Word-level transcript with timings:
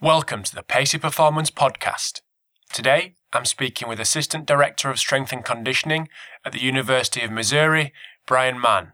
Welcome 0.00 0.44
to 0.44 0.54
the 0.54 0.62
Pacey 0.62 0.96
Performance 0.96 1.50
Podcast. 1.50 2.20
Today, 2.72 3.16
I'm 3.32 3.44
speaking 3.44 3.88
with 3.88 3.98
Assistant 3.98 4.46
Director 4.46 4.90
of 4.90 4.98
Strength 5.00 5.32
and 5.32 5.44
Conditioning 5.44 6.08
at 6.44 6.52
the 6.52 6.60
University 6.60 7.22
of 7.22 7.32
Missouri, 7.32 7.92
Brian 8.24 8.60
Mann. 8.60 8.92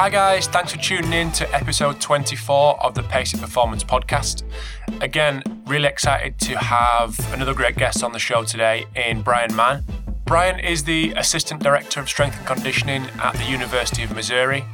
Hi, 0.00 0.08
guys, 0.08 0.46
thanks 0.46 0.72
for 0.72 0.78
tuning 0.78 1.12
in 1.12 1.30
to 1.32 1.54
episode 1.54 2.00
24 2.00 2.82
of 2.82 2.94
the 2.94 3.02
Pacey 3.02 3.36
Performance 3.36 3.84
Podcast. 3.84 4.44
Again, 5.02 5.42
really 5.66 5.88
excited 5.88 6.38
to 6.38 6.56
have 6.56 7.18
another 7.34 7.52
great 7.52 7.76
guest 7.76 8.02
on 8.02 8.12
the 8.12 8.18
show 8.18 8.42
today 8.42 8.86
in 8.96 9.20
Brian 9.20 9.54
Mann. 9.54 9.84
Brian 10.24 10.58
is 10.58 10.84
the 10.84 11.12
Assistant 11.18 11.62
Director 11.62 12.00
of 12.00 12.08
Strength 12.08 12.38
and 12.38 12.46
Conditioning 12.46 13.02
at 13.22 13.34
the 13.34 13.44
University 13.44 14.02
of 14.02 14.14
Missouri. 14.14 14.64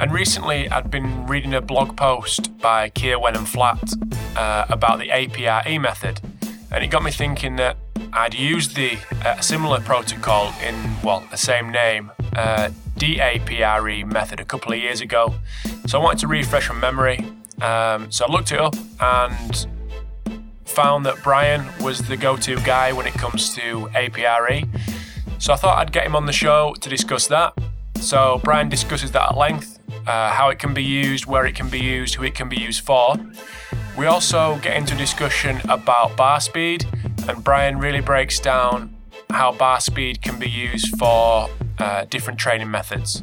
And 0.00 0.12
recently, 0.12 0.68
I'd 0.68 0.92
been 0.92 1.26
reading 1.26 1.54
a 1.54 1.60
blog 1.60 1.96
post 1.96 2.56
by 2.58 2.90
Keir 2.90 3.18
Wenham 3.18 3.46
Flatt 3.46 3.92
uh, 4.36 4.66
about 4.68 5.00
the 5.00 5.08
APRE 5.08 5.80
method. 5.80 6.20
And 6.70 6.84
it 6.84 6.86
got 6.86 7.02
me 7.02 7.10
thinking 7.10 7.56
that 7.56 7.78
I'd 8.12 8.34
used 8.34 8.76
the 8.76 8.96
uh, 9.24 9.40
similar 9.40 9.80
protocol 9.80 10.54
in, 10.64 10.76
well, 11.02 11.26
the 11.32 11.36
same 11.36 11.72
name, 11.72 12.12
uh, 12.36 12.70
DAPRE 12.96 14.04
method 14.06 14.40
a 14.40 14.44
couple 14.44 14.72
of 14.72 14.78
years 14.78 15.00
ago. 15.00 15.34
So 15.86 16.00
I 16.00 16.02
wanted 16.02 16.20
to 16.20 16.28
refresh 16.28 16.68
my 16.68 16.74
memory. 16.76 17.24
Um, 17.60 18.10
so 18.10 18.26
I 18.26 18.32
looked 18.32 18.52
it 18.52 18.60
up 18.60 18.74
and 19.00 19.66
found 20.64 21.04
that 21.06 21.22
Brian 21.22 21.66
was 21.80 22.00
the 22.00 22.16
go 22.16 22.36
to 22.36 22.56
guy 22.62 22.92
when 22.92 23.06
it 23.06 23.14
comes 23.14 23.54
to 23.54 23.88
APRE. 23.94 24.66
So 25.38 25.52
I 25.52 25.56
thought 25.56 25.78
I'd 25.78 25.92
get 25.92 26.06
him 26.06 26.16
on 26.16 26.26
the 26.26 26.32
show 26.32 26.74
to 26.80 26.88
discuss 26.88 27.26
that. 27.28 27.52
So 27.96 28.40
Brian 28.42 28.68
discusses 28.68 29.12
that 29.12 29.30
at 29.30 29.36
length, 29.36 29.78
uh, 30.06 30.30
how 30.30 30.48
it 30.50 30.58
can 30.58 30.74
be 30.74 30.82
used, 30.82 31.26
where 31.26 31.46
it 31.46 31.54
can 31.54 31.68
be 31.68 31.78
used, 31.78 32.14
who 32.14 32.24
it 32.24 32.34
can 32.34 32.48
be 32.48 32.56
used 32.56 32.84
for. 32.84 33.16
We 33.96 34.06
also 34.06 34.58
get 34.62 34.76
into 34.76 34.96
discussion 34.96 35.60
about 35.68 36.16
bar 36.16 36.40
speed, 36.40 36.86
and 37.28 37.44
Brian 37.44 37.78
really 37.78 38.00
breaks 38.00 38.40
down 38.40 38.96
how 39.30 39.52
bar 39.52 39.80
speed 39.80 40.22
can 40.22 40.38
be 40.38 40.48
used 40.48 40.98
for 40.98 41.48
uh, 41.82 42.04
different 42.04 42.38
training 42.38 42.70
methods. 42.70 43.22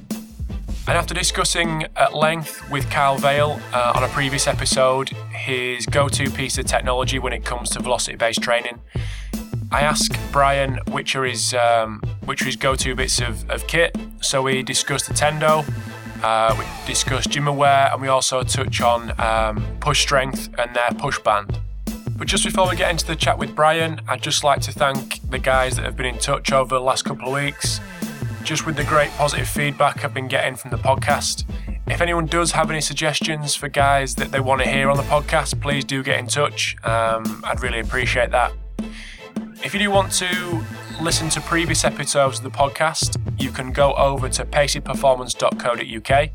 And 0.87 0.97
after 0.97 1.13
discussing 1.13 1.85
at 1.95 2.13
length 2.13 2.69
with 2.69 2.89
Kyle 2.89 3.17
Valle 3.17 3.59
uh, 3.73 3.93
on 3.95 4.03
a 4.03 4.07
previous 4.09 4.47
episode 4.47 5.09
his 5.31 5.85
go 5.85 6.09
to 6.09 6.29
piece 6.29 6.57
of 6.57 6.65
technology 6.65 7.19
when 7.19 7.31
it 7.31 7.45
comes 7.45 7.69
to 7.71 7.79
velocity 7.79 8.17
based 8.17 8.41
training, 8.41 8.81
I 9.71 9.81
asked 9.81 10.17
Brian 10.31 10.79
which 10.91 11.15
are 11.15 11.23
his, 11.23 11.53
um, 11.53 12.01
which 12.25 12.43
his 12.43 12.57
go 12.57 12.75
to 12.75 12.95
bits 12.95 13.21
of, 13.21 13.49
of 13.49 13.65
kit. 13.67 13.95
So 14.21 14.41
we 14.41 14.61
discussed 14.61 15.07
the 15.07 15.13
Tendo, 15.13 15.63
uh, 16.21 16.55
we 16.59 16.65
discussed 16.85 17.29
GymAware, 17.29 17.93
and 17.93 18.01
we 18.01 18.09
also 18.09 18.43
touch 18.43 18.81
on 18.81 19.13
um, 19.21 19.65
push 19.79 20.01
strength 20.01 20.49
and 20.57 20.75
their 20.75 20.89
push 20.97 21.19
band. 21.19 21.57
But 22.17 22.27
just 22.27 22.43
before 22.43 22.67
we 22.67 22.75
get 22.75 22.91
into 22.91 23.05
the 23.05 23.15
chat 23.15 23.37
with 23.37 23.55
Brian, 23.55 24.01
I'd 24.09 24.21
just 24.21 24.43
like 24.43 24.59
to 24.61 24.73
thank 24.73 25.21
the 25.29 25.39
guys 25.39 25.77
that 25.77 25.85
have 25.85 25.95
been 25.95 26.07
in 26.07 26.17
touch 26.17 26.51
over 26.51 26.75
the 26.75 26.81
last 26.81 27.05
couple 27.05 27.27
of 27.27 27.33
weeks 27.33 27.79
just 28.49 28.65
with 28.65 28.75
the 28.75 28.83
great 28.85 29.11
positive 29.11 29.47
feedback 29.47 30.03
I've 30.03 30.15
been 30.15 30.27
getting 30.27 30.55
from 30.55 30.71
the 30.71 30.77
podcast. 30.77 31.45
If 31.85 32.01
anyone 32.01 32.25
does 32.25 32.51
have 32.53 32.71
any 32.71 32.81
suggestions 32.81 33.53
for 33.53 33.69
guys 33.69 34.15
that 34.15 34.31
they 34.31 34.39
want 34.39 34.63
to 34.63 34.67
hear 34.67 34.89
on 34.89 34.97
the 34.97 35.03
podcast, 35.03 35.61
please 35.61 35.85
do 35.85 36.01
get 36.01 36.17
in 36.17 36.25
touch. 36.25 36.75
Um, 36.83 37.43
I'd 37.45 37.61
really 37.61 37.79
appreciate 37.79 38.31
that. 38.31 38.51
If 39.63 39.75
you 39.75 39.79
do 39.79 39.91
want 39.91 40.11
to 40.13 40.63
listen 40.99 41.29
to 41.29 41.41
previous 41.41 41.83
episodes 41.83 42.39
of 42.39 42.43
the 42.43 42.49
podcast, 42.49 43.21
you 43.39 43.51
can 43.51 43.71
go 43.71 43.93
over 43.93 44.27
to 44.29 44.45
paceyperformance.co.uk. 44.45 46.29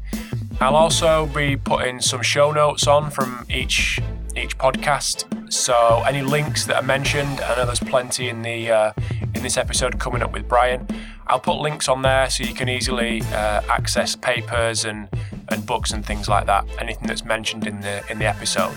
I'll 0.61 0.77
also 0.77 1.27
be 1.27 1.57
putting 1.57 2.01
some 2.01 2.23
show 2.23 2.53
notes 2.53 2.87
on 2.87 3.11
from 3.11 3.45
each 3.51 3.99
each 4.37 4.57
podcast. 4.57 5.53
So 5.53 6.05
any 6.07 6.23
links 6.23 6.65
that 6.67 6.77
are 6.77 6.83
mentioned, 6.83 7.41
I 7.41 7.57
know 7.57 7.67
there's 7.67 7.81
plenty 7.81 8.29
in 8.29 8.43
the 8.43 8.71
uh, 8.71 8.93
in 9.35 9.43
this 9.43 9.57
episode 9.57 9.99
coming 9.99 10.23
up 10.23 10.33
with 10.33 10.47
Brian. 10.49 10.87
I'll 11.27 11.41
put 11.41 11.59
links 11.59 11.89
on 11.89 12.03
there 12.03 12.29
so 12.29 12.45
you 12.45 12.55
can 12.55 12.69
easily 12.69 13.23
uh, 13.33 13.63
access 13.69 14.15
papers 14.15 14.85
and, 14.85 15.09
and 15.49 15.65
books 15.65 15.93
and 15.93 16.05
things 16.05 16.29
like 16.29 16.47
that. 16.47 16.67
Anything 16.79 17.07
that's 17.07 17.25
mentioned 17.25 17.67
in 17.67 17.81
the 17.81 18.05
in 18.11 18.19
the 18.19 18.27
episode. 18.27 18.77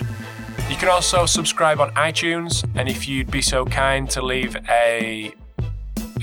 You 0.69 0.75
can 0.75 0.89
also 0.89 1.25
subscribe 1.25 1.79
on 1.79 1.91
iTunes, 1.91 2.67
and 2.75 2.89
if 2.89 3.07
you'd 3.07 3.31
be 3.31 3.41
so 3.41 3.65
kind 3.65 4.09
to 4.11 4.21
leave 4.21 4.55
a 4.69 5.33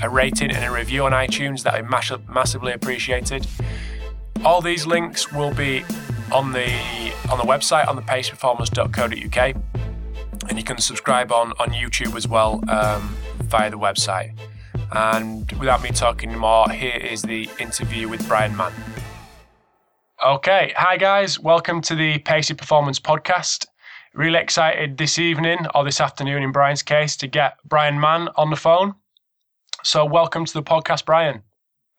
a 0.01 0.09
rating 0.09 0.51
and 0.51 0.63
a 0.63 0.71
review 0.71 1.05
on 1.05 1.11
iTunes, 1.13 1.63
that 1.63 1.73
would 1.73 1.89
mass- 1.89 2.11
massively 2.27 2.73
appreciated. 2.73 3.47
All 4.43 4.61
these 4.61 4.85
links 4.85 5.31
will 5.31 5.53
be 5.53 5.83
on 6.31 6.51
the 6.51 6.67
on 7.31 7.37
the 7.37 7.45
website 7.45 7.87
on 7.87 7.95
the 7.95 8.01
paceperformance.co.uk, 8.01 9.55
and 10.49 10.57
you 10.57 10.63
can 10.63 10.77
subscribe 10.79 11.31
on 11.31 11.53
on 11.59 11.69
YouTube 11.69 12.15
as 12.15 12.27
well 12.27 12.63
um, 12.69 13.15
via 13.43 13.69
the 13.69 13.79
website. 13.79 14.33
And 14.95 15.51
without 15.59 15.83
me 15.83 15.89
talking 15.89 16.37
more, 16.37 16.69
here 16.69 16.95
is 16.95 17.21
the 17.21 17.49
interview 17.59 18.07
with 18.07 18.25
Brian 18.29 18.55
Mann. 18.55 18.71
Okay, 20.25 20.73
hi 20.77 20.95
guys, 20.95 21.37
welcome 21.37 21.81
to 21.81 21.95
the 21.95 22.19
Pacey 22.19 22.53
Performance 22.53 22.97
Podcast. 22.97 23.65
Really 24.13 24.39
excited 24.39 24.97
this 24.97 25.19
evening, 25.19 25.67
or 25.75 25.83
this 25.83 25.99
afternoon 25.99 26.43
in 26.43 26.53
Brian's 26.53 26.81
case, 26.81 27.17
to 27.17 27.27
get 27.27 27.57
Brian 27.65 27.99
Mann 27.99 28.29
on 28.37 28.49
the 28.49 28.55
phone. 28.55 28.95
So, 29.83 30.05
welcome 30.05 30.45
to 30.45 30.53
the 30.53 30.63
podcast, 30.63 31.03
Brian. 31.03 31.43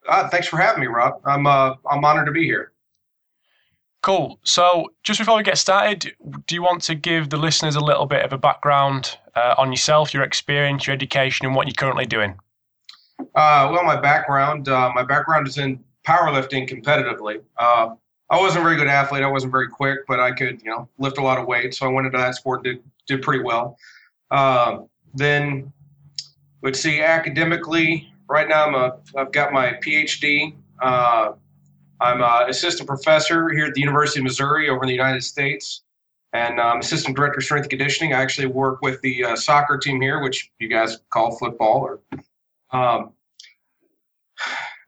Uh, 0.09 0.27
thanks 0.29 0.47
for 0.47 0.57
having 0.57 0.81
me, 0.81 0.87
Rob. 0.87 1.21
I'm 1.23 1.45
uh, 1.45 1.75
I'm 1.91 2.03
honored 2.03 2.25
to 2.25 2.31
be 2.31 2.45
here. 2.45 2.71
Cool. 4.01 4.39
So, 4.41 4.89
just 5.03 5.19
before 5.19 5.37
we 5.37 5.43
get 5.43 5.59
started, 5.59 6.15
do 6.47 6.55
you 6.55 6.63
want 6.63 6.81
to 6.83 6.95
give 6.95 7.29
the 7.29 7.37
listeners 7.37 7.75
a 7.75 7.79
little 7.79 8.07
bit 8.07 8.25
of 8.25 8.33
a 8.33 8.39
background 8.39 9.19
uh, 9.35 9.53
on 9.59 9.71
yourself, 9.71 10.15
your 10.15 10.23
experience, 10.23 10.87
your 10.87 10.95
education, 10.95 11.45
and 11.45 11.55
what 11.55 11.67
you're 11.67 11.75
currently 11.75 12.07
doing? 12.07 12.39
Uh, 13.37 13.69
well, 13.71 13.83
my 13.83 13.95
background, 13.95 14.67
uh, 14.67 14.91
my 14.95 15.03
background 15.03 15.47
is 15.47 15.59
in 15.59 15.79
powerlifting 16.03 16.67
competitively. 16.67 17.39
Uh, 17.59 17.89
I 18.31 18.39
wasn't 18.39 18.61
a 18.61 18.63
very 18.63 18.77
good 18.77 18.87
athlete. 18.87 19.21
I 19.21 19.29
wasn't 19.29 19.51
very 19.51 19.67
quick, 19.67 19.99
but 20.07 20.19
I 20.19 20.31
could, 20.31 20.59
you 20.63 20.71
know, 20.71 20.89
lift 20.97 21.19
a 21.19 21.21
lot 21.21 21.37
of 21.37 21.45
weight. 21.45 21.75
So 21.75 21.85
I 21.85 21.89
went 21.89 22.07
into 22.07 22.17
that 22.17 22.33
sport 22.33 22.65
and 22.65 22.77
did, 22.77 22.83
did 23.05 23.21
pretty 23.21 23.43
well. 23.43 23.77
Um, 24.31 24.89
then, 25.13 25.71
let's 26.63 26.79
see, 26.79 26.99
academically, 27.01 28.11
right 28.27 28.49
now 28.49 28.65
I'm 28.65 28.73
a, 28.73 28.97
I've 29.15 29.31
got 29.31 29.53
my 29.53 29.73
PhD. 29.85 30.55
Uh, 30.81 31.33
I'm 32.01 32.23
an 32.23 32.49
assistant 32.49 32.89
professor 32.89 33.49
here 33.49 33.67
at 33.67 33.75
the 33.75 33.81
University 33.81 34.19
of 34.19 34.23
Missouri 34.23 34.67
over 34.67 34.81
in 34.81 34.87
the 34.87 34.95
United 34.95 35.23
States. 35.23 35.83
And 36.33 36.59
I'm 36.59 36.79
assistant 36.79 37.15
director 37.15 37.37
of 37.37 37.43
strength 37.43 37.65
and 37.65 37.69
conditioning. 37.69 38.15
I 38.15 38.21
actually 38.21 38.47
work 38.47 38.81
with 38.81 38.99
the 39.01 39.23
uh, 39.23 39.35
soccer 39.35 39.77
team 39.77 40.01
here, 40.01 40.23
which 40.23 40.51
you 40.57 40.69
guys 40.69 41.01
call 41.11 41.37
football 41.37 41.81
or 41.81 41.99
um, 42.71 43.11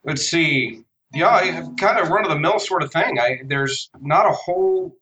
let's 0.04 0.28
see. 0.28 0.82
Yeah, 1.12 1.28
I 1.28 1.64
kind 1.78 1.98
of 1.98 2.08
run 2.08 2.24
of 2.24 2.30
the 2.30 2.38
mill 2.38 2.58
sort 2.58 2.82
of 2.82 2.92
thing. 2.92 3.18
I 3.18 3.40
there's 3.46 3.90
not 4.00 4.26
a 4.26 4.32
whole 4.32 4.96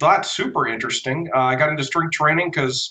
lot 0.00 0.26
super 0.26 0.66
interesting. 0.66 1.28
Uh, 1.34 1.40
I 1.40 1.56
got 1.56 1.70
into 1.70 1.84
strength 1.84 2.12
training 2.12 2.50
because 2.50 2.90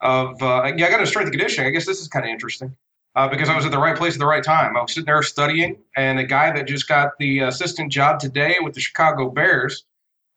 of 0.00 0.40
uh, 0.42 0.72
yeah, 0.76 0.86
I 0.86 0.90
got 0.90 1.00
into 1.00 1.06
strength 1.06 1.26
and 1.26 1.32
conditioning. 1.38 1.68
I 1.68 1.70
guess 1.70 1.86
this 1.86 2.00
is 2.00 2.08
kind 2.08 2.24
of 2.24 2.30
interesting 2.30 2.74
uh, 3.14 3.28
because 3.28 3.48
I 3.48 3.56
was 3.56 3.66
at 3.66 3.70
the 3.70 3.78
right 3.78 3.96
place 3.96 4.14
at 4.14 4.20
the 4.20 4.26
right 4.26 4.44
time. 4.44 4.76
I 4.76 4.82
was 4.82 4.92
sitting 4.92 5.06
there 5.06 5.22
studying, 5.22 5.76
and 5.96 6.18
a 6.18 6.24
guy 6.24 6.52
that 6.52 6.66
just 6.66 6.88
got 6.88 7.10
the 7.18 7.40
assistant 7.40 7.92
job 7.92 8.18
today 8.18 8.56
with 8.62 8.74
the 8.74 8.80
Chicago 8.80 9.28
Bears 9.28 9.84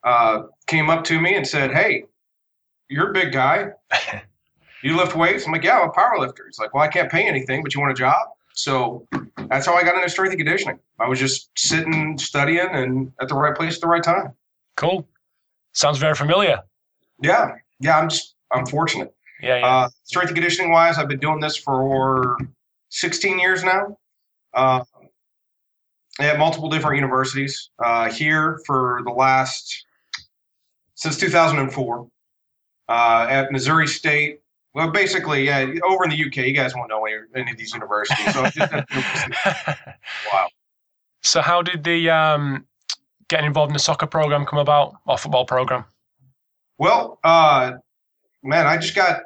uh, 0.03 0.43
came 0.67 0.89
up 0.89 1.03
to 1.05 1.19
me 1.19 1.35
and 1.35 1.47
said, 1.47 1.71
"Hey, 1.71 2.03
you're 2.89 3.11
a 3.11 3.13
big 3.13 3.31
guy. 3.31 3.69
you 4.83 4.97
lift 4.97 5.15
weights? 5.15 5.45
I'm 5.45 5.53
like, 5.53 5.63
yeah, 5.63 5.79
I'm 5.79 5.89
a 5.89 5.91
power 5.91 6.17
lifter. 6.19 6.45
He's 6.47 6.59
like, 6.59 6.73
well, 6.73 6.83
I 6.83 6.87
can't 6.87 7.09
pay 7.11 7.27
anything, 7.27 7.63
but 7.63 7.73
you 7.73 7.79
want 7.79 7.91
a 7.91 7.95
job? 7.95 8.27
So 8.59 9.07
that's 9.49 9.65
how 9.65 9.75
I 9.75 9.83
got 9.83 9.95
into 9.95 10.09
strength 10.09 10.31
and 10.31 10.39
conditioning. 10.39 10.79
I 10.99 11.07
was 11.07 11.17
just 11.17 11.49
sitting, 11.57 12.17
studying, 12.17 12.67
and 12.69 13.11
at 13.21 13.29
the 13.29 13.35
right 13.35 13.55
place 13.55 13.75
at 13.75 13.81
the 13.81 13.87
right 13.87 14.03
time. 14.03 14.33
Cool. 14.75 15.07
Sounds 15.73 15.97
very 15.97 16.13
familiar. 16.13 16.61
Yeah, 17.21 17.55
yeah. 17.79 17.97
I'm 17.97 18.09
just 18.09 18.35
I'm 18.51 18.65
fortunate. 18.65 19.15
Yeah. 19.41 19.59
yeah. 19.59 19.65
Uh, 19.65 19.89
strength 20.03 20.29
and 20.29 20.35
conditioning 20.35 20.71
wise, 20.71 20.97
I've 20.97 21.07
been 21.07 21.19
doing 21.19 21.39
this 21.39 21.55
for 21.55 22.37
16 22.89 23.39
years 23.39 23.63
now. 23.63 23.97
Uh, 24.53 24.83
at 26.19 26.37
multiple 26.37 26.67
different 26.67 26.97
universities. 26.97 27.69
Uh, 27.81 28.11
here 28.11 28.59
for 28.65 29.01
the 29.05 29.11
last 29.11 29.85
since 30.95 31.17
2004. 31.17 32.07
Uh, 32.89 33.27
at 33.29 33.53
Missouri 33.53 33.87
State, 33.87 34.41
well, 34.73 34.91
basically, 34.91 35.45
yeah. 35.45 35.67
Over 35.83 36.03
in 36.05 36.11
the 36.11 36.25
UK, 36.25 36.37
you 36.37 36.53
guys 36.53 36.75
won't 36.75 36.89
know 36.89 37.05
any, 37.05 37.17
any 37.35 37.51
of 37.51 37.57
these 37.57 37.73
universities. 37.73 38.33
So 38.33 38.43
wow. 40.33 40.47
So, 41.21 41.41
how 41.41 41.61
did 41.61 41.83
the 41.83 42.09
um, 42.09 42.65
getting 43.27 43.47
involved 43.47 43.71
in 43.71 43.73
the 43.73 43.79
soccer 43.79 44.05
program 44.05 44.45
come 44.45 44.59
about, 44.59 44.95
or 45.05 45.17
football 45.17 45.45
program? 45.45 45.85
Well, 46.77 47.19
uh, 47.23 47.73
man, 48.43 48.67
I 48.67 48.77
just 48.77 48.95
got 48.95 49.23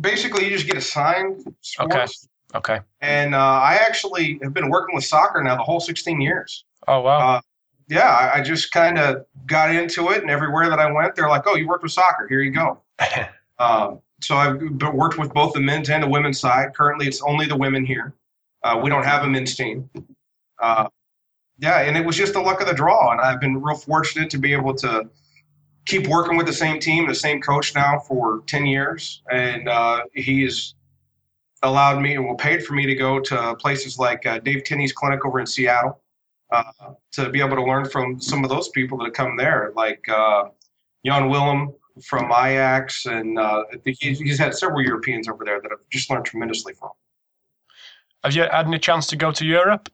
basically 0.00 0.44
you 0.44 0.50
just 0.50 0.66
get 0.66 0.76
assigned 0.76 1.42
sports. 1.60 1.92
Okay. 1.94 2.06
Okay. 2.54 2.80
And 3.00 3.34
uh, 3.34 3.38
I 3.38 3.74
actually 3.74 4.38
have 4.42 4.52
been 4.52 4.68
working 4.68 4.94
with 4.94 5.04
soccer 5.04 5.42
now 5.42 5.56
the 5.56 5.62
whole 5.62 5.80
16 5.80 6.20
years. 6.20 6.64
Oh 6.86 7.00
wow. 7.00 7.36
Uh, 7.36 7.40
yeah, 7.88 8.10
I, 8.10 8.38
I 8.38 8.42
just 8.42 8.72
kind 8.72 8.98
of 8.98 9.24
got 9.46 9.74
into 9.74 10.10
it, 10.10 10.22
and 10.22 10.30
everywhere 10.30 10.68
that 10.70 10.78
I 10.78 10.90
went, 10.90 11.14
they're 11.14 11.28
like, 11.28 11.42
"Oh, 11.46 11.56
you 11.56 11.66
worked 11.66 11.82
with 11.82 11.92
soccer? 11.92 12.26
Here 12.28 12.40
you 12.40 12.50
go." 12.50 12.80
um, 13.58 14.00
so 14.22 14.36
I've 14.36 14.60
worked 14.94 15.18
with 15.18 15.32
both 15.34 15.52
the 15.52 15.60
men's 15.60 15.90
and 15.90 16.02
the 16.02 16.08
women's 16.08 16.40
side. 16.40 16.74
Currently, 16.74 17.06
it's 17.06 17.22
only 17.22 17.46
the 17.46 17.56
women 17.56 17.84
here. 17.84 18.14
Uh, 18.62 18.80
we 18.82 18.88
don't 18.88 19.04
have 19.04 19.24
a 19.24 19.26
men's 19.26 19.56
team. 19.56 19.90
Uh, 20.60 20.88
yeah, 21.58 21.80
and 21.80 21.96
it 21.96 22.04
was 22.04 22.16
just 22.16 22.32
the 22.32 22.40
luck 22.40 22.60
of 22.60 22.68
the 22.68 22.74
draw, 22.74 23.12
and 23.12 23.20
I've 23.20 23.40
been 23.40 23.60
real 23.60 23.76
fortunate 23.76 24.30
to 24.30 24.38
be 24.38 24.52
able 24.52 24.74
to 24.76 25.08
keep 25.86 26.06
working 26.06 26.36
with 26.36 26.46
the 26.46 26.52
same 26.52 26.78
team, 26.78 27.06
the 27.06 27.14
same 27.14 27.40
coach 27.40 27.74
now 27.74 27.98
for 27.98 28.42
10 28.46 28.66
years, 28.66 29.22
and 29.30 29.68
uh, 29.68 30.04
he's 30.14 30.74
allowed 31.62 32.00
me 32.00 32.14
and 32.14 32.24
well 32.24 32.34
paid 32.34 32.64
for 32.64 32.74
me 32.74 32.86
to 32.86 32.94
go 32.94 33.20
to 33.20 33.54
places 33.56 33.98
like 33.98 34.26
uh, 34.26 34.38
Dave 34.40 34.64
Tenney's 34.64 34.92
clinic 34.92 35.24
over 35.24 35.38
in 35.38 35.46
Seattle 35.46 36.00
uh, 36.50 36.62
to 37.12 37.30
be 37.30 37.40
able 37.40 37.56
to 37.56 37.64
learn 37.64 37.88
from 37.88 38.20
some 38.20 38.44
of 38.44 38.50
those 38.50 38.68
people 38.70 38.98
that 38.98 39.04
have 39.04 39.14
come 39.14 39.36
there, 39.36 39.72
like 39.76 40.06
uh, 40.08 40.44
Jan 41.04 41.28
Willem 41.28 41.74
from 42.04 42.26
Ajax, 42.26 43.06
and 43.06 43.38
uh, 43.38 43.64
I 43.72 43.76
think 43.78 43.98
he's, 44.00 44.18
he's 44.18 44.38
had 44.38 44.54
several 44.54 44.82
Europeans 44.82 45.28
over 45.28 45.44
there 45.44 45.60
that 45.60 45.70
I've 45.72 45.88
just 45.90 46.10
learned 46.10 46.24
tremendously 46.24 46.74
from. 46.74 46.90
Have 48.24 48.34
you 48.34 48.42
had 48.42 48.66
any 48.66 48.78
chance 48.78 49.06
to 49.08 49.16
go 49.16 49.32
to 49.32 49.44
Europe? 49.44 49.88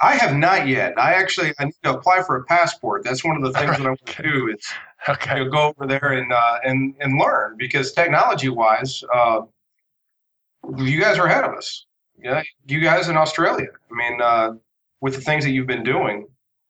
I 0.00 0.14
have 0.14 0.36
not 0.36 0.68
yet. 0.68 0.94
I 0.96 1.14
actually 1.14 1.52
I 1.58 1.64
need 1.64 1.74
to 1.82 1.94
apply 1.94 2.22
for 2.22 2.36
a 2.36 2.44
passport. 2.44 3.02
That's 3.02 3.24
one 3.24 3.36
of 3.36 3.42
the 3.42 3.52
things 3.58 3.76
that 3.78 3.84
I 3.84 3.88
want 3.88 4.06
to 4.06 4.22
do 4.30 4.48
is 4.48 4.64
Okay. 5.08 5.38
you 5.38 5.44
know, 5.44 5.50
go 5.50 5.72
over 5.76 5.86
there 5.86 6.12
and 6.12 6.32
uh, 6.32 6.58
and 6.64 6.94
and 7.00 7.18
learn 7.18 7.56
because 7.56 7.92
technology 7.92 8.48
wise, 8.48 9.02
uh, 9.14 9.42
you 10.76 11.00
guys 11.00 11.18
are 11.18 11.26
ahead 11.26 11.44
of 11.44 11.54
us. 11.54 11.86
Yeah, 12.20 12.42
you 12.66 12.80
guys 12.80 13.08
in 13.08 13.16
Australia. 13.16 13.68
I 13.90 13.94
mean, 13.94 14.20
uh, 14.20 14.52
with 15.00 15.14
the 15.14 15.20
things 15.20 15.44
that 15.44 15.50
you've 15.50 15.68
been 15.68 15.84
doing, 15.84 16.26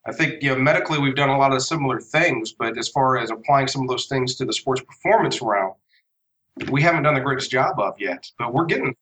I 0.08 0.12
think 0.12 0.42
you 0.42 0.50
know 0.50 0.56
medically 0.56 0.98
we've 0.98 1.14
done 1.14 1.28
a 1.28 1.36
lot 1.38 1.52
of 1.52 1.62
similar 1.62 2.00
things, 2.00 2.52
but 2.52 2.78
as 2.78 2.88
far 2.88 3.18
as 3.18 3.30
applying 3.30 3.66
some 3.68 3.82
of 3.82 3.88
those 3.88 4.06
things 4.06 4.36
to 4.36 4.44
the 4.44 4.52
sports 4.52 4.80
performance 4.80 5.42
realm, 5.42 5.74
we 6.70 6.80
haven't 6.82 7.02
done 7.02 7.14
the 7.14 7.20
greatest 7.20 7.50
job 7.50 7.78
of 7.78 7.94
yet. 7.98 8.26
But 8.38 8.54
we're 8.54 8.64
getting 8.64 8.94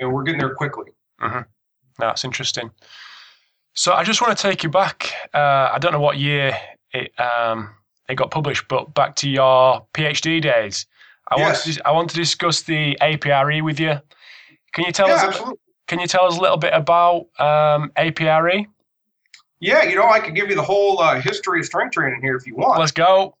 and 0.00 0.12
we're 0.12 0.22
getting 0.22 0.40
there 0.40 0.54
quickly. 0.54 0.92
That's 1.98 2.24
interesting. 2.24 2.70
So 3.74 3.92
I 3.92 4.04
just 4.04 4.20
want 4.22 4.36
to 4.36 4.42
take 4.42 4.62
you 4.62 4.68
back. 4.70 5.12
Uh, 5.32 5.70
I 5.72 5.78
don't 5.80 5.92
know 5.92 6.00
what 6.00 6.18
year 6.18 6.56
it 6.92 7.12
um, 7.20 7.70
it 8.08 8.14
got 8.16 8.30
published, 8.30 8.66
but 8.68 8.94
back 8.94 9.16
to 9.16 9.28
your 9.28 9.86
PhD 9.94 10.40
days. 10.40 10.86
I 11.28 11.40
want 11.40 11.54
Yes. 11.66 11.76
to, 11.76 11.88
I 11.88 11.92
want 11.92 12.10
to 12.10 12.16
discuss 12.16 12.62
the 12.62 12.96
APRE 13.00 13.62
with 13.62 13.80
you. 13.80 14.00
Can 14.72 14.84
you 14.84 14.92
tell 14.92 15.08
Yeah, 15.08 15.14
us? 15.14 15.22
a- 15.22 15.26
absolutely. 15.28 15.58
Can 15.86 16.00
you 16.00 16.06
tell 16.06 16.24
us 16.26 16.36
a 16.36 16.40
little 16.40 16.56
bit 16.56 16.72
about 16.74 17.26
um, 17.38 17.90
APRE? 17.96 18.66
Yeah, 19.60 19.84
you 19.84 19.94
know, 19.94 20.08
I 20.08 20.20
could 20.20 20.34
give 20.34 20.48
you 20.48 20.56
the 20.56 20.62
whole 20.62 21.00
uh, 21.00 21.20
history 21.20 21.60
of 21.60 21.66
strength 21.66 21.92
training 21.92 22.20
here 22.20 22.36
if 22.36 22.46
you 22.46 22.54
want. 22.54 22.78
Let's 22.78 22.92
go. 22.92 23.36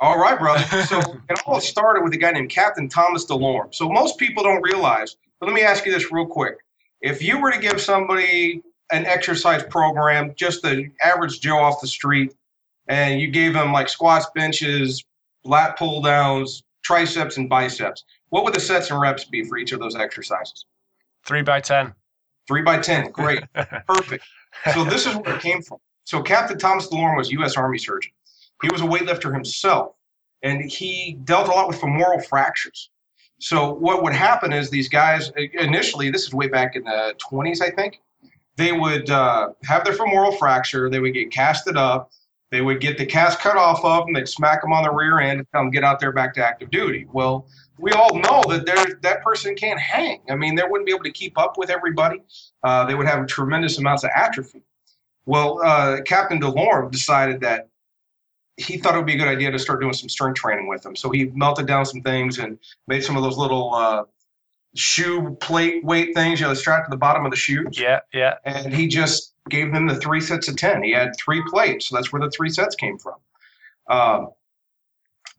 All 0.00 0.18
right, 0.18 0.38
brother. 0.38 0.62
So 0.84 1.00
it 1.30 1.40
all 1.46 1.60
started 1.60 2.02
with 2.04 2.12
a 2.14 2.16
guy 2.16 2.32
named 2.32 2.50
Captain 2.50 2.88
Thomas 2.88 3.26
DeLorme. 3.26 3.74
So 3.74 3.88
most 3.88 4.18
people 4.18 4.42
don't 4.42 4.62
realize, 4.62 5.16
but 5.40 5.46
let 5.46 5.54
me 5.54 5.62
ask 5.62 5.86
you 5.86 5.92
this 5.92 6.12
real 6.12 6.26
quick. 6.26 6.58
If 7.00 7.22
you 7.22 7.40
were 7.40 7.50
to 7.50 7.58
give 7.58 7.80
somebody 7.80 8.62
an 8.92 9.06
exercise 9.06 9.62
program, 9.64 10.34
just 10.36 10.62
the 10.62 10.90
average 11.02 11.40
Joe 11.40 11.58
off 11.58 11.80
the 11.80 11.88
street, 11.88 12.34
and 12.88 13.20
you 13.20 13.28
gave 13.28 13.52
them 13.52 13.72
like 13.72 13.88
squats, 13.88 14.26
benches, 14.34 15.04
lat 15.44 15.78
pull 15.78 16.02
downs, 16.02 16.62
triceps, 16.82 17.36
and 17.36 17.48
biceps, 17.48 18.04
what 18.28 18.44
would 18.44 18.54
the 18.54 18.60
sets 18.60 18.90
and 18.90 19.00
reps 19.00 19.24
be 19.24 19.44
for 19.44 19.58
each 19.58 19.72
of 19.72 19.80
those 19.80 19.96
exercises? 19.96 20.66
Three 21.24 21.42
by 21.42 21.60
ten. 21.60 21.94
Three 22.46 22.62
by 22.62 22.78
10. 22.78 23.10
Great. 23.10 23.42
Perfect. 23.86 24.24
So 24.74 24.84
this 24.84 25.06
is 25.06 25.14
where 25.16 25.36
it 25.36 25.42
came 25.42 25.62
from. 25.62 25.78
So 26.04 26.22
Captain 26.22 26.58
Thomas 26.58 26.88
DeLorme 26.88 27.16
was 27.16 27.30
U.S. 27.32 27.56
Army 27.56 27.78
surgeon. 27.78 28.12
He 28.62 28.68
was 28.70 28.80
a 28.80 28.84
weightlifter 28.84 29.32
himself, 29.32 29.94
and 30.42 30.70
he 30.70 31.18
dealt 31.24 31.48
a 31.48 31.50
lot 31.50 31.68
with 31.68 31.80
femoral 31.80 32.20
fractures. 32.20 32.90
So 33.38 33.74
what 33.74 34.02
would 34.02 34.14
happen 34.14 34.52
is 34.52 34.70
these 34.70 34.88
guys 34.88 35.30
initially, 35.36 36.10
this 36.10 36.26
is 36.26 36.32
way 36.32 36.48
back 36.48 36.74
in 36.74 36.84
the 36.84 37.14
20s, 37.30 37.60
I 37.60 37.70
think, 37.70 38.00
they 38.56 38.72
would 38.72 39.10
uh, 39.10 39.50
have 39.64 39.84
their 39.84 39.92
femoral 39.92 40.32
fracture. 40.32 40.88
They 40.88 41.00
would 41.00 41.12
get 41.12 41.30
casted 41.30 41.76
up. 41.76 42.10
They 42.50 42.62
would 42.62 42.80
get 42.80 42.96
the 42.96 43.04
cast 43.04 43.40
cut 43.40 43.56
off 43.56 43.84
of 43.84 44.06
them. 44.06 44.14
They'd 44.14 44.28
smack 44.28 44.62
them 44.62 44.72
on 44.72 44.84
the 44.84 44.90
rear 44.90 45.18
end 45.20 45.40
and 45.40 45.48
tell 45.52 45.62
them 45.62 45.70
get 45.70 45.84
out 45.84 46.00
there 46.00 46.12
back 46.12 46.32
to 46.34 46.46
active 46.46 46.70
duty. 46.70 47.06
Well, 47.12 47.48
we 47.78 47.92
all 47.92 48.18
know 48.18 48.42
that 48.48 48.64
there 48.66 48.98
that 49.02 49.22
person 49.22 49.54
can't 49.54 49.80
hang. 49.80 50.20
I 50.28 50.34
mean, 50.34 50.54
they 50.54 50.62
wouldn't 50.62 50.86
be 50.86 50.92
able 50.92 51.04
to 51.04 51.12
keep 51.12 51.38
up 51.38 51.58
with 51.58 51.70
everybody. 51.70 52.22
Uh, 52.62 52.84
they 52.86 52.94
would 52.94 53.06
have 53.06 53.26
tremendous 53.26 53.78
amounts 53.78 54.04
of 54.04 54.10
atrophy. 54.14 54.62
Well, 55.26 55.60
uh, 55.62 56.02
Captain 56.02 56.40
DeLorme 56.40 56.90
decided 56.90 57.40
that 57.40 57.68
he 58.56 58.78
thought 58.78 58.94
it 58.94 58.98
would 58.98 59.06
be 59.06 59.14
a 59.14 59.18
good 59.18 59.28
idea 59.28 59.50
to 59.50 59.58
start 59.58 59.80
doing 59.80 59.92
some 59.92 60.08
strength 60.08 60.36
training 60.36 60.68
with 60.68 60.82
them. 60.82 60.96
So 60.96 61.10
he 61.10 61.26
melted 61.34 61.66
down 61.66 61.84
some 61.84 62.00
things 62.00 62.38
and 62.38 62.58
made 62.86 63.04
some 63.04 63.16
of 63.16 63.22
those 63.22 63.36
little 63.36 63.74
uh, 63.74 64.04
shoe 64.76 65.36
plate 65.40 65.84
weight 65.84 66.14
things, 66.14 66.40
you 66.40 66.46
know, 66.46 66.54
strapped 66.54 66.86
to 66.86 66.90
the 66.90 66.96
bottom 66.96 67.26
of 67.26 67.30
the 67.30 67.36
shoes. 67.36 67.78
Yeah, 67.78 68.00
yeah. 68.14 68.34
And 68.44 68.72
he 68.72 68.86
just 68.86 69.34
gave 69.50 69.72
them 69.72 69.86
the 69.86 69.96
three 69.96 70.20
sets 70.20 70.48
of 70.48 70.56
10. 70.56 70.82
He 70.82 70.92
had 70.92 71.14
three 71.16 71.42
plates. 71.48 71.88
So 71.88 71.96
that's 71.96 72.12
where 72.12 72.22
the 72.22 72.30
three 72.30 72.48
sets 72.48 72.74
came 72.74 72.98
from. 72.98 73.14
Um, 73.88 74.30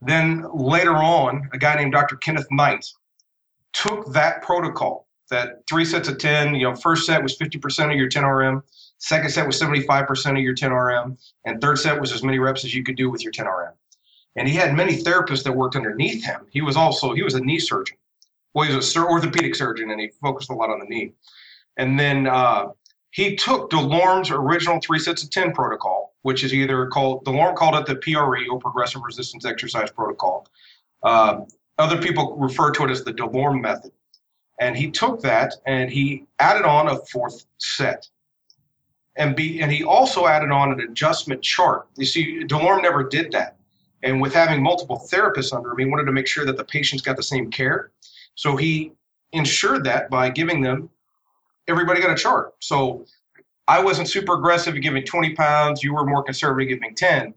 then 0.01 0.45
later 0.53 0.95
on, 0.95 1.49
a 1.53 1.57
guy 1.57 1.75
named 1.75 1.93
Dr. 1.93 2.15
Kenneth 2.17 2.47
Knight 2.51 2.85
took 3.73 4.11
that 4.13 4.41
protocol, 4.41 5.07
that 5.29 5.63
three 5.69 5.85
sets 5.85 6.07
of 6.07 6.17
10, 6.17 6.55
you 6.55 6.63
know, 6.63 6.75
first 6.75 7.05
set 7.05 7.21
was 7.21 7.37
50% 7.37 7.91
of 7.91 7.97
your 7.97 8.07
10 8.07 8.23
RM, 8.23 8.63
second 8.99 9.29
set 9.29 9.45
was 9.45 9.59
75% 9.59 10.31
of 10.31 10.37
your 10.37 10.53
10 10.53 10.71
RM, 10.71 11.17
and 11.45 11.61
third 11.61 11.79
set 11.79 11.99
was 11.99 12.11
as 12.11 12.23
many 12.23 12.39
reps 12.39 12.63
as 12.63 12.73
you 12.73 12.83
could 12.83 12.95
do 12.95 13.09
with 13.09 13.23
your 13.23 13.31
10 13.31 13.45
RM. 13.45 13.73
And 14.35 14.47
he 14.47 14.55
had 14.55 14.75
many 14.75 15.01
therapists 15.01 15.43
that 15.43 15.53
worked 15.55 15.75
underneath 15.75 16.23
him. 16.23 16.45
He 16.51 16.61
was 16.61 16.77
also, 16.77 17.13
he 17.13 17.23
was 17.23 17.33
a 17.33 17.41
knee 17.41 17.59
surgeon. 17.59 17.97
Well, 18.53 18.67
he 18.67 18.75
was 18.75 18.85
a 18.85 18.87
sur- 18.87 19.09
orthopedic 19.09 19.55
surgeon 19.55 19.89
and 19.89 19.99
he 19.99 20.09
focused 20.21 20.49
a 20.49 20.53
lot 20.53 20.69
on 20.69 20.79
the 20.79 20.85
knee. 20.85 21.13
And 21.77 21.99
then 21.99 22.27
uh, 22.27 22.67
he 23.11 23.35
took 23.35 23.69
DeLorme's 23.71 24.29
original 24.31 24.79
three 24.81 24.99
sets 24.99 25.23
of 25.23 25.31
10 25.31 25.53
protocol, 25.53 26.06
which 26.21 26.43
is 26.43 26.53
either 26.53 26.87
called, 26.87 27.23
the 27.25 27.31
DeLorme 27.31 27.55
called 27.55 27.75
it 27.75 27.85
the 27.85 27.95
PRE 27.95 28.47
or 28.49 28.59
Progressive 28.59 29.01
Resistance 29.03 29.45
Exercise 29.45 29.91
Protocol. 29.91 30.47
Uh, 31.03 31.41
other 31.77 32.01
people 32.01 32.35
refer 32.37 32.71
to 32.71 32.83
it 32.85 32.91
as 32.91 33.03
the 33.03 33.13
DeLorme 33.13 33.61
method. 33.61 33.91
And 34.59 34.75
he 34.75 34.89
took 34.89 35.21
that 35.21 35.53
and 35.65 35.89
he 35.89 36.25
added 36.39 36.65
on 36.65 36.87
a 36.87 36.97
fourth 37.11 37.45
set. 37.59 38.07
And, 39.15 39.35
be, 39.35 39.61
and 39.61 39.71
he 39.71 39.83
also 39.83 40.27
added 40.27 40.51
on 40.51 40.71
an 40.71 40.81
adjustment 40.81 41.41
chart. 41.41 41.87
You 41.95 42.05
see, 42.05 42.43
DeLorme 42.43 42.81
never 42.81 43.03
did 43.03 43.31
that. 43.31 43.57
And 44.03 44.21
with 44.21 44.33
having 44.33 44.61
multiple 44.61 45.07
therapists 45.11 45.55
under 45.55 45.71
him, 45.71 45.77
he 45.79 45.85
wanted 45.85 46.05
to 46.05 46.11
make 46.11 46.27
sure 46.27 46.45
that 46.45 46.57
the 46.57 46.63
patients 46.63 47.01
got 47.01 47.17
the 47.17 47.23
same 47.23 47.49
care. 47.49 47.91
So 48.35 48.55
he 48.55 48.93
ensured 49.33 49.83
that 49.85 50.09
by 50.09 50.29
giving 50.29 50.61
them, 50.61 50.89
everybody 51.67 52.01
got 52.01 52.11
a 52.11 52.15
chart. 52.15 52.53
So 52.59 53.05
I 53.67 53.83
wasn't 53.83 54.07
super 54.07 54.35
aggressive 54.35 54.75
at 54.75 54.81
giving 54.81 55.03
20 55.03 55.35
pounds. 55.35 55.83
You 55.83 55.93
were 55.93 56.05
more 56.05 56.23
conservative 56.23 56.69
giving 56.69 56.95
10. 56.95 57.33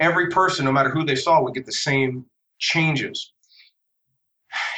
Every 0.00 0.28
person, 0.28 0.64
no 0.64 0.72
matter 0.72 0.90
who 0.90 1.04
they 1.04 1.16
saw, 1.16 1.42
would 1.42 1.54
get 1.54 1.66
the 1.66 1.72
same 1.72 2.24
changes. 2.58 3.32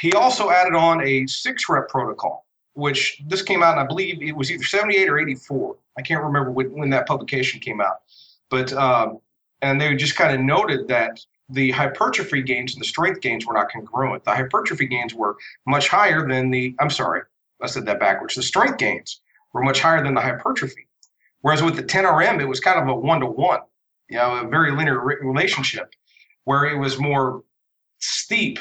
He 0.01 0.13
also 0.13 0.49
added 0.51 0.75
on 0.75 1.01
a 1.01 1.25
six 1.27 1.67
rep 1.67 1.89
protocol, 1.89 2.45
which 2.73 3.21
this 3.27 3.41
came 3.41 3.63
out, 3.63 3.71
and 3.71 3.79
I 3.79 3.85
believe 3.85 4.21
it 4.21 4.35
was 4.35 4.51
either 4.51 4.63
78 4.63 5.09
or 5.09 5.19
84. 5.19 5.75
I 5.97 6.01
can't 6.01 6.23
remember 6.23 6.51
when, 6.51 6.71
when 6.71 6.89
that 6.91 7.07
publication 7.07 7.59
came 7.59 7.81
out. 7.81 8.01
But, 8.49 8.71
um, 8.73 9.19
and 9.61 9.81
they 9.81 9.95
just 9.95 10.15
kind 10.15 10.35
of 10.35 10.41
noted 10.41 10.87
that 10.89 11.19
the 11.49 11.71
hypertrophy 11.71 12.41
gains 12.41 12.73
and 12.73 12.81
the 12.81 12.87
strength 12.87 13.21
gains 13.21 13.45
were 13.45 13.53
not 13.53 13.71
congruent. 13.71 14.23
The 14.23 14.35
hypertrophy 14.35 14.85
gains 14.85 15.13
were 15.13 15.37
much 15.65 15.87
higher 15.87 16.27
than 16.27 16.51
the, 16.51 16.75
I'm 16.79 16.89
sorry, 16.89 17.21
I 17.61 17.67
said 17.67 17.85
that 17.85 17.99
backwards. 17.99 18.35
The 18.35 18.43
strength 18.43 18.77
gains 18.77 19.21
were 19.53 19.63
much 19.63 19.79
higher 19.79 20.03
than 20.03 20.13
the 20.13 20.21
hypertrophy. 20.21 20.82
Whereas 21.43 21.61
with 21.61 21.75
the 21.75 21.83
10RM, 21.83 22.41
it 22.41 22.45
was 22.45 22.61
kind 22.61 22.79
of 22.79 22.87
a 22.87 22.95
one 22.95 23.19
to 23.19 23.25
one, 23.25 23.59
you 24.09 24.17
know, 24.17 24.37
a 24.37 24.47
very 24.47 24.71
linear 24.71 24.99
relationship 24.99 25.93
where 26.45 26.65
it 26.65 26.77
was 26.77 26.97
more 26.97 27.43
steep 27.99 28.59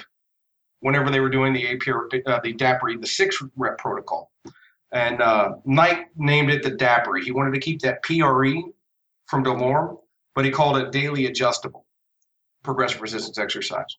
whenever 0.80 1.08
they 1.08 1.20
were 1.20 1.30
doing 1.30 1.52
the 1.52 1.64
APR, 1.64 2.26
uh, 2.26 2.40
the 2.42 2.52
DAPRE, 2.52 3.00
the 3.00 3.06
six 3.06 3.40
rep 3.56 3.78
protocol. 3.78 4.32
And 4.90 5.22
uh, 5.22 5.54
Knight 5.64 6.08
named 6.16 6.50
it 6.50 6.64
the 6.64 6.72
DAPRE. 6.72 7.22
He 7.22 7.30
wanted 7.30 7.54
to 7.54 7.60
keep 7.60 7.80
that 7.82 8.02
PRE 8.02 8.72
from 9.26 9.44
DeLorme, 9.44 9.98
but 10.34 10.44
he 10.44 10.50
called 10.50 10.76
it 10.76 10.90
daily 10.90 11.26
adjustable 11.26 11.86
progressive 12.64 13.00
resistance 13.00 13.38
exercise. 13.38 13.96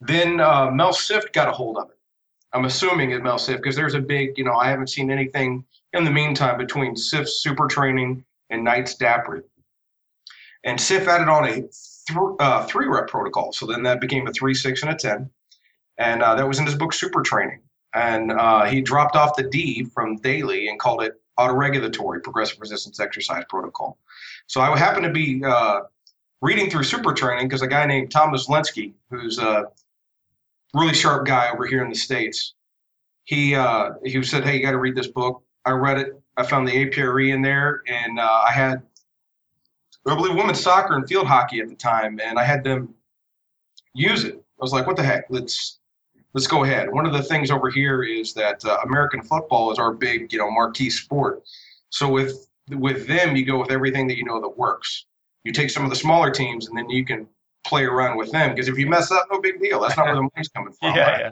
Then 0.00 0.40
uh, 0.40 0.70
Mel 0.70 0.92
Siff 0.92 1.32
got 1.32 1.48
a 1.48 1.52
hold 1.52 1.78
of 1.78 1.90
it. 1.90 1.98
I'm 2.54 2.66
assuming 2.66 3.10
it's 3.10 3.22
Mel 3.22 3.36
Siff 3.36 3.56
because 3.56 3.74
there's 3.74 3.94
a 3.94 4.00
big, 4.00 4.38
you 4.38 4.44
know, 4.44 4.54
I 4.54 4.70
haven't 4.70 4.86
seen 4.86 5.10
anything 5.10 5.64
in 5.92 6.04
the 6.04 6.10
meantime 6.10 6.56
between 6.56 6.94
Siff's 6.94 7.42
super 7.42 7.66
training 7.66 8.24
and 8.48 8.62
Knight's 8.62 8.94
DAPRE. 8.94 9.42
And 10.62 10.78
Siff 10.78 11.08
added 11.08 11.28
on 11.28 11.44
a 11.44 11.54
th- 11.54 11.70
uh, 12.38 12.64
three 12.66 12.86
rep 12.86 13.08
protocol. 13.08 13.52
So 13.52 13.66
then 13.66 13.82
that 13.82 14.00
became 14.00 14.28
a 14.28 14.32
three, 14.32 14.54
six, 14.54 14.82
and 14.82 14.92
a 14.92 14.94
10. 14.94 15.28
And 15.98 16.22
uh, 16.22 16.36
that 16.36 16.46
was 16.46 16.60
in 16.60 16.66
his 16.66 16.76
book, 16.76 16.92
Super 16.92 17.22
Training. 17.22 17.60
And 17.92 18.30
uh, 18.32 18.64
he 18.64 18.80
dropped 18.80 19.16
off 19.16 19.36
the 19.36 19.42
D 19.42 19.84
from 19.84 20.16
daily 20.18 20.68
and 20.68 20.78
called 20.78 21.02
it 21.02 21.20
autoregulatory 21.38 22.22
progressive 22.22 22.60
resistance 22.60 23.00
exercise 23.00 23.44
protocol. 23.48 23.98
So 24.46 24.60
I 24.60 24.76
happened 24.78 25.04
to 25.04 25.12
be 25.12 25.42
uh, 25.44 25.80
reading 26.40 26.70
through 26.70 26.84
Super 26.84 27.12
Training 27.12 27.48
because 27.48 27.62
a 27.62 27.66
guy 27.66 27.84
named 27.86 28.12
Thomas 28.12 28.46
Linsky, 28.46 28.92
who's 29.10 29.38
a 29.38 29.66
really 30.74 30.94
sharp 30.94 31.26
guy 31.26 31.50
over 31.50 31.66
here 31.66 31.82
in 31.82 31.88
the 31.88 31.96
States, 31.96 32.54
he, 33.24 33.54
uh, 33.54 33.90
he 34.04 34.22
said, 34.22 34.44
Hey, 34.44 34.56
you 34.56 34.62
got 34.62 34.72
to 34.72 34.78
read 34.78 34.96
this 34.96 35.08
book. 35.08 35.42
I 35.64 35.70
read 35.70 35.98
it. 35.98 36.20
I 36.36 36.42
found 36.42 36.68
the 36.68 36.72
APRE 36.72 37.32
in 37.32 37.42
there, 37.42 37.82
and 37.86 38.18
uh, 38.18 38.42
I 38.46 38.50
had 38.50 38.82
I 40.06 40.14
believe 40.14 40.34
women's 40.34 40.60
soccer 40.60 40.96
and 40.96 41.08
field 41.08 41.26
hockey 41.26 41.60
at 41.60 41.68
the 41.68 41.74
time, 41.74 42.20
and 42.20 42.38
I 42.38 42.44
had 42.44 42.62
them 42.62 42.94
use 43.94 44.24
it. 44.24 44.34
I 44.34 44.62
was 44.62 44.72
like, 44.72 44.86
what 44.86 44.96
the 44.96 45.02
heck? 45.02 45.24
Let's 45.30 45.78
let's 46.34 46.46
go 46.46 46.64
ahead. 46.64 46.92
One 46.92 47.06
of 47.06 47.12
the 47.12 47.22
things 47.22 47.50
over 47.50 47.70
here 47.70 48.02
is 48.02 48.34
that 48.34 48.64
uh, 48.64 48.78
American 48.84 49.22
football 49.22 49.72
is 49.72 49.78
our 49.78 49.92
big, 49.92 50.32
you 50.32 50.38
know, 50.38 50.50
marquee 50.50 50.90
sport. 50.90 51.42
So 51.90 52.08
with 52.08 52.46
with 52.70 53.06
them, 53.06 53.36
you 53.36 53.46
go 53.46 53.58
with 53.58 53.70
everything 53.70 54.06
that 54.08 54.16
you 54.16 54.24
know 54.24 54.40
that 54.40 54.58
works. 54.58 55.06
You 55.44 55.52
take 55.52 55.70
some 55.70 55.84
of 55.84 55.90
the 55.90 55.96
smaller 55.96 56.30
teams, 56.30 56.68
and 56.68 56.76
then 56.76 56.90
you 56.90 57.04
can 57.04 57.26
play 57.64 57.84
around 57.84 58.16
with 58.16 58.30
them 58.30 58.50
because 58.50 58.68
if 58.68 58.78
you 58.78 58.86
mess 58.86 59.10
up, 59.10 59.26
no 59.30 59.40
big 59.40 59.60
deal. 59.60 59.80
That's 59.80 59.96
not 59.96 60.06
where 60.06 60.16
the 60.16 60.22
money's 60.34 60.48
coming 60.48 60.72
from. 60.72 60.94
yeah, 60.94 61.10
right? 61.10 61.20
yeah. 61.20 61.30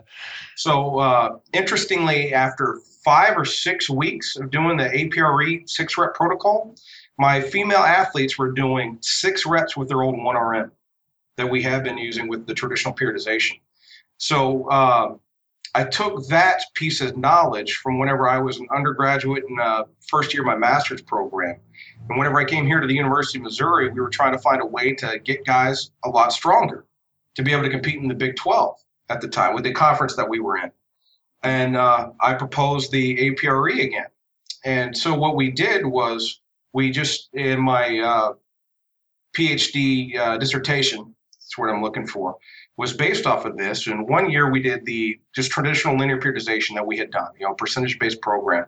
So 0.55 0.99
uh, 0.99 1.37
interestingly, 1.53 2.33
after 2.33 2.79
five 3.03 3.37
or 3.37 3.45
six 3.45 3.89
weeks 3.89 4.35
of 4.35 4.49
doing 4.49 4.77
the 4.77 4.89
APRE 4.89 5.69
six 5.69 5.97
rep 5.97 6.13
protocol, 6.13 6.75
my 7.17 7.41
female 7.41 7.79
athletes 7.79 8.37
were 8.37 8.51
doing 8.51 8.97
six 9.01 9.45
reps 9.45 9.77
with 9.77 9.87
their 9.89 10.01
old 10.01 10.15
1RM 10.15 10.71
that 11.37 11.49
we 11.49 11.61
have 11.63 11.83
been 11.83 11.97
using 11.97 12.27
with 12.27 12.45
the 12.47 12.53
traditional 12.53 12.93
periodization. 12.93 13.59
So 14.17 14.69
uh, 14.69 15.15
I 15.75 15.83
took 15.83 16.27
that 16.27 16.61
piece 16.75 17.01
of 17.01 17.17
knowledge 17.17 17.73
from 17.75 17.97
whenever 17.97 18.29
I 18.29 18.37
was 18.37 18.59
an 18.59 18.67
undergraduate 18.75 19.43
in 19.49 19.59
uh, 19.59 19.83
first 20.07 20.33
year 20.33 20.43
of 20.43 20.47
my 20.47 20.55
master's 20.55 21.01
program. 21.01 21.59
And 22.09 22.19
whenever 22.19 22.39
I 22.39 22.45
came 22.45 22.67
here 22.67 22.79
to 22.79 22.85
the 22.85 22.93
University 22.93 23.39
of 23.39 23.43
Missouri, 23.43 23.89
we 23.89 23.99
were 23.99 24.09
trying 24.09 24.33
to 24.33 24.39
find 24.39 24.61
a 24.61 24.65
way 24.65 24.93
to 24.95 25.19
get 25.19 25.45
guys 25.45 25.91
a 26.05 26.09
lot 26.09 26.31
stronger 26.31 26.85
to 27.35 27.43
be 27.43 27.51
able 27.51 27.63
to 27.63 27.69
compete 27.69 27.95
in 27.95 28.07
the 28.07 28.13
Big 28.13 28.35
12 28.35 28.75
at 29.09 29.21
the 29.21 29.27
time 29.27 29.55
with 29.55 29.63
the 29.63 29.73
conference 29.73 30.15
that 30.15 30.29
we 30.29 30.39
were 30.39 30.57
in. 30.57 30.71
And 31.41 31.75
uh, 31.75 32.11
I 32.21 32.35
proposed 32.35 32.91
the 32.91 33.31
APRE 33.31 33.83
again. 33.83 34.07
And 34.63 34.95
so 34.95 35.13
what 35.15 35.35
we 35.35 35.51
did 35.51 35.85
was 35.85 36.41
we 36.73 36.91
just, 36.91 37.29
in 37.33 37.59
my 37.59 37.99
uh, 37.99 38.33
PhD 39.35 40.17
uh, 40.17 40.37
dissertation, 40.37 41.15
that's 41.33 41.57
what 41.57 41.69
I'm 41.69 41.81
looking 41.81 42.07
for, 42.07 42.37
was 42.77 42.93
based 42.93 43.27
off 43.27 43.45
of 43.45 43.57
this. 43.57 43.87
And 43.87 44.07
one 44.07 44.29
year 44.29 44.49
we 44.49 44.61
did 44.61 44.85
the 44.85 45.19
just 45.33 45.51
traditional 45.51 45.97
linear 45.97 46.19
periodization 46.19 46.73
that 46.75 46.85
we 46.85 46.97
had 46.97 47.11
done, 47.11 47.29
you 47.39 47.45
know, 47.45 47.53
percentage 47.53 47.99
based 47.99 48.21
program. 48.21 48.65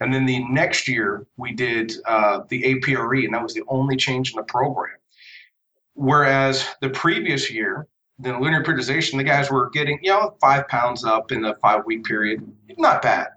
And 0.00 0.14
then 0.14 0.24
the 0.24 0.44
next 0.48 0.86
year 0.86 1.26
we 1.36 1.52
did 1.52 1.92
uh, 2.06 2.42
the 2.48 2.62
APRE, 2.62 3.24
and 3.24 3.34
that 3.34 3.42
was 3.42 3.54
the 3.54 3.64
only 3.68 3.96
change 3.96 4.30
in 4.30 4.36
the 4.36 4.44
program. 4.44 4.96
Whereas 5.94 6.64
the 6.80 6.90
previous 6.90 7.50
year, 7.50 7.88
the 8.20 8.38
linear 8.38 8.62
periodization, 8.62 9.16
the 9.16 9.24
guys 9.24 9.50
were 9.50 9.70
getting, 9.70 9.98
you 10.02 10.10
know, 10.10 10.36
five 10.40 10.68
pounds 10.68 11.04
up 11.04 11.32
in 11.32 11.42
the 11.42 11.54
five 11.60 11.84
week 11.86 12.04
period. 12.04 12.46
Not 12.78 13.02
bad. 13.02 13.28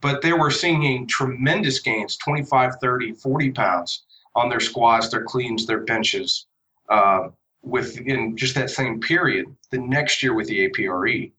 But 0.00 0.20
they 0.20 0.34
were 0.34 0.50
seeing 0.50 1.06
tremendous 1.06 1.80
gains 1.80 2.16
25, 2.18 2.74
30, 2.80 3.12
40 3.12 3.50
pounds 3.52 4.02
on 4.34 4.50
their 4.50 4.60
squats, 4.60 5.08
their 5.08 5.24
cleans, 5.24 5.66
their 5.66 5.80
benches. 5.80 6.46
Uh, 6.90 7.28
within 7.64 8.36
just 8.36 8.54
that 8.54 8.70
same 8.70 9.00
period 9.00 9.46
the 9.70 9.78
next 9.78 10.22
year 10.22 10.34
with 10.34 10.46
the 10.48 10.68
APRE. 10.68 11.32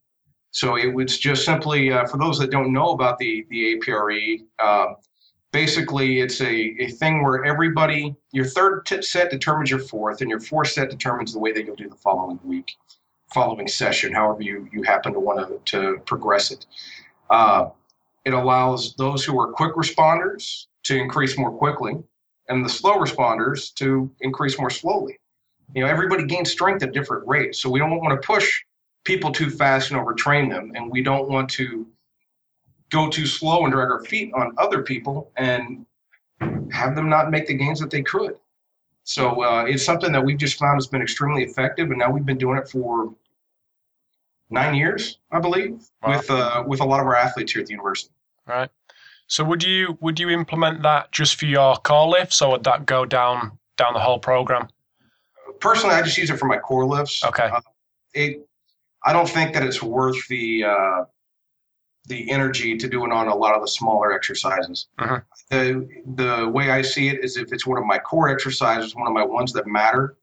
So 0.51 0.77
it 0.77 0.94
was 0.94 1.20
just 1.20 1.46
simply 1.46 1.91
uh, 1.91 2.08
for 2.08 2.17
those 2.17 2.39
that 2.39 2.50
don't 2.50 2.74
know 2.74 2.91
about 2.91 3.17
the 3.20 3.46
the 3.50 3.75
APRE. 3.75 4.46
Uh, 4.58 4.94
basically, 5.51 6.20
it's 6.22 6.41
a, 6.41 6.75
a 6.79 6.88
thing 6.88 7.24
where 7.24 7.46
everybody 7.46 8.15
your 8.32 8.46
third 8.46 8.88
set 9.03 9.29
determines 9.29 9.70
your 9.70 9.79
fourth, 9.79 10.22
and 10.22 10.29
your 10.29 10.39
fourth 10.39 10.70
set 10.70 10.89
determines 10.89 11.34
the 11.34 11.39
way 11.39 11.51
that 11.51 11.65
you'll 11.65 11.75
do 11.75 11.89
the 11.89 11.96
following 11.96 12.39
week, 12.44 12.72
following 13.34 13.67
session, 13.67 14.13
however 14.13 14.41
you 14.41 14.67
you 14.72 14.82
happen 14.84 15.13
to 15.13 15.20
want 15.20 15.39
to 15.48 15.60
to 15.77 16.00
progress 16.05 16.51
it. 16.51 16.65
Uh, 17.29 17.70
it 18.24 18.34
allows 18.34 18.96
those 18.96 19.24
who 19.24 19.39
are 19.39 19.51
quick 19.51 19.75
responders 19.75 20.65
to 20.84 20.96
increase 20.96 21.38
more 21.38 21.51
quickly, 21.51 21.94
and 22.48 22.63
the 22.65 22.70
slow 22.70 22.96
responders 22.96 23.74
to 23.75 24.10
increase 24.22 24.58
more 24.58 24.70
slowly 24.70 25.20
you 25.74 25.84
know 25.84 25.89
everybody 25.89 26.25
gains 26.25 26.51
strength 26.51 26.84
at 26.84 26.91
different 26.93 27.25
rates 27.27 27.62
so 27.62 27.69
we 27.69 27.79
don't 27.79 27.91
want 28.00 28.19
to 28.22 28.25
push 28.25 28.63
people 29.03 29.31
too 29.31 29.50
fast 29.50 29.91
and 29.91 30.00
overtrain 30.00 30.50
them 30.50 30.72
and 30.75 30.89
we 30.89 31.01
don't 31.01 31.29
want 31.29 31.50
to 31.50 31.88
go 32.91 33.10
too 33.10 33.25
slow 33.25 33.63
and 33.65 33.74
drag 33.74 33.89
our 33.89 34.03
feet 34.05 34.31
on 34.34 34.53
other 34.57 34.81
people 34.84 35.31
and 35.38 35.86
have 36.72 36.95
them 36.95 37.10
not 37.10 37.31
make 37.31 37.48
the 37.48 37.53
gains 37.53 37.79
that 37.79 37.89
they 37.91 38.01
could 38.01 38.36
so 39.03 39.43
uh, 39.43 39.65
it's 39.67 39.86
something 39.86 40.12
that 40.12 40.24
we've 40.24 40.38
just 40.38 40.57
found 40.57 40.75
has 40.77 40.88
been 40.88 41.01
extremely 41.01 41.43
effective 41.43 41.89
and 41.89 42.00
now 42.00 42.10
we've 42.12 42.25
been 42.25 42.38
doing 42.38 42.57
it 42.57 42.67
for 42.67 43.13
nine 44.50 44.75
years 44.75 45.19
i 45.31 45.39
believe 45.39 45.81
Wow. 46.03 46.17
with 46.17 46.29
uh, 46.29 46.63
with 46.67 46.79
a 46.81 46.86
lot 46.86 47.00
of 47.00 47.07
our 47.07 47.15
athletes 47.15 47.51
here 47.53 47.62
at 47.62 47.67
the 47.67 47.74
university 47.74 48.12
Right. 48.48 48.69
So 49.27 49.43
would 49.43 49.63
you 49.63 49.98
would 50.01 50.19
you 50.19 50.29
implement 50.29 50.84
that 50.84 51.12
just 51.12 51.39
for 51.39 51.48
your 51.48 51.75
core 51.77 52.07
lifts, 52.07 52.43
or 52.43 52.51
would 52.51 52.63
that 52.65 52.86
go 52.86 53.05
down 53.05 53.57
down 53.75 53.93
the 53.95 54.00
whole 54.00 54.19
program? 54.19 54.67
Personally 55.59 55.95
i 55.95 56.01
just 56.01 56.17
use 56.17 56.29
it 56.29 56.38
for 56.38 56.45
my 56.47 56.57
core 56.57 56.85
lifts 56.85 57.24
Okay. 57.24 57.43
Uh, 57.51 57.62
it 58.13 58.47
i 59.03 59.13
don't 59.13 59.29
think 59.29 59.53
that 59.53 59.63
it's 59.63 59.81
worth 59.81 60.27
the 60.27 60.63
uh, 60.63 61.03
the 62.07 62.29
energy 62.29 62.77
to 62.77 62.88
do 62.88 63.03
it 63.05 63.12
on 63.12 63.27
a 63.27 63.35
lot 63.35 63.55
of 63.55 63.62
the 63.62 63.67
smaller 63.67 64.13
exercises 64.13 64.88
Mhm. 65.00 65.24
the 65.50 65.88
the 66.15 66.50
way 66.50 66.69
i 66.71 66.81
see 66.81 67.07
it 67.09 67.24
is 67.24 67.38
if 67.38 67.51
it's 67.51 67.65
one 67.65 67.77
of 67.77 67.85
my 67.85 67.97
core 67.97 68.29
exercises 68.29 68.95
one 68.95 69.07
of 69.07 69.13
my 69.13 69.24
ones 69.24 69.51
that 69.53 69.65
matter 69.67 70.15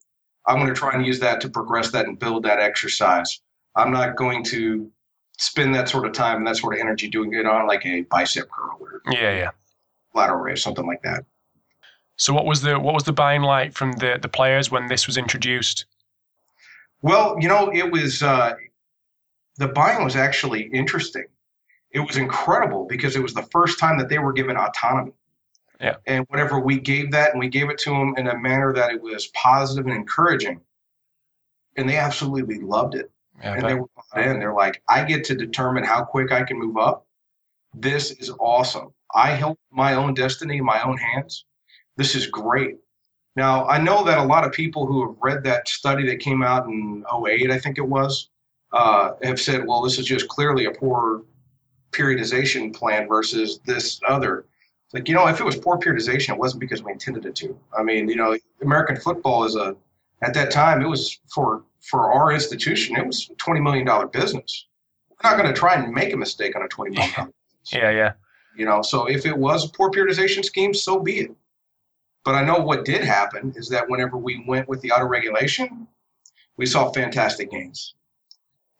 i'm 0.46 0.56
going 0.56 0.68
to 0.68 0.74
try 0.74 0.92
and 0.94 1.04
use 1.04 1.18
that 1.20 1.40
to 1.40 1.48
progress 1.48 1.90
that 1.90 2.06
and 2.06 2.18
build 2.18 2.44
that 2.44 2.58
exercise 2.60 3.40
i'm 3.76 3.90
not 3.90 4.16
going 4.16 4.44
to 4.44 4.90
spend 5.38 5.74
that 5.74 5.88
sort 5.88 6.06
of 6.06 6.12
time 6.12 6.36
and 6.38 6.46
that 6.46 6.56
sort 6.56 6.74
of 6.74 6.80
energy 6.80 7.08
doing 7.08 7.32
it 7.32 7.46
on 7.46 7.66
like 7.66 7.84
a 7.84 8.02
bicep 8.02 8.48
curl 8.50 8.76
or 8.80 9.02
Yeah, 9.10 9.36
yeah. 9.36 9.50
lateral 10.14 10.38
raise 10.40 10.62
something 10.62 10.86
like 10.86 11.02
that 11.02 11.24
So 12.16 12.32
what 12.32 12.46
was 12.46 12.62
the 12.62 12.78
what 12.78 12.94
was 12.94 13.04
the 13.04 13.12
buying 13.12 13.42
like 13.42 13.72
from 13.72 13.92
the 13.92 14.18
the 14.20 14.28
players 14.28 14.70
when 14.70 14.86
this 14.86 15.06
was 15.06 15.16
introduced? 15.16 15.86
Well, 17.00 17.36
you 17.40 17.48
know, 17.48 17.72
it 17.72 17.90
was 17.90 18.22
uh, 18.22 18.54
the 19.58 19.68
buying 19.68 20.04
was 20.04 20.16
actually 20.16 20.62
interesting. 20.72 21.26
It 21.90 22.00
was 22.00 22.16
incredible 22.16 22.86
because 22.88 23.16
it 23.16 23.22
was 23.22 23.34
the 23.34 23.42
first 23.50 23.78
time 23.78 23.98
that 23.98 24.08
they 24.08 24.18
were 24.18 24.32
given 24.32 24.56
autonomy. 24.56 25.12
Yeah. 25.80 25.96
And 26.06 26.24
whatever 26.28 26.60
we 26.60 26.78
gave 26.78 27.10
that 27.10 27.32
and 27.32 27.40
we 27.40 27.48
gave 27.48 27.68
it 27.68 27.78
to 27.78 27.90
them 27.90 28.14
in 28.16 28.28
a 28.28 28.38
manner 28.38 28.72
that 28.72 28.92
it 28.92 29.02
was 29.02 29.26
positive 29.28 29.84
and 29.86 29.94
encouraging, 29.94 30.60
and 31.76 31.88
they 31.88 31.96
absolutely 31.96 32.60
loved 32.60 32.94
it. 32.94 33.10
Yeah, 33.42 33.54
and 33.54 33.68
they 33.68 33.74
were 33.74 33.88
bought 33.96 34.24
in. 34.24 34.38
They're 34.38 34.54
like, 34.54 34.80
I 34.88 35.04
get 35.04 35.24
to 35.24 35.34
determine 35.34 35.82
how 35.82 36.04
quick 36.04 36.30
I 36.30 36.44
can 36.44 36.58
move 36.58 36.76
up. 36.76 37.06
This 37.74 38.12
is 38.12 38.30
awesome. 38.38 38.92
I 39.14 39.30
help 39.30 39.58
my 39.70 39.94
own 39.94 40.14
destiny 40.14 40.58
in 40.58 40.64
my 40.64 40.82
own 40.82 40.98
hands. 40.98 41.44
This 41.96 42.14
is 42.14 42.26
great. 42.26 42.78
Now, 43.36 43.66
I 43.66 43.78
know 43.78 44.04
that 44.04 44.18
a 44.18 44.22
lot 44.22 44.44
of 44.44 44.52
people 44.52 44.86
who 44.86 45.06
have 45.06 45.16
read 45.20 45.42
that 45.44 45.68
study 45.68 46.06
that 46.06 46.20
came 46.20 46.42
out 46.42 46.66
in 46.66 47.04
08, 47.12 47.50
I 47.50 47.58
think 47.58 47.78
it 47.78 47.86
was, 47.86 48.28
uh, 48.72 49.12
have 49.22 49.40
said, 49.40 49.66
well, 49.66 49.82
this 49.82 49.98
is 49.98 50.06
just 50.06 50.28
clearly 50.28 50.66
a 50.66 50.70
poor 50.70 51.22
periodization 51.92 52.74
plan 52.74 53.08
versus 53.08 53.60
this 53.64 54.00
other. 54.08 54.46
It's 54.86 54.94
like, 54.94 55.08
you 55.08 55.14
know, 55.14 55.26
if 55.28 55.40
it 55.40 55.44
was 55.44 55.56
poor 55.56 55.78
periodization, 55.78 56.34
it 56.34 56.38
wasn't 56.38 56.60
because 56.60 56.82
we 56.82 56.92
intended 56.92 57.24
it 57.24 57.34
to. 57.36 57.58
I 57.76 57.82
mean, 57.82 58.08
you 58.08 58.16
know, 58.16 58.36
American 58.60 58.96
football 58.96 59.44
is 59.44 59.56
a, 59.56 59.76
at 60.22 60.34
that 60.34 60.50
time, 60.50 60.82
it 60.82 60.88
was 60.88 61.18
for 61.32 61.64
for 61.82 62.12
our 62.12 62.32
institution, 62.32 62.96
it 62.96 63.06
was 63.06 63.28
a 63.30 63.34
$20 63.34 63.62
million 63.62 64.08
business. 64.12 64.66
We're 65.10 65.30
not 65.30 65.36
going 65.36 65.52
to 65.52 65.58
try 65.58 65.74
and 65.74 65.92
make 65.92 66.12
a 66.12 66.16
mistake 66.16 66.56
on 66.56 66.62
a 66.62 66.68
$20 66.68 66.90
million 66.90 67.10
business. 67.10 67.34
Yeah, 67.72 67.90
yeah. 67.90 68.12
You 68.56 68.64
know, 68.64 68.82
so 68.82 69.06
if 69.06 69.24
it 69.24 69.36
was 69.36 69.64
a 69.64 69.68
poor 69.68 69.88
periodization 69.92 70.44
scheme, 70.44 70.74
so 70.74 70.98
be 70.98 71.20
it. 71.20 71.30
But 72.24 72.34
I 72.36 72.44
know 72.44 72.58
what 72.58 72.84
did 72.84 73.02
happen 73.02 73.52
is 73.56 73.68
that 73.70 73.88
whenever 73.88 74.16
we 74.16 74.44
went 74.46 74.68
with 74.68 74.80
the 74.80 74.92
auto 74.92 75.06
regulation, 75.06 75.86
we 76.56 76.66
saw 76.66 76.90
fantastic 76.92 77.50
gains. 77.50 77.94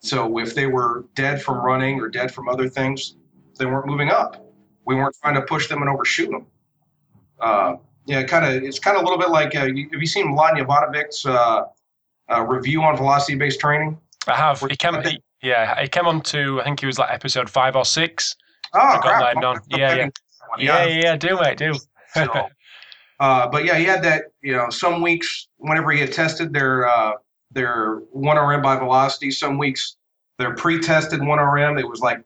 So 0.01 0.39
if 0.39 0.55
they 0.55 0.67
were 0.67 1.05
dead 1.15 1.43
from 1.43 1.59
running 1.65 2.01
or 2.01 2.09
dead 2.09 2.33
from 2.33 2.49
other 2.49 2.69
things, 2.69 3.17
they 3.59 3.67
weren't 3.67 3.87
moving 3.87 4.11
up. 4.11 4.45
We 4.85 4.95
weren't 4.95 5.17
trying 5.23 5.35
to 5.35 5.43
push 5.43 5.69
them 5.69 5.81
and 5.83 5.91
overshoot 5.91 6.31
them. 6.31 6.47
Uh, 7.41 7.77
yeah, 8.07 8.23
kind 8.25 8.45
of. 8.45 8.63
It's 8.63 8.79
kind 8.79 8.97
of 8.97 9.03
a 9.03 9.05
little 9.05 9.19
bit 9.19 9.31
like 9.31 9.55
uh, 9.57 9.65
you, 9.65 9.89
have 9.93 10.01
you 10.01 10.07
seen 10.07 10.27
Mladen 10.37 10.65
Jovanovich's 10.67 11.25
uh, 11.25 11.63
uh, 12.33 12.43
review 12.43 12.83
on 12.83 12.97
velocity-based 12.97 13.61
training? 13.61 13.97
I 14.27 14.35
have. 14.37 14.61
We're- 14.61 14.73
He 14.73 14.77
came. 14.77 15.01
He, 15.03 15.21
yeah, 15.43 15.81
he 15.81 15.89
came 15.89 16.07
on 16.07 16.21
to. 16.23 16.61
I 16.61 16.65
think 16.65 16.81
he 16.81 16.87
was 16.87 16.99
like 16.99 17.11
episode 17.13 17.49
five 17.51 17.75
or 17.77 17.85
six. 17.85 18.35
Oh, 18.75 18.79
I 18.81 18.95
got 18.95 19.03
crap. 19.03 19.63
Yeah, 19.69 19.95
yeah. 19.95 20.09
Yeah, 20.59 20.85
yeah, 20.85 21.01
yeah. 21.03 21.17
Do 21.17 21.39
mate, 21.41 21.59
do. 21.59 21.75
so, 22.15 22.49
Uh, 23.23 23.47
but 23.47 23.65
yeah, 23.65 23.79
he 23.79 23.85
had 23.85 24.03
that. 24.03 24.33
You 24.43 24.57
know, 24.57 24.69
some 24.69 25.01
weeks 25.01 25.47
whenever 25.59 25.93
he 25.93 26.01
had 26.01 26.13
tested 26.13 26.53
their 26.53 26.89
uh, 26.89 27.13
their 27.53 28.01
one 28.11 28.37
RM 28.37 28.63
by 28.63 28.77
velocity, 28.77 29.31
some 29.31 29.59
weeks 29.59 29.97
their 30.41 30.57
pre-tested 30.57 31.25
one 31.25 31.39
RM 31.39 31.79
it 31.79 31.89
was 31.89 32.01
like 32.01 32.17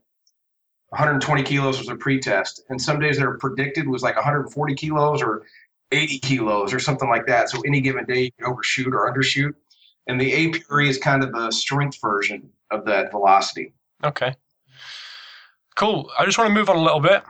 120 0.89 1.43
kilos 1.43 1.79
was 1.79 1.91
a 1.91 1.97
pre-test, 1.97 2.63
and 2.71 2.81
some 2.81 2.99
days 2.99 3.19
their 3.19 3.37
predicted 3.37 3.87
was 3.87 4.03
like 4.03 4.15
140 4.15 4.75
kilos 4.75 5.21
or 5.23 5.43
80 5.93 6.19
kilos 6.21 6.73
or 6.73 6.79
something 6.79 7.11
like 7.11 7.27
that. 7.27 7.51
So 7.51 7.61
any 7.67 7.83
given 7.83 8.07
day 8.07 8.23
you 8.23 8.33
can 8.39 8.47
overshoot 8.47 8.95
or 8.95 9.13
undershoot, 9.13 9.53
and 10.07 10.19
the 10.19 10.33
APRE 10.33 10.89
is 10.89 10.97
kind 10.97 11.23
of 11.23 11.31
the 11.31 11.51
strength 11.51 12.01
version 12.01 12.49
of 12.71 12.87
that 12.87 13.11
velocity. 13.11 13.75
Okay. 14.03 14.35
Cool. 15.75 16.11
I 16.19 16.25
just 16.25 16.39
want 16.39 16.49
to 16.49 16.55
move 16.55 16.71
on 16.71 16.77
a 16.77 16.83
little 16.83 17.01
bit. 17.01 17.23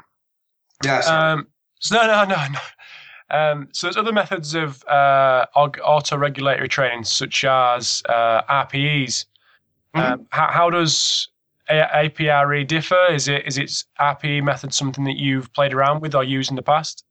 Yes. 0.85 1.09
Um, 1.09 1.49
so 1.81 1.97
no, 1.97 2.07
no, 2.07 2.25
no, 2.27 2.47
no. 2.53 2.59
Um, 3.31 3.69
so 3.73 3.87
there's 3.87 3.97
other 3.97 4.13
methods 4.13 4.55
of 4.55 4.85
uh, 4.85 5.47
auto-regulatory 5.55 6.69
training, 6.69 7.05
such 7.05 7.45
as 7.45 8.03
uh, 8.09 8.43
RPEs. 8.43 9.27
Mm-hmm. 9.95 9.99
Um, 9.99 10.27
how, 10.31 10.49
how, 10.51 10.71
does 10.71 11.29
A- 11.69 12.09
APRE 12.09 12.67
differ? 12.67 13.07
Is 13.11 13.29
it 13.29 13.47
is 13.47 13.59
its 13.59 13.85
RPE 14.01 14.45
method 14.45 14.73
something 14.73 15.05
that 15.05 15.17
you've 15.17 15.53
played 15.55 15.73
around 15.73 16.03
with 16.03 16.15
or 16.15 16.23
used 16.23 16.51
in 16.51 16.57
the 16.57 16.63
past? 16.63 17.05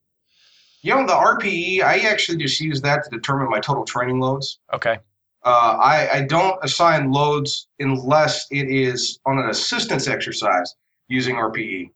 You 0.84 0.96
know, 0.96 1.08
the 1.08 1.14
RPE, 1.14 1.82
I 1.82 2.00
actually 2.00 2.38
just 2.38 2.62
use 2.62 2.80
that 2.82 3.04
to 3.04 3.10
determine 3.10 3.50
my 3.50 3.60
total 3.60 3.86
training 3.86 4.20
loads. 4.20 4.60
Okay. 4.72 5.00
Uh, 5.44 5.78
I, 5.82 6.10
I 6.12 6.22
don't 6.22 6.58
assign 6.64 7.12
loads 7.12 7.68
unless 7.80 8.48
it 8.52 8.70
is 8.70 9.20
on 9.26 9.38
an 9.38 9.50
assistance 9.50 10.08
exercise 10.08 10.76
using 11.08 11.36
RPE. 11.36 11.90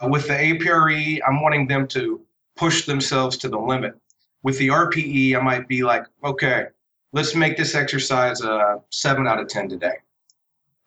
Uh, 0.00 0.08
with 0.08 0.26
the 0.26 0.34
APRE, 0.34 1.20
I'm 1.26 1.40
wanting 1.42 1.66
them 1.66 1.86
to 1.88 2.25
push 2.56 2.86
themselves 2.86 3.36
to 3.38 3.48
the 3.48 3.58
limit. 3.58 3.94
With 4.42 4.58
the 4.58 4.68
RPE, 4.68 5.36
I 5.36 5.40
might 5.40 5.68
be 5.68 5.82
like, 5.82 6.04
okay, 6.24 6.66
let's 7.12 7.34
make 7.34 7.56
this 7.56 7.74
exercise 7.74 8.40
a 8.40 8.80
seven 8.90 9.26
out 9.26 9.40
of 9.40 9.48
10 9.48 9.68
today. 9.68 9.96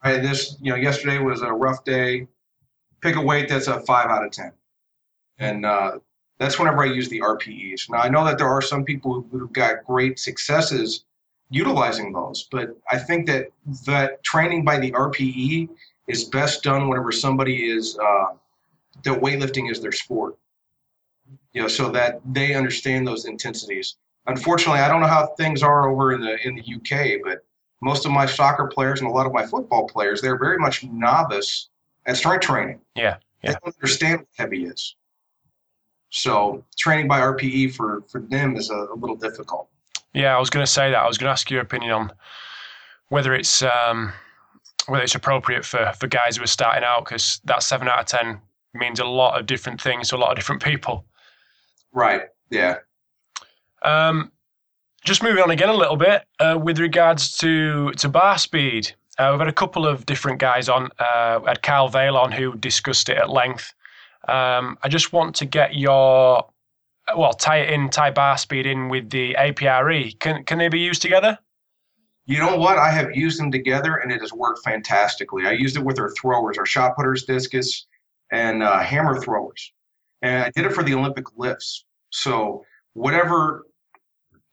Right, 0.03 0.21
this, 0.21 0.57
you 0.61 0.71
know, 0.71 0.77
yesterday 0.77 1.19
was 1.19 1.41
a 1.41 1.51
rough 1.51 1.83
day. 1.83 2.27
Pick 3.01 3.15
a 3.15 3.21
weight 3.21 3.49
that's 3.49 3.67
a 3.67 3.81
five 3.81 4.07
out 4.07 4.25
of 4.25 4.31
10. 4.31 4.51
And 5.39 5.65
uh, 5.65 5.99
that's 6.37 6.57
whenever 6.57 6.83
I 6.83 6.87
use 6.87 7.09
the 7.09 7.19
RPEs. 7.19 7.89
Now, 7.89 7.99
I 7.99 8.09
know 8.09 8.25
that 8.25 8.37
there 8.37 8.47
are 8.47 8.61
some 8.61 8.83
people 8.83 9.25
who've 9.29 9.51
got 9.51 9.85
great 9.85 10.19
successes 10.19 11.05
utilizing 11.49 12.13
those, 12.13 12.47
but 12.51 12.77
I 12.91 12.97
think 12.97 13.25
that 13.27 13.47
that 13.85 14.23
training 14.23 14.63
by 14.63 14.79
the 14.79 14.91
RPE 14.91 15.69
is 16.07 16.25
best 16.25 16.63
done 16.63 16.87
whenever 16.87 17.11
somebody 17.11 17.69
is, 17.69 17.97
uh, 17.97 18.33
that 19.03 19.21
weightlifting 19.21 19.69
is 19.71 19.81
their 19.81 19.91
sport 19.91 20.37
you 21.53 21.61
know, 21.61 21.67
so 21.67 21.89
that 21.91 22.21
they 22.25 22.53
understand 22.53 23.07
those 23.07 23.25
intensities. 23.25 23.95
Unfortunately, 24.27 24.81
I 24.81 24.87
don't 24.87 25.01
know 25.01 25.07
how 25.07 25.27
things 25.37 25.63
are 25.63 25.89
over 25.89 26.13
in 26.13 26.21
the 26.21 26.37
in 26.47 26.55
the 26.55 26.75
UK, 26.75 27.21
but 27.23 27.43
most 27.81 28.05
of 28.05 28.11
my 28.11 28.25
soccer 28.25 28.67
players 28.67 28.99
and 28.99 29.09
a 29.09 29.13
lot 29.13 29.25
of 29.25 29.33
my 29.33 29.45
football 29.45 29.87
players, 29.87 30.21
they're 30.21 30.37
very 30.37 30.57
much 30.57 30.83
novice 30.83 31.69
at 32.05 32.17
strength 32.17 32.45
training. 32.45 32.79
Yeah, 32.95 33.17
yeah. 33.43 33.51
They 33.51 33.57
don't 33.63 33.75
understand 33.75 34.19
what 34.19 34.27
heavy 34.37 34.65
is. 34.65 34.95
So 36.09 36.63
training 36.77 37.07
by 37.07 37.19
RPE 37.19 37.73
for 37.75 38.01
for 38.09 38.21
them 38.21 38.55
is 38.55 38.69
a, 38.69 38.75
a 38.75 38.95
little 38.95 39.15
difficult. 39.15 39.69
Yeah, 40.13 40.35
I 40.35 40.39
was 40.39 40.49
going 40.49 40.65
to 40.65 40.71
say 40.71 40.89
that. 40.91 40.97
I 40.97 41.07
was 41.07 41.17
going 41.17 41.27
to 41.27 41.31
ask 41.31 41.49
your 41.51 41.61
opinion 41.61 41.91
on 41.91 42.11
whether 43.09 43.33
it's 43.33 43.61
um, 43.61 44.11
whether 44.87 45.03
it's 45.03 45.15
appropriate 45.15 45.65
for 45.65 45.91
for 45.99 46.07
guys 46.07 46.37
who 46.37 46.43
are 46.43 46.47
starting 46.47 46.83
out 46.83 47.05
because 47.05 47.41
that 47.45 47.63
seven 47.63 47.87
out 47.87 47.99
of 47.99 48.05
ten 48.05 48.41
means 48.73 48.99
a 48.99 49.05
lot 49.05 49.39
of 49.39 49.45
different 49.45 49.81
things 49.81 50.09
to 50.09 50.15
a 50.15 50.17
lot 50.17 50.31
of 50.31 50.35
different 50.35 50.63
people. 50.63 51.05
Right. 51.93 52.23
Yeah. 52.49 52.77
Um, 53.81 54.31
just 55.03 55.23
moving 55.23 55.41
on 55.41 55.51
again 55.51 55.69
a 55.69 55.73
little 55.73 55.95
bit 55.95 56.23
uh, 56.39 56.59
with 56.61 56.79
regards 56.79 57.37
to 57.37 57.91
to 57.93 58.09
bar 58.09 58.37
speed. 58.37 58.91
Uh, 59.17 59.29
we've 59.31 59.39
had 59.39 59.49
a 59.49 59.53
couple 59.53 59.85
of 59.85 60.05
different 60.05 60.39
guys 60.39 60.69
on. 60.69 60.89
Uh, 60.99 61.41
had 61.41 61.61
Carl 61.61 61.89
Valle 61.89 62.17
on 62.17 62.31
who 62.31 62.55
discussed 62.55 63.09
it 63.09 63.17
at 63.17 63.29
length. 63.29 63.73
Um, 64.27 64.77
I 64.83 64.89
just 64.89 65.13
want 65.13 65.35
to 65.35 65.45
get 65.45 65.75
your 65.75 66.45
well 67.15 67.33
tie 67.33 67.59
it 67.59 67.73
in, 67.73 67.89
tie 67.89 68.11
bar 68.11 68.37
speed 68.37 68.65
in 68.65 68.89
with 68.89 69.09
the 69.09 69.35
APRE. 69.39 70.19
Can 70.19 70.43
can 70.43 70.57
they 70.57 70.69
be 70.69 70.79
used 70.79 71.01
together? 71.01 71.37
You 72.25 72.37
know 72.37 72.57
what? 72.57 72.77
I 72.77 72.91
have 72.91 73.15
used 73.15 73.39
them 73.39 73.51
together, 73.51 73.95
and 73.95 74.11
it 74.11 74.21
has 74.21 74.31
worked 74.31 74.63
fantastically. 74.63 75.47
I 75.47 75.53
used 75.53 75.75
it 75.77 75.83
with 75.83 75.97
our 75.97 76.11
throwers, 76.11 76.59
our 76.59 76.65
shot 76.65 76.95
putters, 76.95 77.23
discus, 77.23 77.87
and 78.31 78.61
uh, 78.61 78.79
hammer 78.79 79.19
throwers 79.19 79.71
and 80.21 80.43
I 80.43 80.51
did 80.55 80.65
it 80.65 80.73
for 80.73 80.83
the 80.83 80.93
Olympic 80.93 81.25
lifts. 81.37 81.85
So 82.09 82.65
whatever, 82.93 83.65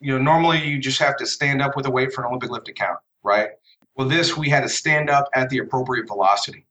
you 0.00 0.12
know, 0.12 0.22
normally 0.22 0.64
you 0.64 0.78
just 0.78 0.98
have 1.00 1.16
to 1.16 1.26
stand 1.26 1.62
up 1.62 1.76
with 1.76 1.86
a 1.86 1.90
weight 1.90 2.12
for 2.12 2.22
an 2.22 2.28
Olympic 2.28 2.50
lift 2.50 2.68
account, 2.68 2.98
right? 3.22 3.50
Well, 3.96 4.08
this 4.08 4.36
we 4.36 4.48
had 4.48 4.62
to 4.62 4.68
stand 4.68 5.10
up 5.10 5.28
at 5.34 5.48
the 5.48 5.58
appropriate 5.58 6.06
velocity. 6.06 6.66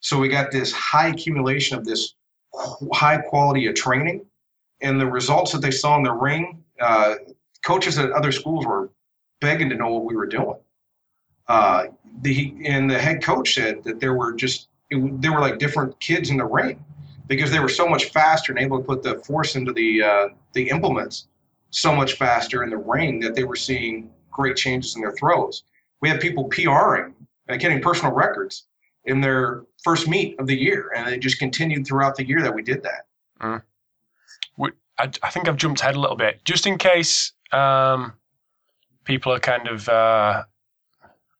So 0.00 0.18
we 0.18 0.28
got 0.28 0.52
this 0.52 0.72
high 0.72 1.08
accumulation 1.08 1.78
of 1.78 1.84
this 1.84 2.14
high 2.92 3.18
quality 3.18 3.66
of 3.66 3.74
training, 3.74 4.26
and 4.82 5.00
the 5.00 5.06
results 5.06 5.52
that 5.52 5.62
they 5.62 5.70
saw 5.70 5.96
in 5.96 6.02
the 6.02 6.12
ring, 6.12 6.62
uh, 6.80 7.14
coaches 7.64 7.98
at 7.98 8.12
other 8.12 8.30
schools 8.30 8.66
were 8.66 8.90
begging 9.40 9.68
to 9.70 9.74
know 9.74 9.88
what 9.88 10.04
we 10.04 10.14
were 10.14 10.26
doing. 10.26 10.56
Uh, 11.48 11.86
the 12.22 12.54
and 12.64 12.90
the 12.90 12.98
head 12.98 13.22
coach 13.22 13.54
said 13.54 13.82
that 13.84 14.00
there 14.00 14.14
were 14.14 14.32
just 14.32 14.68
it, 14.90 15.20
there 15.20 15.32
were 15.32 15.40
like 15.40 15.58
different 15.58 15.98
kids 16.00 16.30
in 16.30 16.36
the 16.36 16.44
ring 16.44 16.84
because 17.26 17.50
they 17.50 17.60
were 17.60 17.68
so 17.68 17.88
much 17.88 18.06
faster 18.06 18.52
and 18.52 18.60
able 18.60 18.78
to 18.78 18.84
put 18.84 19.02
the 19.02 19.16
force 19.20 19.56
into 19.56 19.72
the 19.72 20.02
uh, 20.02 20.28
the 20.52 20.68
implements 20.68 21.26
so 21.70 21.94
much 21.94 22.14
faster 22.14 22.62
in 22.62 22.70
the 22.70 22.76
ring 22.76 23.20
that 23.20 23.34
they 23.34 23.44
were 23.44 23.56
seeing 23.56 24.10
great 24.30 24.56
changes 24.56 24.96
in 24.96 25.02
their 25.02 25.12
throws. 25.12 25.64
We 26.00 26.08
had 26.08 26.20
people 26.20 26.44
PRing 26.44 27.14
and 27.48 27.60
getting 27.60 27.80
personal 27.80 28.14
records 28.14 28.64
in 29.04 29.20
their 29.20 29.64
first 29.82 30.08
meet 30.08 30.38
of 30.38 30.46
the 30.46 30.56
year, 30.56 30.92
and 30.94 31.08
it 31.08 31.20
just 31.20 31.38
continued 31.38 31.86
throughout 31.86 32.16
the 32.16 32.26
year 32.26 32.42
that 32.42 32.54
we 32.54 32.62
did 32.62 32.82
that. 32.82 33.06
Mm. 33.40 33.62
I, 34.98 35.10
I, 35.22 35.30
think 35.30 35.48
I've 35.48 35.56
jumped 35.56 35.80
ahead 35.80 35.94
a 35.94 36.00
little 36.00 36.16
bit, 36.16 36.44
just 36.44 36.66
in 36.66 36.78
case 36.78 37.32
um, 37.52 38.14
people 39.04 39.32
are 39.32 39.38
kind 39.38 39.68
of 39.68 39.88
uh, 39.88 40.44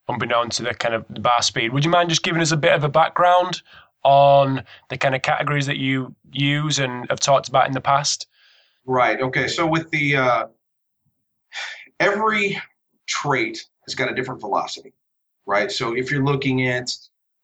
unbeknown 0.08 0.50
to 0.50 0.62
the 0.62 0.74
kind 0.74 0.94
of 0.94 1.04
bar 1.22 1.42
speed. 1.42 1.72
Would 1.72 1.84
you 1.84 1.90
mind 1.90 2.10
just 2.10 2.22
giving 2.22 2.42
us 2.42 2.52
a 2.52 2.56
bit 2.56 2.72
of 2.72 2.84
a 2.84 2.88
background 2.88 3.62
on 4.06 4.62
the 4.88 4.96
kind 4.96 5.16
of 5.16 5.22
categories 5.22 5.66
that 5.66 5.78
you 5.78 6.14
use 6.30 6.78
and 6.78 7.06
have 7.10 7.18
talked 7.18 7.48
about 7.48 7.66
in 7.66 7.72
the 7.72 7.80
past? 7.80 8.28
Right. 8.86 9.20
Okay. 9.20 9.48
So 9.48 9.66
with 9.66 9.90
the 9.90 10.16
uh, 10.16 10.46
every 11.98 12.56
trait 13.06 13.66
has 13.84 13.96
got 13.96 14.10
a 14.10 14.14
different 14.14 14.40
velocity, 14.40 14.94
right? 15.44 15.72
So 15.72 15.96
if 15.96 16.12
you're 16.12 16.24
looking 16.24 16.68
at 16.68 16.96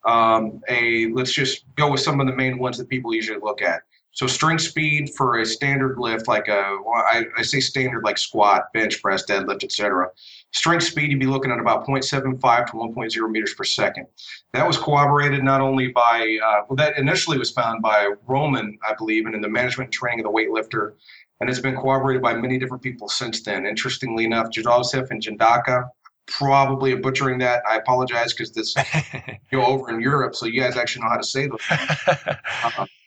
um, 0.05 0.63
a, 0.69 1.11
let's 1.13 1.33
just 1.33 1.65
go 1.75 1.91
with 1.91 2.01
some 2.01 2.21
of 2.21 2.29
the 2.29 2.33
main 2.33 2.59
ones 2.59 2.79
that 2.79 2.89
people 2.89 3.13
usually 3.13 3.41
look 3.41 3.61
at. 3.61 3.83
So 4.15 4.27
strength 4.27 4.63
speed 4.63 5.11
for 5.17 5.39
a 5.39 5.47
standard 5.47 5.99
lift, 5.99 6.29
like 6.29 6.47
a, 6.47 6.77
I, 6.95 7.25
I 7.39 7.43
say 7.43 7.61
standard 7.61 8.05
like 8.05 8.19
squat, 8.19 8.71
bench 8.75 9.01
press, 9.01 9.25
deadlift, 9.25 9.65
etc. 9.65 10.09
Strength 10.53 10.85
speed, 10.85 11.11
you'd 11.11 11.19
be 11.19 11.27
looking 11.27 11.51
at 11.51 11.59
about 11.59 11.87
0.75 11.87 12.67
to 12.67 12.73
1.0 12.73 13.31
meters 13.31 13.55
per 13.55 13.65
second. 13.65 14.07
That 14.53 14.67
was 14.67 14.77
corroborated 14.77 15.43
not 15.43 15.63
only 15.63 15.89
by, 15.89 16.39
uh, 16.45 16.65
well, 16.69 16.77
that 16.77 16.99
initially 16.99 17.39
was 17.39 17.51
found 17.51 17.81
by 17.81 18.13
Roman, 18.27 18.79
I 18.87 18.95
believe, 18.95 19.25
and 19.25 19.35
in 19.35 19.41
the 19.41 19.49
management 19.49 19.87
and 19.87 19.95
training 19.95 20.27
of 20.27 20.31
the 20.31 20.39
weightlifter, 20.39 20.93
and 21.41 21.49
it's 21.49 21.59
been 21.59 21.75
corroborated 21.75 22.21
by 22.21 22.35
many 22.35 22.59
different 22.59 22.83
people 22.83 23.09
since 23.09 23.43
then. 23.43 23.65
Interestingly 23.65 24.27
enough, 24.27 24.49
Jadovsev 24.51 25.11
and 25.11 25.23
Jandacka, 25.23 25.89
probably 26.27 26.95
butchering 26.95 27.39
that. 27.39 27.63
I 27.67 27.79
apologize 27.79 28.35
because 28.35 28.53
this 28.53 28.75
you 29.51 29.59
know 29.59 29.65
over 29.65 29.91
in 29.91 30.01
Europe, 30.01 30.35
so 30.37 30.45
you 30.45 30.61
guys 30.61 30.77
actually 30.77 31.03
know 31.03 31.09
how 31.09 31.17
to 31.17 31.25
say 31.25 31.49
those. 31.49 32.89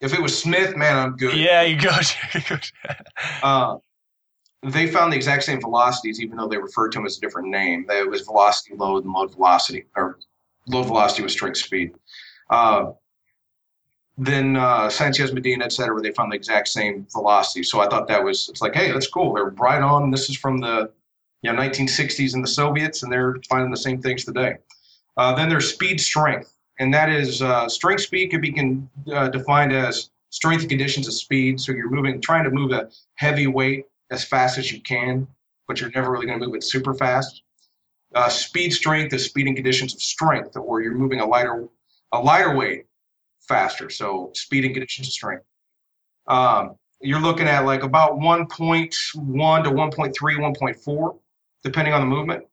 if 0.00 0.14
it 0.14 0.20
was 0.20 0.36
Smith, 0.36 0.76
man, 0.76 0.96
I'm 0.96 1.16
good. 1.16 1.36
Yeah, 1.36 1.62
you 1.62 1.80
go. 1.80 1.90
you're 2.34 2.42
good. 2.48 2.70
uh, 3.42 3.76
they 4.62 4.86
found 4.86 5.12
the 5.12 5.16
exact 5.16 5.44
same 5.44 5.60
velocities, 5.60 6.20
even 6.20 6.36
though 6.36 6.48
they 6.48 6.58
referred 6.58 6.92
to 6.92 6.98
them 6.98 7.06
as 7.06 7.16
a 7.16 7.20
different 7.20 7.48
name. 7.48 7.86
It 7.88 8.08
was 8.08 8.22
velocity 8.22 8.76
load 8.76 9.04
and 9.04 9.12
load 9.12 9.32
velocity, 9.32 9.86
or 9.96 10.18
load 10.66 10.84
velocity 10.84 11.22
was 11.22 11.32
strength 11.32 11.58
speed. 11.58 11.94
Uh, 12.50 12.92
then 14.18 14.56
uh, 14.56 14.90
Sanchez 14.90 15.32
Medina, 15.32 15.64
et 15.64 15.72
cetera, 15.72 16.00
they 16.00 16.12
found 16.12 16.30
the 16.30 16.36
exact 16.36 16.68
same 16.68 17.06
velocity. 17.10 17.62
So 17.62 17.80
I 17.80 17.88
thought 17.88 18.06
that 18.08 18.22
was, 18.22 18.50
it's 18.50 18.60
like, 18.60 18.74
hey, 18.74 18.92
that's 18.92 19.06
cool. 19.06 19.32
They're 19.32 19.50
right 19.50 19.80
on. 19.80 20.10
This 20.10 20.28
is 20.28 20.36
from 20.36 20.58
the 20.58 20.90
you 21.42 21.50
know, 21.50 21.58
1960s 21.58 22.34
in 22.34 22.42
the 22.42 22.48
Soviets, 22.48 23.02
and 23.02 23.10
they're 23.10 23.36
finding 23.48 23.70
the 23.70 23.78
same 23.78 24.02
things 24.02 24.26
today. 24.26 24.56
Uh, 25.16 25.34
then 25.34 25.48
there's 25.48 25.72
speed 25.72 26.00
strength, 26.00 26.49
and 26.80 26.92
that 26.94 27.10
is 27.10 27.42
uh, 27.42 27.68
strength 27.68 28.02
speed 28.02 28.28
could 28.28 28.40
be 28.40 28.82
uh, 29.12 29.28
defined 29.28 29.72
as 29.72 30.10
strength 30.30 30.66
conditions 30.66 31.06
of 31.06 31.12
speed. 31.12 31.60
So 31.60 31.72
you're 31.72 31.90
moving, 31.90 32.20
trying 32.20 32.44
to 32.44 32.50
move 32.50 32.72
a 32.72 32.88
heavy 33.16 33.46
weight 33.46 33.84
as 34.10 34.24
fast 34.24 34.56
as 34.58 34.72
you 34.72 34.80
can, 34.80 35.28
but 35.68 35.80
you're 35.80 35.90
never 35.90 36.10
really 36.10 36.26
going 36.26 36.40
to 36.40 36.46
move 36.46 36.54
it 36.56 36.64
super 36.64 36.94
fast. 36.94 37.42
Uh, 38.14 38.30
speed 38.30 38.70
strength 38.70 39.12
is 39.12 39.26
speeding 39.26 39.54
conditions 39.54 39.94
of 39.94 40.00
strength, 40.00 40.56
or 40.56 40.80
you're 40.80 40.94
moving 40.94 41.20
a 41.20 41.26
lighter 41.26 41.68
a 42.12 42.18
lighter 42.18 42.56
weight 42.56 42.86
faster. 43.40 43.90
So 43.90 44.30
speed 44.34 44.64
and 44.64 44.74
conditions 44.74 45.08
of 45.08 45.12
strength. 45.12 45.44
Um, 46.26 46.76
you're 47.02 47.20
looking 47.20 47.46
at 47.46 47.64
like 47.66 47.82
about 47.82 48.18
1.1 48.18 48.90
to 48.90 49.70
1.3, 49.70 50.12
1.4, 50.12 51.18
depending 51.62 51.94
on 51.94 52.00
the 52.00 52.06
movement. 52.06 52.44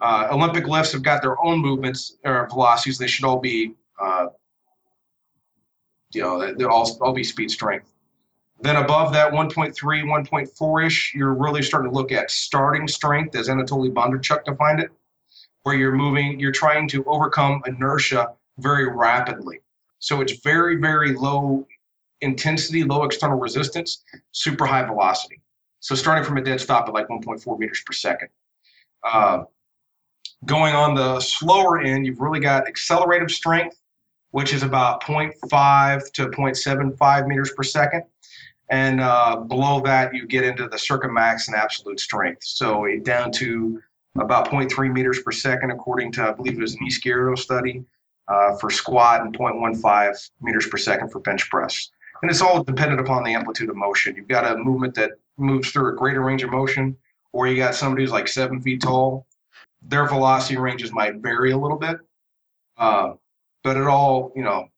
Uh, 0.00 0.28
Olympic 0.30 0.66
lifts 0.66 0.92
have 0.92 1.02
got 1.02 1.22
their 1.22 1.42
own 1.42 1.58
movements 1.58 2.16
or 2.24 2.48
velocities. 2.48 2.98
They 2.98 3.06
should 3.06 3.24
all 3.24 3.38
be, 3.38 3.74
uh, 4.00 4.26
you 6.12 6.22
know, 6.22 6.52
they'll 6.54 6.68
all, 6.68 6.98
all 7.00 7.12
be 7.12 7.24
speed 7.24 7.50
strength. 7.50 7.92
Then 8.60 8.76
above 8.76 9.12
that 9.12 9.32
1.3, 9.32 9.74
1.4 9.74 10.86
ish, 10.86 11.14
you're 11.14 11.34
really 11.34 11.62
starting 11.62 11.90
to 11.90 11.94
look 11.94 12.12
at 12.12 12.30
starting 12.30 12.88
strength, 12.88 13.36
as 13.36 13.48
Anatoly 13.48 13.92
Bondarchuk 13.92 14.44
defined 14.44 14.80
it, 14.80 14.90
where 15.62 15.74
you're 15.74 15.92
moving, 15.92 16.40
you're 16.40 16.52
trying 16.52 16.88
to 16.88 17.04
overcome 17.04 17.62
inertia 17.66 18.28
very 18.58 18.88
rapidly. 18.88 19.60
So 19.98 20.20
it's 20.20 20.40
very, 20.40 20.76
very 20.76 21.14
low 21.14 21.66
intensity, 22.22 22.84
low 22.84 23.04
external 23.04 23.38
resistance, 23.38 24.04
super 24.32 24.64
high 24.64 24.84
velocity. 24.84 25.40
So 25.80 25.94
starting 25.94 26.24
from 26.24 26.38
a 26.38 26.42
dead 26.42 26.60
stop 26.60 26.88
at 26.88 26.94
like 26.94 27.08
1.4 27.08 27.58
meters 27.58 27.82
per 27.84 27.92
second. 27.92 28.28
Uh, 29.02 29.44
going 30.44 30.74
on 30.74 30.94
the 30.94 31.20
slower 31.20 31.80
end, 31.80 32.06
you've 32.06 32.20
really 32.20 32.40
got 32.40 32.68
accelerative 32.68 33.30
strength, 33.30 33.76
which 34.30 34.52
is 34.52 34.62
about 34.62 35.02
0.5 35.02 36.12
to 36.12 36.26
0.75 36.26 37.26
meters 37.26 37.52
per 37.56 37.62
second. 37.62 38.04
And 38.68 39.00
uh, 39.00 39.36
below 39.36 39.80
that, 39.82 40.14
you 40.14 40.26
get 40.26 40.44
into 40.44 40.68
the 40.68 40.76
circummax 40.76 41.46
and 41.46 41.56
absolute 41.56 42.00
strength. 42.00 42.44
So 42.44 42.86
down 43.02 43.30
to 43.32 43.80
about 44.18 44.50
0.3 44.50 44.92
meters 44.92 45.22
per 45.22 45.30
second, 45.30 45.70
according 45.70 46.12
to, 46.12 46.28
I 46.28 46.32
believe 46.32 46.54
it 46.54 46.60
was 46.60 46.74
an 46.74 46.86
Izquierdo 46.86 47.38
study 47.38 47.84
uh, 48.28 48.56
for 48.56 48.70
squat 48.70 49.20
and 49.20 49.36
0.15 49.36 50.30
meters 50.40 50.66
per 50.66 50.76
second 50.76 51.10
for 51.10 51.20
bench 51.20 51.48
press. 51.48 51.90
And 52.22 52.30
it's 52.30 52.40
all 52.40 52.62
dependent 52.64 53.00
upon 53.00 53.24
the 53.24 53.34
amplitude 53.34 53.68
of 53.68 53.76
motion. 53.76 54.16
You've 54.16 54.28
got 54.28 54.50
a 54.50 54.56
movement 54.56 54.94
that 54.94 55.12
moves 55.36 55.70
through 55.70 55.92
a 55.92 55.96
greater 55.96 56.22
range 56.22 56.42
of 56.42 56.50
motion, 56.50 56.96
or 57.32 57.46
you 57.46 57.56
got 57.56 57.74
somebody 57.74 58.02
who's 58.02 58.12
like 58.12 58.26
seven 58.26 58.60
feet 58.60 58.82
tall. 58.82 59.26
Their 59.88 60.08
velocity 60.08 60.56
ranges 60.56 60.92
might 60.92 61.16
vary 61.16 61.52
a 61.52 61.56
little 61.56 61.78
bit, 61.78 61.98
uh, 62.76 63.14
but 63.62 63.76
it 63.76 63.86
all, 63.86 64.32
you 64.34 64.42
know, 64.42 64.68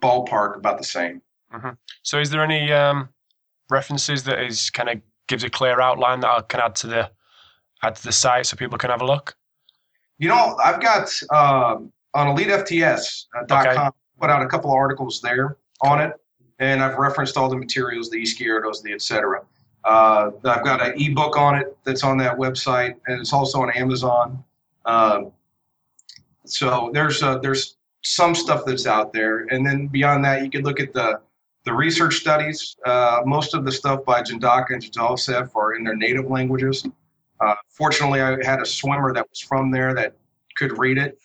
ballpark 0.00 0.56
about 0.56 0.78
the 0.78 0.84
same. 0.84 1.20
Mm-hmm. 1.52 1.70
So, 2.02 2.18
is 2.18 2.30
there 2.30 2.42
any 2.42 2.72
um, 2.72 3.08
references 3.70 4.24
that 4.24 4.40
is 4.42 4.70
kind 4.70 4.88
of 4.88 5.00
gives 5.28 5.44
a 5.44 5.50
clear 5.50 5.80
outline 5.80 6.20
that 6.20 6.30
I 6.30 6.40
can 6.42 6.60
add 6.60 6.74
to 6.76 6.86
the 6.86 7.10
add 7.82 7.96
to 7.96 8.02
the 8.04 8.12
site 8.12 8.46
so 8.46 8.56
people 8.56 8.78
can 8.78 8.90
have 8.90 9.02
a 9.02 9.06
look? 9.06 9.36
You 10.18 10.28
know, 10.28 10.56
I've 10.62 10.80
got 10.80 11.08
um, 11.30 11.92
on 12.14 12.36
EliteFTS.com 12.36 13.66
okay. 13.66 13.88
put 14.20 14.30
out 14.30 14.42
a 14.42 14.46
couple 14.46 14.70
of 14.70 14.76
articles 14.76 15.20
there 15.20 15.56
on 15.82 16.00
it, 16.00 16.12
and 16.58 16.82
I've 16.82 16.96
referenced 16.96 17.36
all 17.36 17.48
the 17.48 17.56
materials, 17.56 18.10
the 18.10 18.22
Izquierdos, 18.22 18.82
the 18.82 18.92
etc. 18.92 19.42
Uh, 19.84 20.30
I've 20.44 20.64
got 20.64 20.80
an 20.80 21.00
ebook 21.00 21.36
on 21.36 21.56
it 21.56 21.76
that's 21.84 22.04
on 22.04 22.16
that 22.18 22.36
website, 22.36 22.94
and 23.06 23.20
it's 23.20 23.32
also 23.32 23.62
on 23.62 23.70
Amazon. 23.70 24.44
Um, 24.84 25.32
so 26.44 26.90
there's 26.92 27.22
uh, 27.22 27.38
there's 27.38 27.76
some 28.02 28.34
stuff 28.34 28.64
that's 28.66 28.86
out 28.86 29.12
there, 29.12 29.46
and 29.50 29.64
then 29.66 29.86
beyond 29.86 30.24
that, 30.24 30.42
you 30.42 30.50
could 30.50 30.64
look 30.64 30.80
at 30.80 30.92
the 30.92 31.20
the 31.64 31.72
research 31.72 32.16
studies. 32.16 32.76
Uh, 32.84 33.22
most 33.24 33.54
of 33.54 33.64
the 33.64 33.72
stuff 33.72 34.04
by 34.04 34.22
Jandacka 34.22 34.70
and 34.70 34.82
Jadalsev 34.82 35.54
are 35.54 35.74
in 35.74 35.84
their 35.84 35.94
native 35.94 36.28
languages. 36.28 36.86
Uh, 37.40 37.54
fortunately, 37.68 38.20
I 38.20 38.44
had 38.44 38.60
a 38.60 38.66
swimmer 38.66 39.12
that 39.14 39.28
was 39.28 39.40
from 39.40 39.70
there 39.70 39.94
that 39.94 40.16
could 40.56 40.76
read 40.78 40.98
it, 40.98 41.18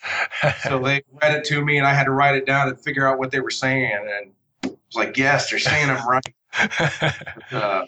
so 0.63 0.79
they 0.83 1.03
read 1.21 1.35
it 1.35 1.43
to 1.45 1.63
me, 1.63 1.77
and 1.77 1.87
I 1.87 1.93
had 1.93 2.05
to 2.05 2.11
write 2.11 2.35
it 2.35 2.45
down 2.45 2.69
and 2.69 2.79
figure 2.79 3.07
out 3.07 3.19
what 3.19 3.31
they 3.31 3.39
were 3.39 3.49
saying. 3.49 3.91
And 3.91 4.31
I 4.63 4.67
was 4.67 4.95
like, 4.95 5.17
"Yes, 5.17 5.49
they're 5.49 5.59
saying 5.59 5.89
I'm 5.89 6.07
right." 6.07 6.33
but, 6.79 7.53
uh, 7.53 7.85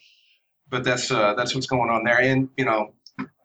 but 0.69 0.84
that's 0.84 1.12
uh, 1.12 1.34
that's 1.36 1.53
what's 1.53 1.67
going 1.67 1.89
on 1.89 2.03
there. 2.03 2.19
And 2.21 2.49
you 2.58 2.65
know, 2.65 2.93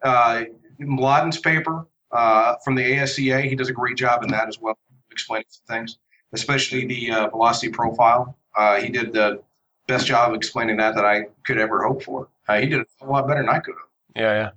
uh, 0.03 0.45
Mladen's 0.81 1.39
paper 1.39 1.87
uh, 2.15 2.57
from 2.65 2.75
the 2.75 2.83
ASCA, 2.83 3.49
he 3.49 3.55
does 3.55 3.69
a 3.69 3.73
great 3.73 3.97
job 3.97 4.23
in 4.23 4.31
that 4.31 4.49
as 4.49 4.59
well, 4.61 4.79
explaining 5.11 5.47
some 5.49 5.77
things, 5.77 5.99
especially 6.33 6.87
the 6.87 7.11
uh, 7.11 7.29
velocity 7.29 7.71
profile. 7.71 8.37
Uh, 8.57 8.81
he 8.81 8.89
did 8.89 9.13
the 9.13 9.43
best 9.87 10.07
job 10.07 10.31
of 10.31 10.37
explaining 10.37 10.77
that 10.77 10.95
that 10.95 11.05
I 11.05 11.25
could 11.45 11.59
ever 11.59 11.83
hope 11.85 12.03
for. 12.03 12.29
Uh, 12.49 12.61
he 12.61 12.67
did 12.67 12.85
a 13.01 13.07
lot 13.07 13.27
better 13.27 13.41
than 13.41 13.49
I 13.49 13.59
could 13.59 13.75
have. 13.75 14.23
Yeah, 14.23 14.35
yeah. 14.35 14.51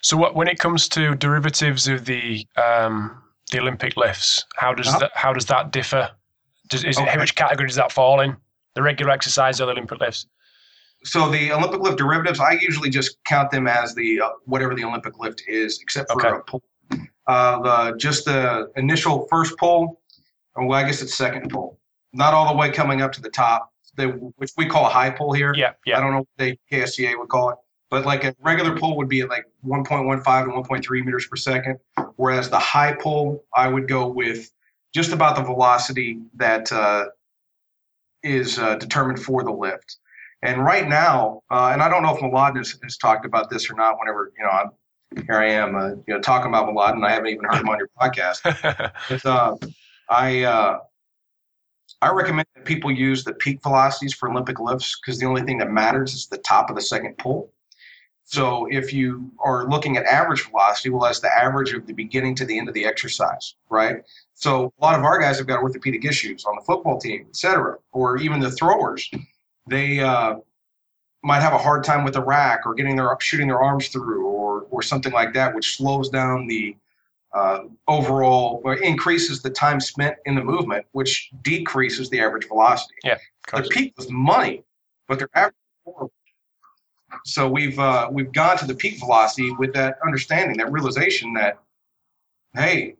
So, 0.00 0.16
what 0.16 0.34
when 0.34 0.48
it 0.48 0.58
comes 0.58 0.88
to 0.90 1.14
derivatives 1.14 1.88
of 1.88 2.04
the 2.04 2.46
um, 2.56 3.22
the 3.50 3.60
Olympic 3.60 3.96
lifts, 3.96 4.44
how 4.56 4.72
does 4.72 4.88
uh-huh. 4.88 4.98
that 5.00 5.12
how 5.14 5.32
does 5.32 5.46
that 5.46 5.72
differ? 5.72 6.10
Does, 6.68 6.84
is 6.84 6.98
okay. 6.98 7.12
it, 7.12 7.18
which 7.18 7.34
category 7.34 7.68
does 7.68 7.76
that 7.76 7.92
fall 7.92 8.20
in? 8.20 8.36
The 8.74 8.82
regular 8.82 9.12
exercise 9.12 9.60
or 9.60 9.66
the 9.66 9.72
Olympic 9.72 10.00
lifts? 10.00 10.26
So 11.04 11.28
the 11.28 11.52
Olympic 11.52 11.80
lift 11.80 11.98
derivatives, 11.98 12.38
I 12.38 12.52
usually 12.52 12.88
just 12.88 13.22
count 13.24 13.50
them 13.50 13.66
as 13.66 13.94
the 13.94 14.20
uh, 14.20 14.30
whatever 14.44 14.74
the 14.74 14.84
Olympic 14.84 15.18
lift 15.18 15.42
is, 15.48 15.80
except 15.80 16.10
for 16.12 16.24
okay. 16.24 16.36
a 16.36 16.40
pull. 16.40 16.62
Uh, 17.26 17.62
the 17.62 17.96
just 17.98 18.24
the 18.24 18.70
initial 18.76 19.26
first 19.30 19.56
pull, 19.56 20.00
or 20.54 20.66
well, 20.66 20.78
I 20.78 20.84
guess 20.84 21.02
it's 21.02 21.14
second 21.14 21.50
pull, 21.50 21.78
not 22.12 22.34
all 22.34 22.52
the 22.52 22.58
way 22.58 22.70
coming 22.70 23.00
up 23.00 23.12
to 23.12 23.20
the 23.20 23.30
top, 23.30 23.72
the, 23.96 24.08
which 24.36 24.50
we 24.56 24.66
call 24.66 24.86
a 24.86 24.88
high 24.88 25.10
pull 25.10 25.32
here. 25.32 25.54
Yeah, 25.54 25.72
yeah. 25.86 25.98
I 25.98 26.00
don't 26.00 26.12
know 26.12 26.18
what 26.18 26.28
the 26.38 26.58
KSCA 26.70 27.16
would 27.18 27.28
call 27.28 27.50
it, 27.50 27.56
but 27.90 28.04
like 28.04 28.24
a 28.24 28.34
regular 28.40 28.76
pull 28.76 28.96
would 28.96 29.08
be 29.08 29.20
at 29.20 29.28
like 29.28 29.44
1.15 29.64 30.24
to 30.24 30.74
1.3 30.74 31.04
meters 31.04 31.26
per 31.26 31.36
second, 31.36 31.78
whereas 32.16 32.50
the 32.50 32.58
high 32.58 32.94
pull, 32.94 33.44
I 33.54 33.68
would 33.68 33.86
go 33.86 34.08
with 34.08 34.50
just 34.92 35.12
about 35.12 35.36
the 35.36 35.42
velocity 35.42 36.20
that 36.34 36.70
uh, 36.72 37.06
is 38.22 38.58
uh, 38.58 38.76
determined 38.76 39.22
for 39.22 39.42
the 39.42 39.52
lift. 39.52 39.98
And 40.42 40.64
right 40.64 40.88
now, 40.88 41.42
uh, 41.50 41.70
and 41.72 41.82
I 41.82 41.88
don't 41.88 42.02
know 42.02 42.14
if 42.14 42.20
Mladen 42.20 42.56
has, 42.56 42.76
has, 42.82 42.96
talked 42.96 43.24
about 43.24 43.48
this 43.48 43.70
or 43.70 43.74
not. 43.74 43.96
Whenever 43.98 44.32
you 44.36 44.44
know, 44.44 44.50
I'm, 44.50 44.70
here 45.26 45.38
I 45.38 45.50
am, 45.50 45.74
uh, 45.74 45.88
you 46.06 46.14
know, 46.14 46.20
talking 46.20 46.48
about 46.48 46.68
Mladen. 46.68 47.04
I 47.04 47.12
haven't 47.12 47.28
even 47.28 47.44
heard 47.44 47.60
him 47.60 47.68
on 47.68 47.78
your 47.78 47.88
podcast. 48.00 48.92
but 49.08 49.26
uh, 49.26 49.56
I 50.08 50.42
uh, 50.42 50.78
I 52.00 52.10
recommend 52.10 52.46
that 52.54 52.64
people 52.64 52.90
use 52.90 53.24
the 53.24 53.34
peak 53.34 53.62
velocities 53.62 54.14
for 54.14 54.30
Olympic 54.30 54.60
lifts 54.60 54.98
because 55.00 55.18
the 55.18 55.26
only 55.26 55.42
thing 55.42 55.58
that 55.58 55.70
matters 55.70 56.14
is 56.14 56.26
the 56.26 56.38
top 56.38 56.70
of 56.70 56.76
the 56.76 56.82
second 56.82 57.18
pull. 57.18 57.52
So 58.24 58.66
if 58.70 58.92
you 58.92 59.30
are 59.44 59.68
looking 59.68 59.96
at 59.96 60.04
average 60.04 60.48
velocity, 60.48 60.90
well, 60.90 61.02
that's 61.02 61.20
the 61.20 61.34
average 61.34 61.74
of 61.74 61.86
the 61.86 61.92
beginning 61.92 62.34
to 62.36 62.44
the 62.46 62.58
end 62.58 62.68
of 62.68 62.74
the 62.74 62.86
exercise, 62.86 63.54
right? 63.68 63.96
So 64.34 64.72
a 64.80 64.84
lot 64.84 64.98
of 64.98 65.04
our 65.04 65.18
guys 65.20 65.38
have 65.38 65.46
got 65.46 65.62
orthopedic 65.62 66.04
issues 66.04 66.44
on 66.44 66.56
the 66.56 66.62
football 66.62 66.98
team, 66.98 67.26
et 67.28 67.36
cetera, 67.36 67.76
or 67.92 68.16
even 68.18 68.40
the 68.40 68.50
throwers 68.50 69.10
they 69.66 70.00
uh, 70.00 70.36
might 71.22 71.40
have 71.40 71.52
a 71.52 71.58
hard 71.58 71.84
time 71.84 72.04
with 72.04 72.14
the 72.14 72.22
rack 72.22 72.66
or 72.66 72.74
getting 72.74 72.96
their 72.96 73.16
shooting 73.20 73.48
their 73.48 73.62
arms 73.62 73.88
through 73.88 74.26
or 74.70 74.82
or 74.82 74.82
something 74.82 75.12
like 75.12 75.32
that, 75.34 75.54
which 75.54 75.76
slows 75.76 76.08
down 76.08 76.46
the 76.46 76.76
uh, 77.32 77.64
overall 77.88 78.60
or 78.64 78.74
increases 78.74 79.40
the 79.42 79.50
time 79.50 79.80
spent 79.80 80.16
in 80.26 80.34
the 80.34 80.44
movement, 80.44 80.84
which 80.92 81.30
decreases 81.42 82.10
the 82.10 82.20
average 82.20 82.46
velocity. 82.48 82.94
Yeah, 83.04 83.18
their 83.52 83.64
peak 83.64 83.94
was 83.96 84.10
money, 84.10 84.64
but 85.08 85.18
their 85.18 85.28
average. 85.34 85.54
So 87.24 87.48
we've 87.48 87.78
uh, 87.78 88.08
we've 88.10 88.32
gone 88.32 88.58
to 88.58 88.66
the 88.66 88.74
peak 88.74 88.98
velocity 88.98 89.50
with 89.52 89.72
that 89.74 89.98
understanding, 90.04 90.56
that 90.58 90.72
realization 90.72 91.34
that, 91.34 91.58
hey, 92.54 92.96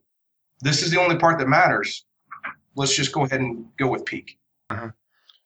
this 0.60 0.82
is 0.82 0.90
the 0.90 1.00
only 1.00 1.16
part 1.16 1.38
that 1.38 1.48
matters. 1.48 2.04
Let's 2.74 2.94
just 2.96 3.12
go 3.12 3.24
ahead 3.24 3.40
and 3.40 3.66
go 3.76 3.88
with 3.88 4.04
peak. 4.04 4.38
Mm-hmm. 4.70 4.88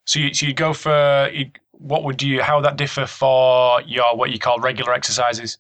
So 0.05 0.21
you, 0.21 0.35
so 0.35 0.47
you 0.47 0.55
go 0.55 0.73
for 0.73 1.29
what 1.73 2.05
would 2.05 2.23
you? 2.23 2.43
How 2.43 2.57
would 2.57 2.65
that 2.65 2.77
differ 2.77 3.07
for 3.07 3.83
your 3.83 4.17
what 4.17 4.31
you 4.31 4.39
call 4.39 4.61
regular 4.61 4.93
exercises? 4.93 5.59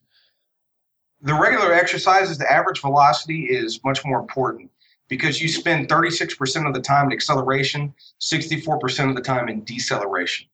The 1.27 1.35
regular 1.35 1.73
exercises, 1.73 2.39
the 2.39 2.51
average 2.51 2.81
velocity 2.81 3.45
is 3.45 3.83
much 3.85 4.05
more 4.05 4.21
important 4.21 4.71
because 5.09 5.41
you 5.41 5.49
spend 5.49 5.89
36% 5.89 6.67
of 6.67 6.75
the 6.75 6.81
time 6.81 7.07
in 7.07 7.12
acceleration, 7.12 7.95
64% 8.21 9.09
of 9.09 9.15
the 9.15 9.23
time 9.23 9.49
in 9.49 9.65
deceleration. 9.65 10.47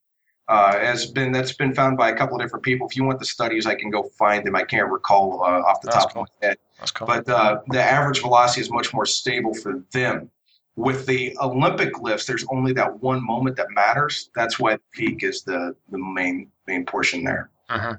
Uh, 0.49 0.77
has 0.77 1.05
been 1.05 1.31
that's 1.31 1.53
been 1.53 1.73
found 1.73 1.97
by 1.97 2.09
a 2.09 2.15
couple 2.15 2.35
of 2.35 2.41
different 2.41 2.65
people. 2.65 2.85
If 2.85 2.97
you 2.97 3.05
want 3.05 3.17
the 3.17 3.25
studies, 3.25 3.65
I 3.65 3.75
can 3.75 3.89
go 3.89 4.03
find 4.03 4.45
them. 4.45 4.57
I 4.57 4.63
can't 4.63 4.91
recall 4.91 5.41
uh, 5.41 5.61
off 5.61 5.79
the 5.79 5.87
that's 5.87 6.03
top 6.03 6.13
cool. 6.13 6.23
of 6.23 6.29
my 6.41 6.47
head. 6.49 6.57
That's 6.79 6.91
cool. 6.91 7.07
But 7.07 7.29
uh, 7.29 7.61
the 7.69 7.81
average 7.81 8.19
velocity 8.19 8.59
is 8.59 8.69
much 8.69 8.93
more 8.93 9.05
stable 9.05 9.53
for 9.53 9.81
them 9.93 10.29
with 10.75 11.05
the 11.05 11.37
Olympic 11.41 11.99
lifts, 11.99 12.25
there's 12.25 12.45
only 12.49 12.73
that 12.73 13.01
one 13.01 13.23
moment 13.25 13.55
that 13.57 13.69
matters. 13.71 14.29
That's 14.35 14.59
why 14.59 14.75
the 14.75 14.81
peak 14.91 15.23
is 15.23 15.43
the 15.43 15.75
the 15.89 15.97
main 15.97 16.51
main 16.67 16.85
portion 16.85 17.23
there. 17.23 17.49
Uh-huh. 17.69 17.95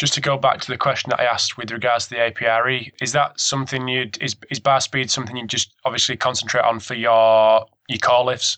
Just 0.00 0.14
to 0.14 0.22
go 0.22 0.38
back 0.38 0.62
to 0.62 0.66
the 0.66 0.78
question 0.78 1.10
that 1.10 1.20
I 1.20 1.24
asked 1.24 1.58
with 1.58 1.70
regards 1.70 2.06
to 2.06 2.14
the 2.14 2.20
APRE, 2.20 2.90
is 3.02 3.12
that 3.12 3.38
something 3.38 3.86
you'd 3.86 4.16
is 4.22 4.34
is 4.48 4.58
bar 4.58 4.80
speed 4.80 5.10
something 5.10 5.36
you 5.36 5.46
just 5.46 5.74
obviously 5.84 6.16
concentrate 6.16 6.64
on 6.64 6.80
for 6.80 6.94
your 6.94 7.66
your 7.86 7.98
core 7.98 8.24
lifts? 8.24 8.56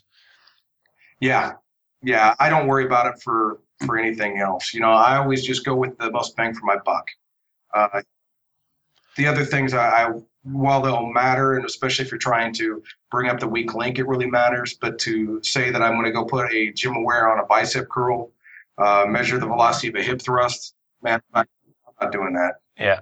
Yeah, 1.19 1.55
yeah. 2.01 2.37
I 2.39 2.49
don't 2.49 2.69
worry 2.69 2.85
about 2.85 3.13
it 3.13 3.21
for 3.21 3.61
for 3.85 3.99
anything 3.99 4.39
else. 4.39 4.73
You 4.73 4.83
know, 4.83 4.93
I 4.93 5.17
always 5.17 5.45
just 5.45 5.65
go 5.65 5.75
with 5.75 5.99
the 5.99 6.13
most 6.13 6.37
bang 6.37 6.55
for 6.55 6.65
my 6.65 6.77
buck. 6.85 7.09
Uh, 7.75 8.03
the 9.17 9.27
other 9.27 9.45
things 9.45 9.75
I, 9.75 9.89
I 9.89 10.13
while 10.45 10.81
they'll 10.81 11.07
matter, 11.07 11.55
and 11.55 11.65
especially 11.65 12.05
if 12.05 12.13
you're 12.13 12.19
trying 12.19 12.55
to 12.55 12.85
bring 13.11 13.29
up 13.29 13.41
the 13.41 13.49
weak 13.49 13.75
link, 13.75 13.99
it 13.99 14.07
really 14.07 14.31
matters. 14.31 14.75
But 14.81 14.97
to 15.01 15.43
say 15.43 15.73
that 15.73 15.83
I'm 15.83 15.95
going 15.95 16.05
to 16.05 16.13
go 16.13 16.25
put 16.25 16.53
a 16.53 16.73
GymAware 16.73 17.33
on 17.33 17.41
a 17.41 17.47
bicep 17.47 17.89
curl, 17.89 18.31
uh, 18.79 19.07
measure 19.09 19.41
the 19.41 19.47
velocity 19.47 19.89
of 19.89 19.97
a 19.97 20.03
hip 20.05 20.23
thrust. 20.23 20.77
Man, 21.03 21.21
I'm 21.35 21.47
not 22.01 22.13
doing 22.13 22.33
that. 22.35 22.55
Yeah. 22.79 23.01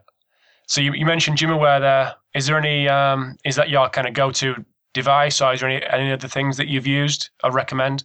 So 0.67 0.81
you, 0.81 0.93
you 0.95 1.05
mentioned 1.05 1.37
GymAware 1.39 1.81
there. 1.81 2.15
Is 2.35 2.47
there 2.47 2.57
any? 2.59 2.89
Um, 2.89 3.37
is 3.45 3.57
that 3.57 3.69
your 3.71 3.89
kind 3.89 4.07
of 4.07 4.15
go-to 4.15 4.65
device, 4.95 5.41
or 5.41 5.53
is 5.53 5.61
there 5.61 5.69
any 5.69 5.85
any 5.87 6.13
other 6.13 6.29
things 6.29 6.57
that 6.57 6.69
you've 6.69 6.87
used 6.87 7.31
or 7.43 7.51
recommend? 7.53 8.05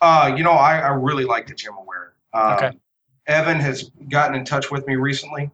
Uh, 0.00 0.32
you 0.36 0.42
know, 0.42 0.52
I, 0.52 0.78
I 0.78 0.88
really 0.88 1.24
like 1.24 1.46
the 1.46 1.54
GymAware. 1.54 2.10
Uh, 2.32 2.56
Okay. 2.56 2.78
Evan 3.26 3.60
has 3.60 3.90
gotten 4.08 4.34
in 4.34 4.44
touch 4.44 4.70
with 4.70 4.86
me 4.86 4.96
recently 4.96 5.50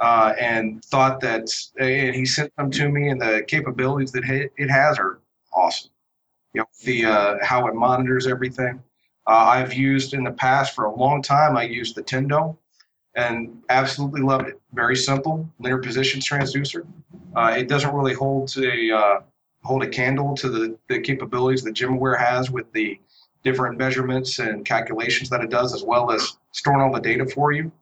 uh, 0.00 0.34
and 0.38 0.84
thought 0.84 1.18
that 1.20 1.48
and 1.78 2.14
he 2.14 2.24
sent 2.26 2.54
them 2.56 2.70
to 2.72 2.88
me, 2.88 3.08
and 3.08 3.20
the 3.20 3.44
capabilities 3.48 4.12
that 4.12 4.24
it 4.24 4.52
it 4.56 4.68
has 4.68 4.98
are 4.98 5.20
awesome. 5.52 5.90
You 6.52 6.60
know, 6.60 6.66
the 6.84 7.04
uh, 7.06 7.36
how 7.42 7.66
it 7.68 7.74
monitors 7.74 8.26
everything. 8.26 8.82
Uh, 9.26 9.30
I've 9.30 9.72
used 9.74 10.14
in 10.14 10.24
the 10.24 10.30
past 10.30 10.74
for 10.74 10.84
a 10.84 10.94
long 10.94 11.22
time. 11.22 11.56
I 11.56 11.64
used 11.64 11.96
the 11.96 12.02
Tendo, 12.02 12.56
and 13.16 13.62
absolutely 13.70 14.20
loved 14.20 14.48
it. 14.48 14.60
Very 14.74 14.94
simple, 14.94 15.48
linear 15.58 15.78
positions 15.78 16.28
transducer. 16.28 16.86
Uh, 17.34 17.54
it 17.56 17.68
doesn't 17.68 17.92
really 17.94 18.14
hold 18.14 18.56
a 18.58 18.94
uh, 18.94 19.20
hold 19.64 19.82
a 19.82 19.88
candle 19.88 20.34
to 20.36 20.48
the, 20.48 20.78
the 20.88 21.00
capabilities 21.00 21.62
that 21.64 21.74
GymAware 21.74 22.18
has 22.18 22.50
with 22.50 22.70
the 22.72 23.00
different 23.42 23.78
measurements 23.78 24.38
and 24.38 24.64
calculations 24.64 25.28
that 25.30 25.40
it 25.40 25.50
does, 25.50 25.74
as 25.74 25.82
well 25.82 26.12
as 26.12 26.36
storing 26.52 26.80
all 26.80 26.92
the 26.92 27.00
data 27.00 27.26
for 27.26 27.52
you. 27.52 27.72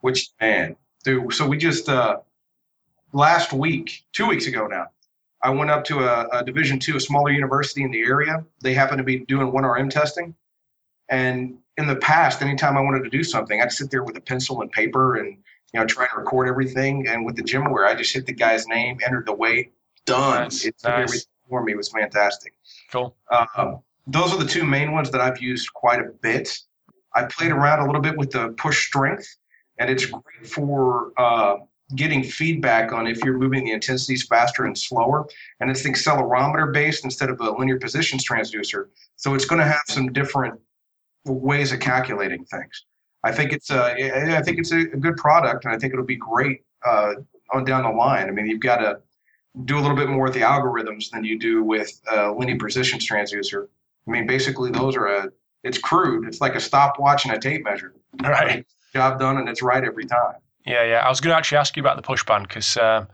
Which 0.00 0.30
man, 0.40 0.76
dude. 1.02 1.32
So 1.34 1.46
we 1.46 1.58
just 1.58 1.88
uh, 1.88 2.18
last 3.12 3.52
week, 3.52 4.04
two 4.12 4.26
weeks 4.26 4.46
ago 4.46 4.66
now, 4.66 4.86
I 5.42 5.50
went 5.50 5.70
up 5.70 5.84
to 5.84 6.00
a, 6.00 6.28
a 6.38 6.44
Division 6.44 6.78
two, 6.78 6.96
a 6.96 7.00
smaller 7.00 7.30
university 7.30 7.82
in 7.82 7.90
the 7.90 8.02
area. 8.02 8.44
They 8.62 8.74
happen 8.74 8.96
to 8.98 9.04
be 9.04 9.18
doing 9.18 9.50
one 9.50 9.64
RM 9.64 9.90
testing, 9.90 10.34
and 11.08 11.58
in 11.76 11.86
the 11.86 11.96
past, 11.96 12.42
anytime 12.42 12.76
I 12.76 12.80
wanted 12.80 13.04
to 13.04 13.10
do 13.10 13.24
something, 13.24 13.60
I'd 13.60 13.72
sit 13.72 13.90
there 13.90 14.04
with 14.04 14.16
a 14.16 14.20
pencil 14.20 14.62
and 14.62 14.70
paper 14.70 15.16
and 15.16 15.36
you 15.72 15.80
know 15.80 15.86
try 15.86 16.06
to 16.06 16.16
record 16.16 16.48
everything. 16.48 17.08
And 17.08 17.26
with 17.26 17.36
the 17.36 17.42
GymAware, 17.42 17.86
I 17.86 17.94
just 17.94 18.12
hit 18.14 18.26
the 18.26 18.32
guy's 18.32 18.66
name, 18.66 18.98
entered 19.04 19.26
the 19.26 19.34
weight, 19.34 19.72
done. 20.06 20.44
Nice, 20.44 20.64
it 20.64 20.76
did 20.82 20.88
nice. 20.88 21.02
everything 21.02 21.32
for 21.48 21.64
me. 21.64 21.72
It 21.72 21.76
was 21.76 21.88
fantastic. 21.88 22.54
Cool. 22.92 23.16
Um, 23.56 23.80
those 24.06 24.32
are 24.32 24.38
the 24.38 24.48
two 24.48 24.64
main 24.64 24.92
ones 24.92 25.10
that 25.10 25.20
I've 25.20 25.40
used 25.40 25.72
quite 25.72 26.00
a 26.00 26.10
bit. 26.20 26.56
I 27.14 27.24
played 27.24 27.50
around 27.50 27.80
a 27.80 27.86
little 27.86 28.00
bit 28.00 28.16
with 28.16 28.30
the 28.30 28.50
push 28.50 28.86
strength, 28.86 29.26
and 29.78 29.88
it's 29.90 30.06
great 30.06 30.46
for 30.46 31.12
uh, 31.16 31.56
getting 31.96 32.22
feedback 32.22 32.92
on 32.92 33.06
if 33.06 33.24
you're 33.24 33.38
moving 33.38 33.64
the 33.64 33.72
intensities 33.72 34.26
faster 34.26 34.64
and 34.64 34.76
slower. 34.76 35.26
And 35.60 35.70
it's 35.70 35.82
accelerometer 35.82 36.72
based 36.72 37.04
instead 37.04 37.30
of 37.30 37.40
a 37.40 37.50
linear 37.50 37.78
positions 37.78 38.28
transducer, 38.28 38.86
so 39.16 39.34
it's 39.34 39.44
going 39.44 39.60
to 39.60 39.66
have 39.66 39.82
some 39.86 40.12
different 40.12 40.60
ways 41.24 41.72
of 41.72 41.80
calculating 41.80 42.44
things. 42.44 42.84
I 43.24 43.32
think 43.32 43.52
it's 43.52 43.70
a, 43.70 44.36
I 44.36 44.42
think 44.42 44.58
it's 44.58 44.72
a 44.72 44.84
good 44.84 45.16
product, 45.16 45.64
and 45.64 45.74
I 45.74 45.78
think 45.78 45.92
it'll 45.92 46.04
be 46.04 46.16
great 46.16 46.62
uh, 46.84 47.14
on 47.52 47.64
down 47.64 47.84
the 47.84 47.90
line. 47.90 48.28
I 48.28 48.30
mean, 48.30 48.46
you've 48.46 48.60
got 48.60 48.76
to 48.76 49.00
do 49.64 49.78
a 49.78 49.80
little 49.80 49.96
bit 49.96 50.08
more 50.08 50.24
with 50.24 50.34
the 50.34 50.40
algorithms 50.40 51.10
than 51.10 51.24
you 51.24 51.38
do 51.38 51.62
with 51.62 52.00
uh, 52.12 52.32
linear 52.32 52.58
positions 52.58 53.08
transducer. 53.08 53.66
I 54.06 54.10
mean, 54.10 54.26
basically, 54.26 54.70
those 54.70 54.96
are 54.96 55.06
a. 55.06 55.32
It's 55.62 55.78
crude. 55.78 56.28
It's 56.28 56.42
like 56.42 56.54
a 56.54 56.60
stopwatch 56.60 57.24
and 57.24 57.34
a 57.34 57.38
tape 57.38 57.64
measure. 57.64 57.94
Right. 58.22 58.64
Job 58.92 59.18
done, 59.18 59.38
and 59.38 59.48
it's 59.48 59.60
right 59.60 59.82
every 59.82 60.04
time. 60.04 60.36
Yeah, 60.66 60.84
yeah. 60.84 61.04
I 61.04 61.08
was 61.08 61.20
going 61.20 61.32
to 61.32 61.36
actually 61.36 61.58
ask 61.58 61.76
you 61.76 61.82
about 61.82 61.96
the 61.96 62.02
push 62.02 62.24
band 62.24 62.46
because 62.46 62.76
um, 62.76 63.08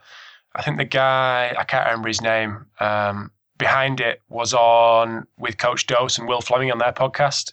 I 0.55 0.63
think 0.63 0.77
the 0.77 0.85
guy 0.85 1.55
I 1.57 1.65
can't 1.65 1.87
remember 1.87 2.09
his 2.09 2.21
name 2.21 2.67
um, 2.81 3.31
behind 3.57 4.01
it 4.01 4.21
was 4.29 4.53
on 4.53 5.27
with 5.39 5.57
Coach 5.57 5.87
Dos 5.87 6.19
and 6.19 6.29
Will 6.29 6.43
Fleming 6.43 6.71
on 6.71 6.79
their 6.79 6.93
podcast. 6.93 7.53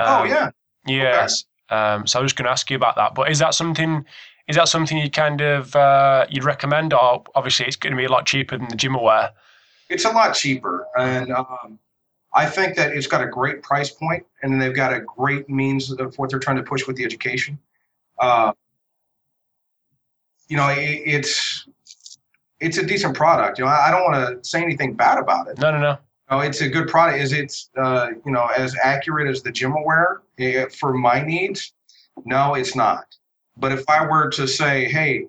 Oh 0.00 0.22
Um, 0.22 0.28
yeah, 0.28 0.50
Yes. 0.86 1.44
Um, 1.70 2.06
so 2.06 2.18
I 2.18 2.22
was 2.22 2.32
just 2.32 2.36
going 2.36 2.44
to 2.44 2.52
ask 2.52 2.70
you 2.70 2.76
about 2.76 2.96
that. 2.96 3.14
But 3.14 3.30
is 3.30 3.38
that 3.38 3.54
something? 3.54 4.04
Is 4.46 4.56
that 4.56 4.68
something 4.68 4.98
you 4.98 5.10
kind 5.10 5.40
of 5.40 5.74
uh, 5.74 6.26
you'd 6.28 6.44
recommend, 6.44 6.92
or 6.92 7.24
obviously 7.34 7.66
it's 7.66 7.76
going 7.76 7.92
to 7.92 7.96
be 7.96 8.04
a 8.04 8.10
lot 8.10 8.26
cheaper 8.26 8.58
than 8.58 8.68
the 8.68 8.76
GymAware? 8.76 9.30
it's 9.88 10.04
a 10.04 10.10
lot 10.10 10.34
cheaper, 10.34 10.86
and 10.98 11.32
um, 11.32 11.78
I 12.34 12.46
think 12.46 12.76
that 12.76 12.92
it's 12.92 13.06
got 13.06 13.22
a 13.22 13.26
great 13.26 13.62
price 13.62 13.90
point, 13.90 14.24
and 14.42 14.60
they've 14.60 14.74
got 14.74 14.92
a 14.92 15.00
great 15.00 15.48
means 15.48 15.90
of 15.92 16.18
what 16.18 16.30
they're 16.30 16.38
trying 16.38 16.56
to 16.56 16.62
push 16.62 16.86
with 16.86 16.96
the 16.96 17.04
education. 17.04 17.58
Uh, 18.18 18.52
you 20.48 20.56
know, 20.56 20.68
it, 20.68 21.02
it's 21.04 21.66
it's 22.60 22.78
a 22.78 22.84
decent 22.84 23.14
product. 23.14 23.58
You 23.58 23.64
know, 23.64 23.70
I, 23.70 23.88
I 23.88 23.90
don't 23.90 24.04
want 24.04 24.42
to 24.42 24.48
say 24.48 24.62
anything 24.62 24.94
bad 24.94 25.18
about 25.18 25.48
it. 25.48 25.58
No, 25.58 25.70
no, 25.70 25.78
no. 25.78 25.98
No, 26.30 26.40
it's 26.40 26.60
a 26.62 26.68
good 26.68 26.88
product. 26.88 27.22
Is 27.22 27.32
it 27.32 27.54
uh, 27.76 28.08
you 28.24 28.32
know 28.32 28.48
as 28.56 28.74
accurate 28.82 29.28
as 29.28 29.42
the 29.42 29.52
GymAware 29.52 30.72
for 30.74 30.94
my 30.94 31.20
needs? 31.20 31.72
No, 32.24 32.54
it's 32.54 32.74
not. 32.74 33.16
But 33.56 33.72
if 33.72 33.88
I 33.88 34.06
were 34.06 34.30
to 34.30 34.46
say, 34.46 34.86
hey, 34.86 35.26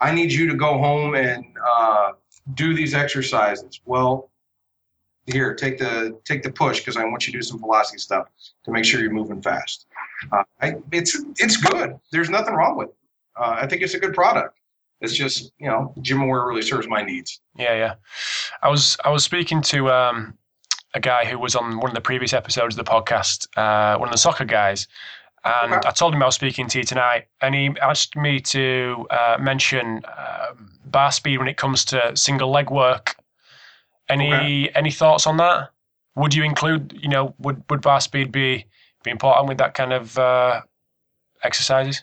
I 0.00 0.12
need 0.12 0.32
you 0.32 0.48
to 0.48 0.54
go 0.54 0.78
home 0.78 1.14
and 1.14 1.44
uh, 1.66 2.12
do 2.54 2.74
these 2.74 2.94
exercises, 2.94 3.80
well, 3.84 4.30
here, 5.26 5.54
take 5.54 5.78
the 5.78 6.18
take 6.24 6.42
the 6.42 6.52
push 6.52 6.78
because 6.78 6.96
I 6.96 7.04
want 7.04 7.26
you 7.26 7.32
to 7.32 7.38
do 7.38 7.42
some 7.42 7.58
velocity 7.58 7.98
stuff 7.98 8.28
to 8.64 8.70
make 8.70 8.84
sure 8.84 9.00
you're 9.00 9.10
moving 9.10 9.42
fast. 9.42 9.86
Uh, 10.30 10.44
I, 10.62 10.76
it's 10.92 11.20
it's 11.38 11.56
good. 11.56 11.98
There's 12.12 12.30
nothing 12.30 12.54
wrong 12.54 12.76
with 12.76 12.88
it. 12.88 12.94
Uh, 13.36 13.58
I 13.60 13.66
think 13.66 13.82
it's 13.82 13.94
a 13.94 13.98
good 13.98 14.14
product. 14.14 14.56
It's 15.00 15.14
just 15.14 15.52
you 15.58 15.68
know, 15.68 15.92
GymAware 15.98 16.46
really 16.46 16.62
serves 16.62 16.88
my 16.88 17.02
needs. 17.02 17.40
Yeah, 17.56 17.74
yeah. 17.74 17.94
I 18.62 18.68
was 18.70 18.96
I 19.04 19.10
was 19.10 19.24
speaking 19.24 19.60
to 19.62 19.90
um, 19.90 20.38
a 20.94 21.00
guy 21.00 21.24
who 21.24 21.38
was 21.38 21.54
on 21.54 21.78
one 21.78 21.90
of 21.90 21.94
the 21.94 22.00
previous 22.00 22.32
episodes 22.32 22.78
of 22.78 22.84
the 22.84 22.90
podcast, 22.90 23.46
uh, 23.56 23.98
one 23.98 24.08
of 24.08 24.12
the 24.12 24.18
soccer 24.18 24.44
guys, 24.44 24.88
and 25.44 25.72
Okay. 25.72 25.88
I 25.88 25.90
told 25.90 26.14
him 26.14 26.22
I 26.22 26.26
was 26.26 26.34
speaking 26.34 26.66
to 26.68 26.78
you 26.78 26.84
tonight, 26.84 27.26
and 27.42 27.54
he 27.54 27.70
asked 27.82 28.16
me 28.16 28.40
to 28.40 29.06
uh, 29.10 29.36
mention 29.38 30.02
um 30.16 30.72
bar 30.86 31.12
speed 31.12 31.38
when 31.38 31.48
it 31.48 31.56
comes 31.56 31.84
to 31.86 32.16
single 32.16 32.50
leg 32.50 32.70
work. 32.70 33.16
Any 34.08 34.32
Okay. 34.32 34.72
any 34.74 34.90
thoughts 34.90 35.26
on 35.26 35.36
that? 35.38 35.70
Would 36.14 36.34
you 36.34 36.44
include, 36.44 36.98
you 37.02 37.08
know, 37.08 37.34
would 37.38 37.62
would 37.68 37.82
bar 37.82 38.00
speed 38.00 38.32
be 38.32 38.64
be 39.02 39.10
important 39.10 39.48
with 39.48 39.58
that 39.58 39.74
kind 39.74 39.92
of 39.92 40.16
uh, 40.18 40.62
exercises? 41.42 42.02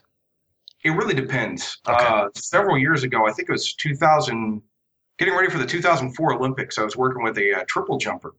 It 0.83 0.91
really 0.91 1.13
depends. 1.13 1.77
Okay. 1.87 2.05
Uh, 2.05 2.27
several 2.35 2.77
years 2.77 3.03
ago, 3.03 3.27
I 3.27 3.31
think 3.31 3.49
it 3.49 3.51
was 3.51 3.73
2000, 3.73 4.61
getting 5.17 5.33
ready 5.33 5.49
for 5.49 5.57
the 5.57 5.65
2004 5.65 6.33
Olympics, 6.33 6.77
I 6.77 6.83
was 6.83 6.97
working 6.97 7.23
with 7.23 7.37
a 7.37 7.59
uh, 7.59 7.63
triple 7.67 7.97
jumper, 7.97 8.35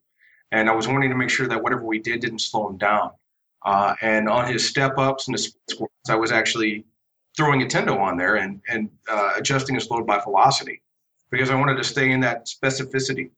and 0.52 0.68
I 0.68 0.74
was 0.74 0.87
wanting 0.87 1.11
to 1.11 1.16
make 1.16 1.30
sure 1.30 1.48
that 1.48 1.62
whatever 1.62 1.85
we 1.85 1.98
did 1.98 2.20
didn't 2.20 2.40
slow 2.40 2.68
him 2.68 2.76
down. 2.76 3.12
Uh, 3.64 3.94
and 4.02 4.28
on 4.28 4.52
his 4.52 4.68
step 4.68 4.98
ups 4.98 5.26
and 5.26 5.35
his 5.35 5.57
squats, 5.70 6.11
I 6.11 6.16
was 6.16 6.33
actually 6.33 6.85
throwing 7.35 7.62
a 7.62 7.66
tendo 7.66 7.98
on 7.98 8.16
there 8.16 8.37
and 8.37 8.61
and 8.68 8.90
uh, 9.09 9.33
adjusting 9.37 9.74
his 9.74 9.90
load 9.90 10.07
by 10.07 10.20
velocity 10.20 10.83
because 11.30 11.50
I 11.50 11.54
wanted 11.54 11.76
to 11.76 11.85
stay 11.85 12.11
in 12.11 12.20
that 12.20 12.46
specificity. 12.46 13.30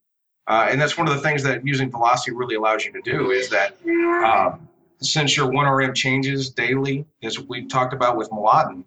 Uh, 0.47 0.67
and 0.69 0.79
that's 0.79 0.97
one 0.97 1.07
of 1.07 1.15
the 1.15 1.21
things 1.21 1.43
that 1.43 1.65
using 1.65 1.89
velocity 1.89 2.31
really 2.31 2.55
allows 2.55 2.85
you 2.85 2.91
to 2.93 3.01
do 3.01 3.31
is 3.31 3.49
that 3.49 3.75
um, 4.23 4.67
since 5.01 5.35
your 5.35 5.51
1RM 5.51 5.93
changes 5.93 6.49
daily, 6.49 7.05
as 7.23 7.39
we 7.39 7.65
talked 7.65 7.93
about 7.93 8.15
with 8.15 8.29
Mladen, 8.29 8.79
uh, 8.79 8.83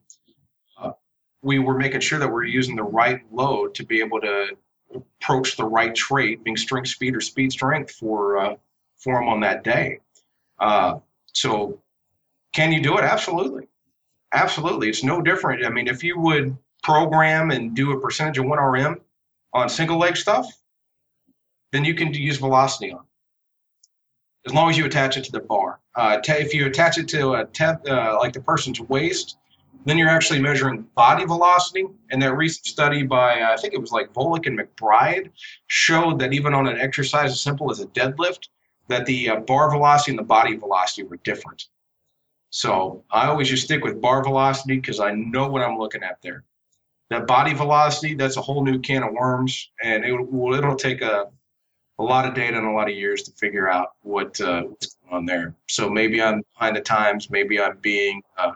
we 1.43 1.59
were 1.59 1.77
making 1.79 2.01
sure 2.01 2.19
that 2.19 2.31
we're 2.31 2.45
using 2.45 2.77
the 2.77 2.83
right 2.83 3.21
load 3.33 3.75
to 3.77 3.85
be 3.85 4.01
able 4.01 4.21
to 4.21 4.49
approach 4.95 5.57
the 5.57 5.65
right 5.65 5.95
trait, 5.95 6.43
being 6.45 6.57
strength, 6.57 6.89
speed, 6.89 7.17
or 7.17 7.21
speed 7.21 7.53
strength 7.53 7.93
for 7.93 8.39
uh, 8.39 8.57
for 8.99 9.23
on 9.23 9.41
that 9.41 9.65
day. 9.65 10.01
Uh, 10.59 10.99
so, 11.33 11.81
can 12.55 12.73
you 12.73 12.83
do 12.83 12.99
it? 12.99 13.05
Absolutely, 13.05 13.69
absolutely. 14.33 14.89
It's 14.89 15.05
no 15.05 15.23
different. 15.23 15.65
I 15.65 15.71
mean, 15.71 15.89
if 15.89 16.03
you 16.05 16.19
would 16.21 16.57
program 16.83 17.51
and 17.51 17.75
do 17.75 17.93
a 17.93 18.01
percentage 18.01 18.39
of 18.39 18.45
1RM 18.47 18.97
on 19.53 19.69
single 19.69 19.99
leg 19.99 20.17
stuff, 20.17 20.47
then 21.73 21.85
you 21.85 21.95
can 21.95 22.13
use 22.13 22.39
velocity 22.39 22.93
on. 22.93 23.01
it. 23.01 24.49
As 24.49 24.55
long 24.55 24.71
as 24.71 24.79
you 24.79 24.87
attach 24.87 25.17
it 25.17 25.25
to 25.25 25.33
the 25.33 25.41
bar. 25.41 25.81
Uh, 25.95 26.17
ta- 26.19 26.35
if 26.35 26.55
you 26.55 26.67
attach 26.67 26.99
it 26.99 27.07
to 27.09 27.35
a 27.35 27.45
te- 27.47 27.65
uh, 27.65 28.19
like 28.19 28.33
the 28.33 28.41
person's 28.41 28.81
waist, 28.81 29.37
then 29.85 29.97
you're 29.97 30.09
actually 30.09 30.41
measuring 30.41 30.83
body 30.95 31.25
velocity. 31.25 31.87
And 32.11 32.21
that 32.23 32.37
recent 32.37 32.67
study 32.67 33.03
by 33.03 33.43
I 33.43 33.57
think 33.57 33.75
it 33.75 33.81
was 33.81 33.93
like 33.93 34.13
Volek 34.13 34.47
and 34.47 34.59
McBride 34.59 35.31
showed 35.67 36.19
that 36.19 36.33
even 36.33 36.55
on 36.55 36.67
an 36.67 36.79
exercise 36.79 37.31
as 37.31 37.41
simple 37.41 37.71
as 37.71 37.81
a 37.81 37.87
deadlift, 37.87 38.49
that 38.89 39.07
the 39.07 39.31
uh, 39.31 39.37
bar 39.41 39.71
velocity 39.71 40.13
and 40.13 40.19
the 40.19 40.25
body 40.25 40.57
velocity 40.57 41.05
were 41.05 41.19
different. 41.19 41.67
So 42.51 43.05
I 43.11 43.29
always 43.29 43.49
just 43.49 43.65
stick 43.65 43.85
with 43.85 44.01
bar 44.01 44.23
velocity 44.23 44.77
because 44.77 45.01
I 45.01 45.13
know 45.13 45.49
what 45.49 45.63
I'm 45.63 45.79
looking 45.79 46.03
at 46.03 46.19
there. 46.23 46.45
That 47.09 47.27
body 47.27 47.55
velocity, 47.55 48.15
that's 48.15 48.37
a 48.37 48.41
whole 48.41 48.65
new 48.65 48.81
can 48.81 49.03
of 49.03 49.13
worms, 49.13 49.71
and 49.83 50.05
it 50.05 50.13
will 50.13 50.55
it'll 50.55 50.77
take 50.77 51.03
a 51.03 51.27
a 51.99 52.03
lot 52.03 52.27
of 52.27 52.35
data 52.35 52.57
and 52.57 52.67
a 52.67 52.71
lot 52.71 52.89
of 52.89 52.97
years 52.97 53.23
to 53.25 53.33
figure 53.33 53.69
out 53.69 53.91
what 54.03 54.41
uh, 54.41 54.63
what's 54.63 54.95
going 54.95 55.15
on 55.15 55.27
there. 55.27 55.55
So 55.69 55.89
maybe 55.91 56.23
I'm 56.23 56.43
behind 56.55 56.77
the 56.77 56.81
times. 56.81 57.31
Maybe 57.31 57.61
I'm 57.61 57.77
being, 57.79 58.23
uh, 58.39 58.53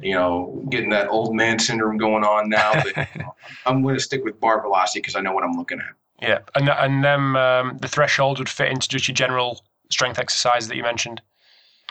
you 0.00 0.14
know, 0.14 0.64
getting 0.70 0.90
that 0.90 1.08
old 1.08 1.34
man 1.34 1.58
syndrome 1.58 1.96
going 1.96 2.24
on 2.24 2.48
now. 2.48 2.72
But 2.74 3.08
I'm 3.66 3.82
going 3.82 3.94
to 3.94 4.00
stick 4.00 4.24
with 4.24 4.40
bar 4.40 4.60
velocity 4.62 5.00
because 5.00 5.16
I 5.16 5.20
know 5.20 5.32
what 5.32 5.44
I'm 5.44 5.52
looking 5.56 5.78
at. 5.80 5.94
Yeah, 6.22 6.38
and 6.54 6.68
and 6.68 7.04
then 7.04 7.36
um, 7.36 7.78
the 7.78 7.88
threshold 7.88 8.38
would 8.38 8.48
fit 8.48 8.70
into 8.70 8.88
just 8.88 9.08
your 9.08 9.14
general 9.14 9.62
strength 9.90 10.18
exercise 10.18 10.68
that 10.68 10.76
you 10.76 10.82
mentioned. 10.82 11.20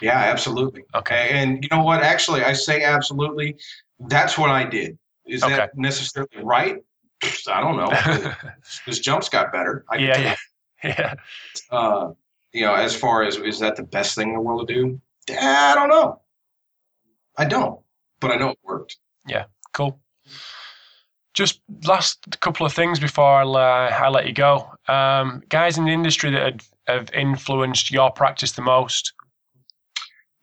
Yeah, 0.02 0.18
absolutely. 0.18 0.84
Okay. 0.96 1.30
And 1.32 1.64
you 1.64 1.70
know 1.72 1.84
what? 1.84 2.02
Actually, 2.02 2.44
I 2.44 2.54
say 2.54 2.84
absolutely. 2.84 3.56
That's 4.00 4.38
what 4.38 4.50
I 4.50 4.66
did. 4.66 4.98
Is 5.26 5.44
Okay. 5.44 5.56
that 5.56 5.78
necessarily 5.78 6.30
right? 6.42 6.78
I 7.48 7.62
don't 7.62 7.78
know. 7.78 8.32
His 8.86 9.00
jumps 9.00 9.30
got 9.30 9.54
better. 9.54 9.86
I 9.90 9.98
yeah, 9.98 10.20
yeah, 10.20 10.36
yeah. 10.84 11.14
you. 11.72 11.78
Uh, 11.78 12.14
you 12.52 12.62
know, 12.66 12.74
as 12.74 12.96
far 12.96 13.24
as 13.24 13.38
is 13.38 13.60
that 13.60 13.76
the 13.76 13.84
best 13.84 14.16
thing 14.16 14.30
in 14.30 14.34
the 14.36 14.42
world 14.42 14.68
to 14.68 14.74
do? 14.74 15.02
I 15.40 15.74
don't 15.76 15.90
know. 15.90 16.22
I 17.38 17.46
don't, 17.46 17.80
but 18.24 18.32
I 18.32 18.38
know 18.38 18.50
it 18.52 18.60
worked. 18.64 18.98
Yeah, 19.28 19.46
cool. 19.74 20.00
Just 21.34 21.62
last 21.86 22.40
couple 22.40 22.66
of 22.66 22.74
things 22.74 23.00
before 23.00 23.26
I'll, 23.26 23.58
uh, 23.58 23.90
I 23.90 24.10
let 24.10 24.28
you 24.28 24.34
go. 24.34 24.72
Um, 24.88 25.44
guys 25.50 25.78
in 25.78 25.86
the 25.86 25.92
industry 25.92 26.32
that 26.32 26.42
have, 26.54 26.70
have 26.88 27.14
influenced 27.14 27.92
your 27.92 28.12
practice 28.12 28.54
the 28.54 28.62
most. 28.62 29.14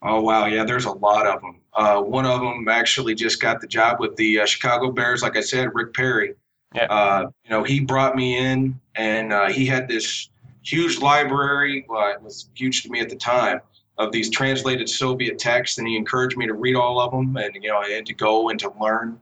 Oh 0.03 0.21
wow, 0.21 0.45
yeah, 0.45 0.63
there's 0.63 0.85
a 0.85 0.91
lot 0.91 1.25
of 1.25 1.41
them. 1.41 1.61
Uh, 1.73 2.01
one 2.01 2.25
of 2.25 2.39
them 2.41 2.67
actually 2.67 3.15
just 3.15 3.41
got 3.41 3.61
the 3.61 3.67
job 3.67 3.99
with 3.99 4.15
the 4.15 4.41
uh, 4.41 4.45
Chicago 4.45 4.91
Bears. 4.91 5.21
Like 5.23 5.37
I 5.37 5.41
said, 5.41 5.69
Rick 5.73 5.93
Perry. 5.93 6.35
Yeah. 6.73 6.85
Uh, 6.85 7.29
you 7.43 7.49
know, 7.49 7.63
he 7.63 7.79
brought 7.79 8.15
me 8.15 8.37
in, 8.37 8.79
and 8.95 9.33
uh, 9.33 9.49
he 9.49 9.65
had 9.65 9.87
this 9.87 10.29
huge 10.63 10.99
library. 10.99 11.85
Well, 11.87 12.11
it 12.11 12.21
was 12.21 12.49
huge 12.55 12.83
to 12.83 12.89
me 12.89 12.99
at 12.99 13.09
the 13.09 13.15
time 13.15 13.61
of 14.01 14.11
these 14.11 14.29
translated 14.29 14.89
Soviet 14.89 15.37
texts, 15.37 15.77
and 15.77 15.87
he 15.87 15.95
encouraged 15.95 16.37
me 16.37 16.47
to 16.47 16.53
read 16.53 16.75
all 16.75 16.99
of 16.99 17.11
them, 17.11 17.37
and 17.37 17.55
you 17.61 17.69
know, 17.69 17.83
and 17.83 18.05
to 18.07 18.13
go 18.13 18.49
and 18.49 18.59
to 18.59 18.73
learn. 18.79 19.19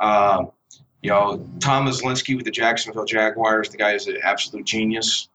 Um, 0.00 0.50
you 1.02 1.10
know, 1.10 1.48
Tom 1.60 1.86
Myslinski 1.86 2.34
with 2.34 2.44
the 2.44 2.50
Jacksonville 2.50 3.04
Jaguars. 3.04 3.68
The 3.68 3.76
guy 3.76 3.92
is 3.92 4.08
an 4.08 4.18
absolute 4.22 4.64
genius. 4.64 5.28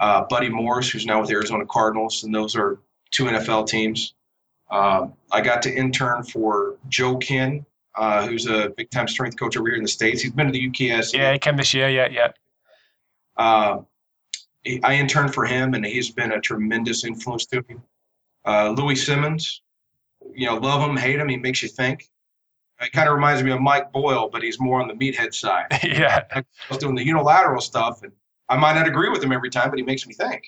Uh, 0.00 0.24
Buddy 0.28 0.48
Morris, 0.48 0.90
who's 0.90 1.06
now 1.06 1.20
with 1.20 1.28
the 1.28 1.36
Arizona 1.36 1.64
Cardinals, 1.66 2.24
and 2.24 2.34
those 2.34 2.56
are 2.56 2.80
two 3.12 3.24
NFL 3.26 3.68
teams. 3.68 4.14
Um, 4.70 5.12
I 5.30 5.40
got 5.40 5.62
to 5.62 5.72
intern 5.72 6.24
for 6.24 6.76
Joe 6.88 7.16
Kenn, 7.18 7.64
uh, 7.94 8.26
who's 8.26 8.46
a 8.46 8.70
big 8.76 8.90
time 8.90 9.06
strength 9.06 9.38
coach 9.38 9.56
over 9.56 9.68
here 9.68 9.76
in 9.76 9.82
the 9.82 9.88
States. 9.88 10.22
He's 10.22 10.32
been 10.32 10.46
to 10.46 10.52
the 10.52 10.68
UKS. 10.68 11.12
Yeah, 11.14 11.32
he 11.32 11.38
came 11.38 11.56
this 11.56 11.72
year. 11.72 11.88
Yeah, 11.88 12.08
yeah. 12.10 12.32
Uh, 13.36 13.82
I 14.82 14.94
interned 14.94 15.34
for 15.34 15.44
him, 15.44 15.74
and 15.74 15.84
he's 15.84 16.10
been 16.10 16.32
a 16.32 16.40
tremendous 16.40 17.04
influence 17.04 17.46
to 17.46 17.64
me. 17.68 17.76
Uh, 18.44 18.74
Louie 18.76 18.96
Simmons, 18.96 19.62
you 20.34 20.46
know, 20.46 20.56
love 20.56 20.88
him, 20.88 20.96
hate 20.96 21.18
him, 21.18 21.28
he 21.28 21.36
makes 21.36 21.62
you 21.62 21.68
think. 21.68 22.08
It 22.80 22.92
kind 22.92 23.08
of 23.08 23.14
reminds 23.14 23.42
me 23.42 23.52
of 23.52 23.60
Mike 23.60 23.92
Boyle, 23.92 24.28
but 24.30 24.42
he's 24.42 24.58
more 24.58 24.80
on 24.80 24.88
the 24.88 24.94
meathead 24.94 25.34
side. 25.34 25.66
yeah. 25.84 26.24
I 26.34 26.42
was 26.68 26.78
doing 26.78 26.96
the 26.96 27.04
unilateral 27.04 27.60
stuff, 27.60 28.02
and 28.02 28.12
I 28.48 28.56
might 28.56 28.74
not 28.74 28.88
agree 28.88 29.08
with 29.08 29.22
him 29.22 29.32
every 29.32 29.50
time, 29.50 29.70
but 29.70 29.78
he 29.78 29.84
makes 29.84 30.06
me 30.06 30.14
think. 30.14 30.42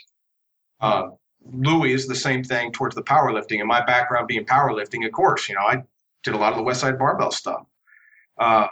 Uh, 0.80 1.10
Louis 1.52 1.92
is 1.92 2.08
the 2.08 2.14
same 2.14 2.42
thing 2.42 2.72
towards 2.72 2.94
the 2.96 3.02
powerlifting, 3.02 3.60
and 3.60 3.68
my 3.68 3.84
background 3.84 4.26
being 4.26 4.44
powerlifting, 4.44 5.06
of 5.06 5.12
course, 5.12 5.48
you 5.48 5.54
know, 5.54 5.60
I 5.60 5.82
did 6.24 6.34
a 6.34 6.38
lot 6.38 6.52
of 6.52 6.58
the 6.58 6.64
Westside 6.64 6.98
Barbell 6.98 7.30
stuff. 7.30 7.66
Uh, 8.38 8.66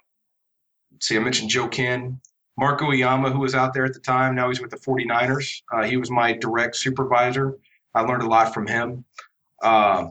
see, 1.00 1.16
I 1.16 1.20
mentioned 1.20 1.50
Joe 1.50 1.68
Kenn, 1.68 2.20
Mark 2.58 2.80
Uyeyama, 2.80 3.32
who 3.32 3.40
was 3.40 3.54
out 3.54 3.74
there 3.74 3.84
at 3.84 3.94
the 3.94 4.00
time. 4.00 4.34
Now 4.34 4.48
he's 4.48 4.60
with 4.60 4.70
the 4.70 4.76
49ers. 4.76 5.62
Uh, 5.72 5.84
he 5.84 5.96
was 5.96 6.10
my 6.10 6.32
direct 6.32 6.76
supervisor. 6.76 7.58
I 7.94 8.02
learned 8.02 8.22
a 8.22 8.26
lot 8.26 8.54
from 8.54 8.66
him. 8.66 9.04
Uh, 9.62 10.08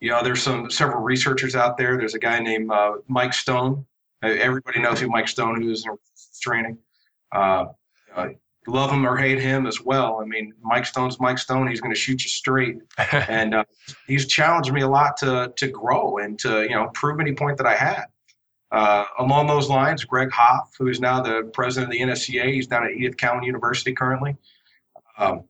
you 0.00 0.10
know, 0.10 0.22
there's 0.22 0.42
some 0.42 0.70
several 0.70 1.02
researchers 1.02 1.54
out 1.54 1.76
there. 1.78 1.96
There's 1.96 2.14
a 2.14 2.18
guy 2.18 2.38
named 2.40 2.70
uh, 2.70 2.94
Mike 3.08 3.32
Stone. 3.32 3.86
Uh, 4.22 4.28
Everybody 4.28 4.80
knows 4.80 5.00
who 5.00 5.08
Mike 5.08 5.28
Stone, 5.28 5.62
who 5.62 5.70
is 5.70 5.86
in 5.86 5.96
training. 6.40 6.78
Uh, 7.32 7.66
uh, 8.14 8.28
love 8.66 8.90
him 8.90 9.06
or 9.06 9.16
hate 9.16 9.40
him 9.40 9.66
as 9.66 9.80
well. 9.80 10.20
I 10.20 10.24
mean, 10.24 10.52
Mike 10.62 10.86
Stone's 10.86 11.20
Mike 11.20 11.38
Stone. 11.38 11.68
He's 11.68 11.80
going 11.80 11.94
to 11.94 12.00
shoot 12.00 12.22
you 12.24 12.30
straight, 12.30 12.78
and 13.12 13.54
uh, 13.54 13.64
he's 14.06 14.26
challenged 14.26 14.72
me 14.72 14.82
a 14.82 14.88
lot 14.88 15.16
to 15.18 15.52
to 15.56 15.68
grow 15.68 16.18
and 16.18 16.38
to 16.40 16.62
you 16.62 16.70
know 16.70 16.88
prove 16.94 17.20
any 17.20 17.32
point 17.34 17.58
that 17.58 17.66
I 17.66 17.74
had. 17.74 18.04
Uh, 18.72 19.04
along 19.20 19.46
those 19.46 19.68
lines, 19.68 20.04
Greg 20.04 20.30
Haff, 20.32 20.74
who 20.78 20.88
is 20.88 21.00
now 21.00 21.20
the 21.22 21.48
president 21.54 21.92
of 21.92 21.98
the 21.98 22.04
NSCA, 22.04 22.52
he's 22.52 22.66
down 22.66 22.84
at 22.84 22.90
Edith 22.90 23.16
Cowan 23.16 23.44
University 23.44 23.92
currently. 23.92 24.36
Um, 25.18 25.44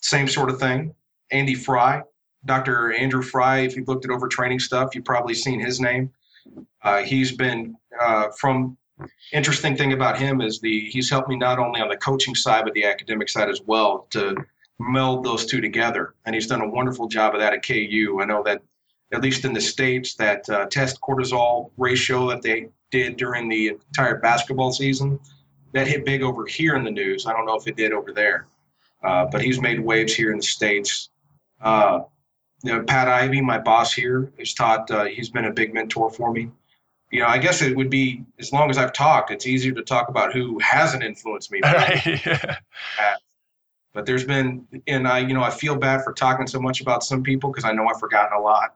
same 0.00 0.28
sort 0.28 0.50
of 0.50 0.58
thing. 0.58 0.94
Andy 1.30 1.54
Fry, 1.54 2.02
Dr. 2.44 2.92
Andrew 2.92 3.22
Fry, 3.22 3.58
if 3.58 3.76
you've 3.76 3.88
looked 3.88 4.04
at 4.04 4.10
overtraining 4.10 4.60
stuff, 4.60 4.94
you've 4.94 5.04
probably 5.04 5.34
seen 5.34 5.60
his 5.60 5.80
name. 5.80 6.10
Uh, 6.82 7.02
he's 7.02 7.32
been 7.32 7.76
uh, 8.00 8.28
from 8.38 8.76
interesting 9.32 9.76
thing 9.76 9.92
about 9.92 10.18
him 10.18 10.40
is 10.40 10.60
the 10.60 10.88
he's 10.88 11.10
helped 11.10 11.28
me 11.28 11.36
not 11.36 11.58
only 11.58 11.80
on 11.80 11.88
the 11.88 11.96
coaching 11.96 12.34
side 12.34 12.64
but 12.64 12.74
the 12.74 12.84
academic 12.84 13.28
side 13.28 13.48
as 13.48 13.60
well 13.66 14.06
to 14.10 14.34
meld 14.80 15.24
those 15.24 15.44
two 15.44 15.60
together, 15.60 16.14
and 16.24 16.34
he's 16.34 16.46
done 16.46 16.60
a 16.60 16.68
wonderful 16.68 17.08
job 17.08 17.34
of 17.34 17.40
that 17.40 17.52
at 17.52 17.64
KU. 17.64 18.18
I 18.20 18.24
know 18.24 18.42
that 18.44 18.62
at 19.12 19.22
least 19.22 19.44
in 19.44 19.52
the 19.52 19.60
states 19.60 20.14
that 20.14 20.48
uh, 20.48 20.66
test 20.66 21.00
cortisol 21.00 21.70
ratio 21.76 22.28
that 22.28 22.42
they 22.42 22.68
did 22.90 23.16
during 23.16 23.48
the 23.48 23.68
entire 23.68 24.18
basketball 24.18 24.72
season 24.72 25.18
that 25.72 25.86
hit 25.86 26.04
big 26.04 26.22
over 26.22 26.46
here 26.46 26.76
in 26.76 26.84
the 26.84 26.90
news. 26.90 27.26
I 27.26 27.32
don't 27.32 27.46
know 27.46 27.56
if 27.56 27.66
it 27.66 27.76
did 27.76 27.92
over 27.92 28.12
there, 28.12 28.46
uh, 29.02 29.26
but 29.26 29.42
he's 29.42 29.60
made 29.60 29.80
waves 29.80 30.14
here 30.14 30.32
in 30.32 30.38
the 30.38 30.42
states. 30.42 31.10
Uh, 31.60 32.00
you 32.62 32.72
know, 32.72 32.82
Pat 32.82 33.08
Ivey, 33.08 33.40
my 33.40 33.58
boss 33.58 33.92
here, 33.92 34.32
has 34.38 34.52
taught. 34.54 34.90
Uh, 34.90 35.04
he's 35.04 35.30
been 35.30 35.44
a 35.44 35.52
big 35.52 35.72
mentor 35.74 36.10
for 36.10 36.32
me. 36.32 36.50
You 37.10 37.20
know, 37.20 37.26
I 37.26 37.38
guess 37.38 37.62
it 37.62 37.74
would 37.76 37.88
be 37.88 38.24
as 38.38 38.52
long 38.52 38.68
as 38.68 38.76
I've 38.76 38.92
talked, 38.92 39.30
it's 39.30 39.46
easier 39.46 39.72
to 39.72 39.82
talk 39.82 40.08
about 40.08 40.32
who 40.34 40.58
hasn't 40.58 41.02
influenced 41.02 41.50
me. 41.50 41.60
Right, 41.64 42.26
yeah. 42.26 42.56
But 43.94 44.04
there's 44.06 44.24
been, 44.24 44.66
and 44.86 45.08
I, 45.08 45.20
you 45.20 45.32
know, 45.32 45.42
I 45.42 45.50
feel 45.50 45.74
bad 45.74 46.04
for 46.04 46.12
talking 46.12 46.46
so 46.46 46.60
much 46.60 46.80
about 46.80 47.02
some 47.02 47.22
people 47.22 47.50
because 47.50 47.64
I 47.64 47.72
know 47.72 47.86
I've 47.88 47.98
forgotten 47.98 48.36
a 48.36 48.40
lot, 48.40 48.74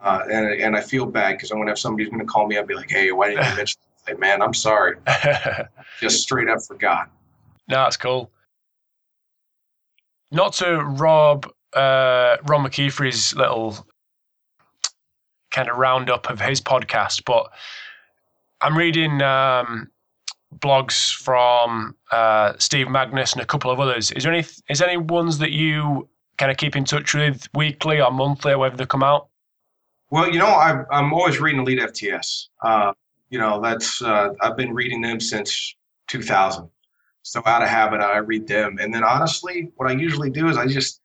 uh, 0.00 0.22
and 0.30 0.46
and 0.60 0.76
I 0.76 0.80
feel 0.80 1.04
bad 1.06 1.32
because 1.32 1.50
I'm 1.50 1.58
gonna 1.58 1.70
have 1.70 1.78
somebody 1.78 2.04
who's 2.04 2.10
gonna 2.10 2.24
call 2.24 2.46
me 2.46 2.56
up 2.56 2.62
and 2.62 2.68
be 2.68 2.74
like, 2.74 2.90
"Hey, 2.90 3.12
why 3.12 3.30
didn't 3.30 3.50
you 3.50 3.56
mention?" 3.56 3.80
Like, 4.08 4.18
man, 4.18 4.42
I'm 4.42 4.54
sorry, 4.54 4.96
just 6.00 6.22
straight 6.22 6.48
up 6.48 6.58
forgot. 6.66 7.10
no, 7.68 7.84
it's 7.86 7.96
cool. 7.96 8.30
Not 10.32 10.54
to 10.54 10.78
rob 10.78 11.46
uh, 11.74 12.38
Ron 12.44 12.64
McKeefery's 12.64 13.34
little 13.34 13.86
kind 15.50 15.68
of 15.68 15.76
roundup 15.76 16.30
of 16.30 16.40
his 16.40 16.60
podcast, 16.60 17.24
but 17.24 17.52
I'm 18.62 18.76
reading 18.76 19.20
um, 19.20 19.90
blogs 20.58 21.14
from 21.14 21.94
uh, 22.10 22.54
Steve 22.58 22.86
Magness 22.86 23.34
and 23.34 23.42
a 23.42 23.46
couple 23.46 23.70
of 23.70 23.78
others. 23.78 24.10
Is 24.12 24.24
there 24.24 24.32
any 24.32 24.46
is 24.68 24.78
there 24.78 24.88
any 24.88 24.96
ones 24.96 25.38
that 25.38 25.52
you 25.52 26.08
kind 26.38 26.50
of 26.50 26.56
keep 26.56 26.76
in 26.76 26.84
touch 26.84 27.14
with 27.14 27.46
weekly 27.54 28.00
or 28.00 28.10
monthly 28.10 28.52
or 28.52 28.58
whether 28.58 28.76
they 28.76 28.86
come 28.86 29.02
out? 29.02 29.28
Well, 30.10 30.30
you 30.30 30.38
know, 30.38 30.46
I, 30.46 30.84
I'm 30.90 31.12
always 31.12 31.40
reading 31.40 31.60
Elite 31.60 31.80
FTS. 31.80 32.48
Uh, 32.62 32.92
you 33.30 33.38
know, 33.38 33.60
that's 33.60 34.02
uh, 34.02 34.30
I've 34.40 34.56
been 34.56 34.74
reading 34.74 35.00
them 35.00 35.20
since 35.20 35.74
2000. 36.08 36.68
So 37.22 37.42
out 37.46 37.62
of 37.62 37.68
habit, 37.68 38.00
I 38.00 38.18
read 38.18 38.46
them, 38.46 38.78
and 38.80 38.92
then 38.92 39.04
honestly, 39.04 39.70
what 39.76 39.88
I 39.90 39.94
usually 39.94 40.30
do 40.30 40.48
is 40.48 40.56
I 40.56 40.66
just 40.66 41.00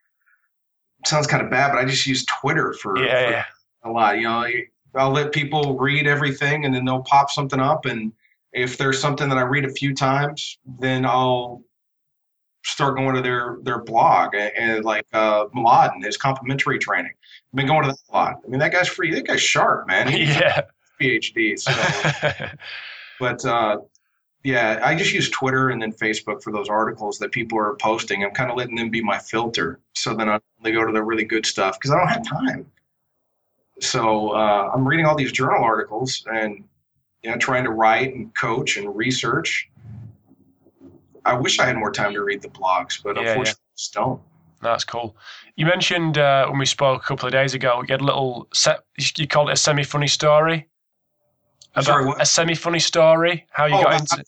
sounds 1.05 1.27
kind 1.27 1.43
of 1.43 1.49
bad, 1.49 1.71
but 1.71 1.77
I 1.79 1.85
just 1.85 2.05
use 2.07 2.25
Twitter 2.25 2.73
for, 2.73 2.97
Yeah, 2.97 3.25
for 3.25 3.31
yeah. 3.31 3.43
a 3.85 3.89
lot. 3.91 4.17
You 4.17 4.23
know, 4.23 4.47
I'll 4.95 5.11
let 5.11 5.31
people 5.31 5.77
read 5.77 6.07
everything, 6.07 6.65
and 6.65 6.73
then 6.73 6.85
they'll 6.85 7.03
pop 7.03 7.29
something 7.29 7.59
up, 7.59 7.85
and 7.85 8.11
if 8.53 8.77
there's 8.77 8.99
something 8.99 9.29
that 9.29 9.37
I 9.37 9.41
read 9.41 9.65
a 9.65 9.69
few 9.69 9.93
times, 9.93 10.57
then 10.79 11.05
I'll 11.05 11.61
start 12.65 12.97
going 12.97 13.15
to 13.15 13.21
their 13.21 13.57
their 13.61 13.79
blog 13.83 14.33
and, 14.33 14.51
and 14.57 14.85
like 14.85 15.05
uh, 15.13 15.45
Mladen, 15.55 16.03
his 16.03 16.17
complementary 16.17 16.79
training. 16.79 17.11
I've 17.53 17.55
been 17.55 17.67
going 17.67 17.83
to 17.83 17.89
that 17.89 17.97
a 18.09 18.13
lot. 18.13 18.35
I 18.43 18.47
mean, 18.49 18.59
that 18.59 18.71
guy's 18.71 18.87
free. 18.87 19.13
That 19.13 19.27
guy's 19.27 19.41
sharp, 19.41 19.87
man. 19.87 20.07
He's 20.07 20.29
yeah. 20.35 20.61
PhD. 20.99 21.57
So, 21.59 21.71
but 23.19 23.45
uh, 23.45 23.77
yeah, 24.47 24.79
I 24.81 24.95
just 24.95 25.11
use 25.11 25.29
Twitter 25.29 25.71
and 25.71 25.81
then 25.81 25.91
Facebook 25.91 26.41
for 26.41 26.53
those 26.53 26.69
articles 26.69 27.19
that 27.19 27.33
people 27.33 27.59
are 27.59 27.75
posting. 27.75 28.23
I'm 28.23 28.31
kind 28.31 28.49
of 28.49 28.55
letting 28.55 28.75
them 28.75 28.89
be 28.89 29.03
my 29.03 29.19
filter, 29.19 29.81
so 29.93 30.13
then 30.15 30.29
I 30.29 30.39
only 30.59 30.71
go 30.71 30.85
to 30.85 30.93
the 30.93 31.03
really 31.03 31.25
good 31.25 31.45
stuff 31.45 31.77
because 31.77 31.91
I 31.91 31.97
don't 31.97 32.07
have 32.07 32.25
time. 32.25 32.65
So 33.81 34.29
uh, 34.29 34.71
I'm 34.73 34.87
reading 34.87 35.05
all 35.05 35.17
these 35.17 35.33
journal 35.33 35.61
articles 35.61 36.25
and 36.31 36.63
you 37.23 37.29
know 37.29 37.35
trying 37.35 37.65
to 37.65 37.71
write 37.71 38.15
and 38.15 38.33
coach 38.37 38.77
and 38.77 38.95
research. 38.95 39.69
I 41.25 41.33
wish 41.33 41.59
I 41.59 41.65
had 41.65 41.75
more 41.75 41.91
time 41.91 42.13
to 42.13 42.23
read 42.23 42.41
the 42.41 42.47
blogs, 42.47 43.03
but 43.03 43.17
Yeah, 43.17 43.23
yeah. 43.23 43.29
unfortunately, 43.31 43.59
I 43.59 43.75
just 43.75 43.93
don't. 43.93 44.21
That's 44.61 44.85
cool. 44.85 45.17
You 45.57 45.65
mentioned 45.65 46.19
uh, 46.19 46.47
when 46.47 46.57
we 46.57 46.65
spoke 46.65 47.03
a 47.03 47.05
couple 47.05 47.25
of 47.25 47.33
days 47.33 47.53
ago, 47.53 47.83
you 47.85 47.91
had 47.91 47.99
a 47.99 48.05
little 48.05 48.47
set. 48.53 48.85
You 49.17 49.27
called 49.27 49.49
it 49.49 49.53
a 49.53 49.57
semi-funny 49.57 50.07
story. 50.07 50.69
I'm 51.77 51.83
sorry, 51.83 52.05
what? 52.05 52.21
A 52.21 52.25
semi-funny 52.25 52.79
story. 52.79 53.45
How 53.51 53.65
you 53.67 53.75
Oh, 53.75 53.83
got 53.83 54.01
into? 54.01 54.23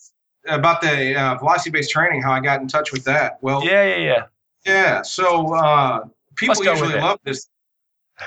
About 0.48 0.80
the 0.80 1.14
uh, 1.20 1.34
velocity-based 1.36 1.90
training, 1.90 2.22
how 2.22 2.32
I 2.32 2.40
got 2.40 2.60
in 2.60 2.68
touch 2.68 2.92
with 2.92 3.04
that. 3.04 3.38
Well, 3.42 3.64
Yeah, 3.64 3.84
yeah, 3.84 3.96
Yeah. 3.96 4.22
Yeah. 4.64 5.02
So 5.02 5.54
uh, 5.54 6.04
people 6.36 6.54
Let's 6.54 6.64
go 6.64 6.72
with 6.72 6.80
usually 6.82 6.98
it. 6.98 7.02
love 7.02 7.18
this. 7.24 7.48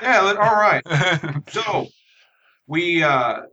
Yeah. 0.02 0.36
All 0.40 0.56
right. 0.56 0.84
So 1.50 1.88
we, 2.68 3.02
uh, 3.04 3.44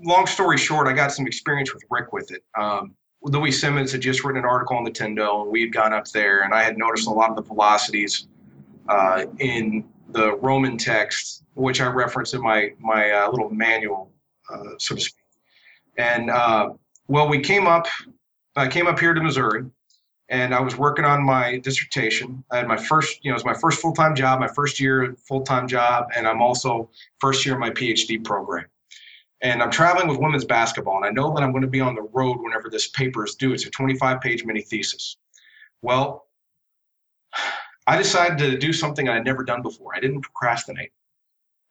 long 0.00 0.26
story 0.26 0.56
short, 0.58 0.88
I 0.88 0.92
got 0.92 1.12
some 1.12 1.26
experience 1.26 1.74
with 1.74 1.82
Rick 1.90 2.12
with 2.12 2.30
it. 2.32 2.42
Um, 2.58 2.94
Louie 3.22 3.50
Simmons 3.52 3.92
had 3.92 4.00
just 4.02 4.22
written 4.24 4.42
an 4.42 4.48
article 4.48 4.76
on 4.76 4.84
the 4.84 4.90
Tendo, 4.90 5.42
and 5.42 5.50
we 5.50 5.62
had 5.62 5.72
gone 5.72 5.92
up 5.92 6.08
there, 6.08 6.42
and 6.42 6.52
I 6.54 6.62
had 6.62 6.76
noticed 6.78 7.06
a 7.06 7.10
lot 7.10 7.30
of 7.30 7.36
the 7.36 7.42
velocities 7.42 8.28
uh, 8.88 9.24
in 9.38 9.84
the 10.10 10.36
Roman 10.36 10.76
text, 10.76 11.42
which 11.54 11.80
I 11.80 11.86
reference 11.86 12.34
in 12.34 12.42
my 12.42 12.72
my 12.78 13.10
uh, 13.10 13.30
little 13.30 13.48
manual, 13.50 14.10
so 14.78 14.94
to 14.94 15.00
speak. 15.00 15.22
And 15.96 16.30
uh, 16.30 16.70
well, 17.08 17.28
we 17.28 17.40
came 17.40 17.66
up. 17.66 17.86
I 18.56 18.68
came 18.68 18.86
up 18.86 18.98
here 18.98 19.14
to 19.14 19.20
Missouri, 19.20 19.64
and 20.28 20.54
I 20.54 20.60
was 20.60 20.76
working 20.76 21.04
on 21.04 21.22
my 21.24 21.58
dissertation. 21.58 22.44
I 22.50 22.58
had 22.58 22.68
my 22.68 22.76
first, 22.76 23.24
you 23.24 23.30
know, 23.30 23.34
it 23.34 23.42
was 23.42 23.44
my 23.44 23.54
first 23.54 23.80
full 23.80 23.92
time 23.92 24.14
job, 24.14 24.40
my 24.40 24.48
first 24.48 24.80
year 24.80 25.16
full 25.26 25.42
time 25.42 25.68
job, 25.68 26.08
and 26.16 26.26
I'm 26.26 26.40
also 26.40 26.90
first 27.20 27.44
year 27.44 27.54
of 27.54 27.60
my 27.60 27.70
PhD 27.70 28.22
program. 28.22 28.66
And 29.40 29.62
I'm 29.62 29.70
traveling 29.70 30.08
with 30.08 30.18
women's 30.18 30.44
basketball, 30.44 30.96
and 30.96 31.04
I 31.04 31.10
know 31.10 31.34
that 31.34 31.42
I'm 31.42 31.50
going 31.50 31.62
to 31.62 31.68
be 31.68 31.80
on 31.80 31.94
the 31.94 32.08
road 32.12 32.38
whenever 32.40 32.70
this 32.70 32.88
paper 32.88 33.24
is 33.24 33.34
due. 33.34 33.52
It's 33.52 33.66
a 33.66 33.70
25 33.70 34.20
page 34.20 34.44
mini 34.44 34.62
thesis. 34.62 35.16
Well, 35.82 36.26
I 37.86 37.98
decided 37.98 38.38
to 38.38 38.56
do 38.56 38.72
something 38.72 39.08
I'd 39.08 39.24
never 39.24 39.44
done 39.44 39.60
before. 39.60 39.94
I 39.94 40.00
didn't 40.00 40.22
procrastinate. 40.22 40.92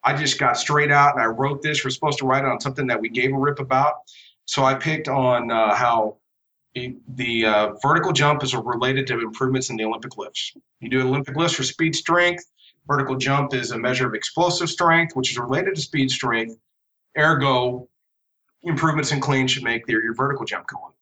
I 0.03 0.15
just 0.15 0.39
got 0.39 0.57
straight 0.57 0.91
out 0.91 1.13
and 1.13 1.21
I 1.21 1.27
wrote 1.27 1.61
this. 1.61 1.83
We're 1.83 1.91
supposed 1.91 2.19
to 2.19 2.25
write 2.25 2.45
on 2.45 2.59
something 2.59 2.87
that 2.87 2.99
we 2.99 3.09
gave 3.09 3.33
a 3.33 3.37
rip 3.37 3.59
about. 3.59 3.95
So 4.45 4.63
I 4.65 4.73
picked 4.75 5.07
on 5.07 5.51
uh, 5.51 5.73
how 5.73 6.17
the 6.75 7.45
uh, 7.45 7.73
vertical 7.81 8.11
jump 8.11 8.43
is 8.43 8.53
related 8.55 9.07
to 9.07 9.19
improvements 9.19 9.69
in 9.69 9.77
the 9.77 9.85
Olympic 9.85 10.17
lifts. 10.17 10.53
You 10.79 10.89
do 10.89 11.01
Olympic 11.01 11.35
lifts 11.35 11.55
for 11.55 11.63
speed 11.63 11.95
strength. 11.95 12.43
Vertical 12.87 13.15
jump 13.15 13.53
is 13.53 13.71
a 13.71 13.77
measure 13.77 14.07
of 14.07 14.13
explosive 14.13 14.69
strength, 14.69 15.15
which 15.15 15.31
is 15.31 15.37
related 15.37 15.75
to 15.75 15.81
speed 15.81 16.11
strength. 16.11 16.57
Ergo, 17.17 17.87
improvements 18.63 19.11
in 19.11 19.21
clean 19.21 19.47
should 19.47 19.63
make 19.63 19.87
your, 19.87 20.03
your 20.03 20.15
vertical 20.15 20.45
jump 20.45 20.67
go 20.67 20.77
up. 20.77 20.95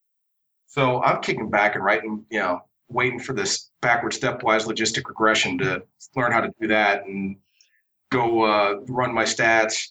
So 0.68 1.02
I'm 1.04 1.22
kicking 1.22 1.50
back 1.50 1.76
and 1.76 1.84
writing, 1.84 2.26
you 2.30 2.40
know, 2.40 2.62
waiting 2.90 3.20
for 3.20 3.34
this 3.34 3.72
backward 3.82 4.12
stepwise 4.12 4.66
logistic 4.66 5.08
regression 5.08 5.58
to 5.58 5.82
learn 6.16 6.32
how 6.32 6.42
to 6.42 6.54
do 6.60 6.68
that 6.68 7.06
and 7.06 7.38
go 8.12 8.44
uh, 8.44 8.82
run 8.88 9.14
my 9.14 9.24
stats, 9.24 9.90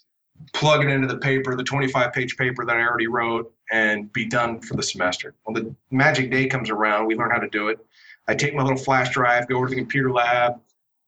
plug 0.53 0.85
it 0.85 0.89
into 0.89 1.09
the 1.09 1.19
paper, 1.19 1.57
the 1.57 1.65
25 1.65 2.13
page 2.13 2.37
paper 2.37 2.65
that 2.65 2.77
I 2.77 2.81
already 2.81 3.09
wrote, 3.09 3.53
and 3.73 4.13
be 4.13 4.27
done 4.27 4.61
for 4.61 4.75
the 4.75 4.83
semester. 4.83 5.35
Well, 5.45 5.55
the 5.55 5.75
magic 5.91 6.31
day 6.31 6.47
comes 6.47 6.71
around, 6.71 7.07
we 7.07 7.17
learn 7.17 7.31
how 7.31 7.39
to 7.39 7.49
do 7.49 7.69
it. 7.69 7.85
I 8.29 8.35
take 8.35 8.55
my 8.55 8.63
little 8.63 8.79
flash 8.79 9.11
drive, 9.11 9.49
go 9.49 9.57
over 9.57 9.67
to 9.67 9.71
the 9.71 9.81
computer 9.81 10.13
lab, 10.13 10.61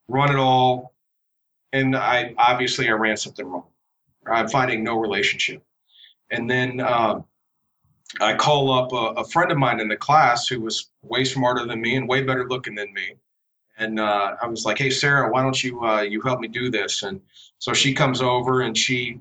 run 0.09 0.31
it 0.31 0.37
all, 0.37 0.95
and 1.73 1.97
I 1.97 2.35
obviously 2.37 2.89
I 2.89 2.93
ran 2.93 3.17
something 3.17 3.47
wrong. 3.47 3.65
I'm 4.27 4.49
finding 4.49 4.83
no 4.83 4.99
relationship. 4.99 5.63
And 6.31 6.49
then 6.49 6.81
um, 6.81 7.25
I 8.21 8.35
call 8.35 8.73
up 8.73 8.93
a, 8.93 9.21
a, 9.21 9.25
friend 9.25 9.51
of 9.51 9.59
mine 9.59 9.81
in 9.81 9.89
the 9.89 9.97
class 9.97 10.47
who 10.47 10.61
was 10.61 10.91
way 11.03 11.25
smarter 11.25 11.67
than 11.67 11.81
me 11.81 11.97
and 11.97 12.09
way 12.09 12.23
better 12.23 12.49
looking 12.49 12.75
than 12.75 12.93
me. 12.93 13.17
And 13.79 13.99
uh, 13.99 14.37
I 14.41 14.47
was 14.47 14.65
like, 14.65 14.79
"Hey, 14.79 14.91
Sarah, 14.91 15.31
why 15.31 15.43
don't 15.43 15.63
you 15.63 15.83
uh, 15.85 16.03
you 16.03 16.21
help 16.21 16.41
me 16.41 16.49
do 16.49 16.71
this?" 16.71 17.03
And 17.03 17.21
so 17.59 17.73
she 17.73 17.95
comes 17.95 18.21
over 18.21 18.63
and 18.63 18.77
she 18.77 19.21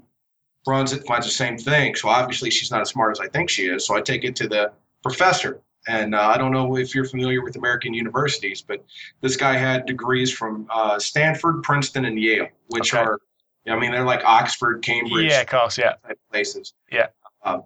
runs 0.68 0.93
it, 0.93 1.06
finds 1.06 1.26
the 1.26 1.32
same 1.32 1.58
thing. 1.58 1.95
So 1.95 2.10
obviously 2.10 2.49
she's 2.52 2.72
not 2.72 2.82
as 2.82 2.89
smart 2.89 3.12
as 3.12 3.20
I 3.20 3.28
think 3.28 3.49
she 3.49 3.68
is. 3.68 3.86
So 3.86 3.95
I 3.95 4.02
take 4.02 4.24
it 4.24 4.36
to 4.38 4.47
the 4.47 4.72
professor. 5.04 5.62
And 5.88 6.14
uh, 6.14 6.22
I 6.22 6.38
don't 6.38 6.52
know 6.52 6.78
if 6.78 6.93
you're 6.93 7.06
familiar 7.06 7.43
with 7.43 7.56
American 7.56 7.93
universities, 7.93 8.62
but 8.62 8.86
this 9.22 9.36
guy 9.36 9.58
had 9.58 9.88
degrees 9.88 10.32
from 10.32 10.68
uh, 10.70 10.99
Stanford, 10.99 11.64
Princeton, 11.64 12.06
and 12.06 12.20
Yale, 12.20 12.49
which 12.68 12.93
okay. 12.93 13.04
are, 13.04 13.20
I 13.68 13.80
mean, 13.80 13.91
they're 13.91 14.06
like 14.06 14.24
Oxford, 14.24 14.84
Cambridge, 14.84 15.32
yeah, 15.32 15.41
of 15.41 15.47
course, 15.47 15.80
yeah, 15.80 15.93
places. 16.32 16.74
Yeah. 16.91 17.08
Um, 17.43 17.64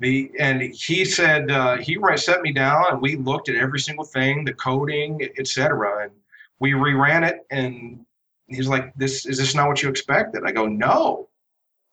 the 0.00 0.30
and 0.38 0.60
he 0.60 1.04
said 1.04 1.50
uh, 1.50 1.76
he 1.76 1.98
set 2.16 2.42
me 2.42 2.52
down 2.52 2.84
and 2.90 3.00
we 3.00 3.16
looked 3.16 3.48
at 3.48 3.56
every 3.56 3.78
single 3.78 4.04
thing, 4.04 4.44
the 4.44 4.54
coding, 4.54 5.28
etc. 5.38 6.04
And 6.04 6.12
we 6.58 6.72
reran 6.72 7.26
it, 7.28 7.46
and 7.50 8.04
he's 8.48 8.68
like, 8.68 8.92
"This 8.96 9.24
is 9.26 9.38
this 9.38 9.54
not 9.54 9.68
what 9.68 9.82
you 9.82 9.88
expected?" 9.88 10.42
I 10.44 10.52
go, 10.52 10.66
"No, 10.66 11.28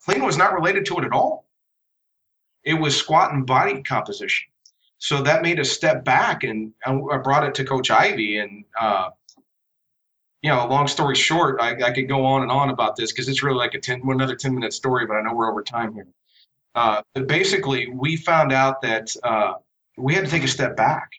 clean 0.03 0.23
was 0.23 0.37
not 0.37 0.53
related 0.53 0.85
to 0.87 0.97
it 0.97 1.05
at 1.05 1.11
all. 1.11 1.45
It 2.63 2.73
was 2.73 2.95
squat 2.95 3.33
and 3.33 3.45
body 3.45 3.83
composition." 3.83 4.47
So 4.97 5.21
that 5.23 5.41
made 5.41 5.59
a 5.59 5.65
step 5.65 6.03
back, 6.03 6.43
and 6.43 6.73
I 6.85 7.17
brought 7.17 7.43
it 7.43 7.55
to 7.55 7.65
Coach 7.65 7.91
Ivey, 7.91 8.37
and 8.37 8.65
uh, 8.79 9.09
you 10.41 10.49
know, 10.49 10.67
long 10.67 10.87
story 10.87 11.15
short, 11.15 11.61
I, 11.61 11.75
I 11.83 11.91
could 11.91 12.07
go 12.07 12.25
on 12.25 12.41
and 12.41 12.51
on 12.51 12.69
about 12.69 12.95
this 12.95 13.11
because 13.11 13.29
it's 13.29 13.43
really 13.43 13.57
like 13.57 13.75
a 13.75 13.79
ten, 13.79 14.01
another 14.03 14.35
ten 14.35 14.55
minute 14.55 14.73
story, 14.73 15.05
but 15.05 15.15
I 15.15 15.21
know 15.21 15.33
we're 15.33 15.51
over 15.51 15.61
time 15.61 15.93
here. 15.93 16.07
Uh, 16.75 17.01
but 17.13 17.27
basically, 17.27 17.89
we 17.89 18.15
found 18.15 18.51
out 18.51 18.81
that 18.81 19.13
uh, 19.23 19.53
we 19.97 20.13
had 20.13 20.25
to 20.25 20.31
take 20.31 20.43
a 20.43 20.47
step 20.47 20.75
back, 20.75 21.09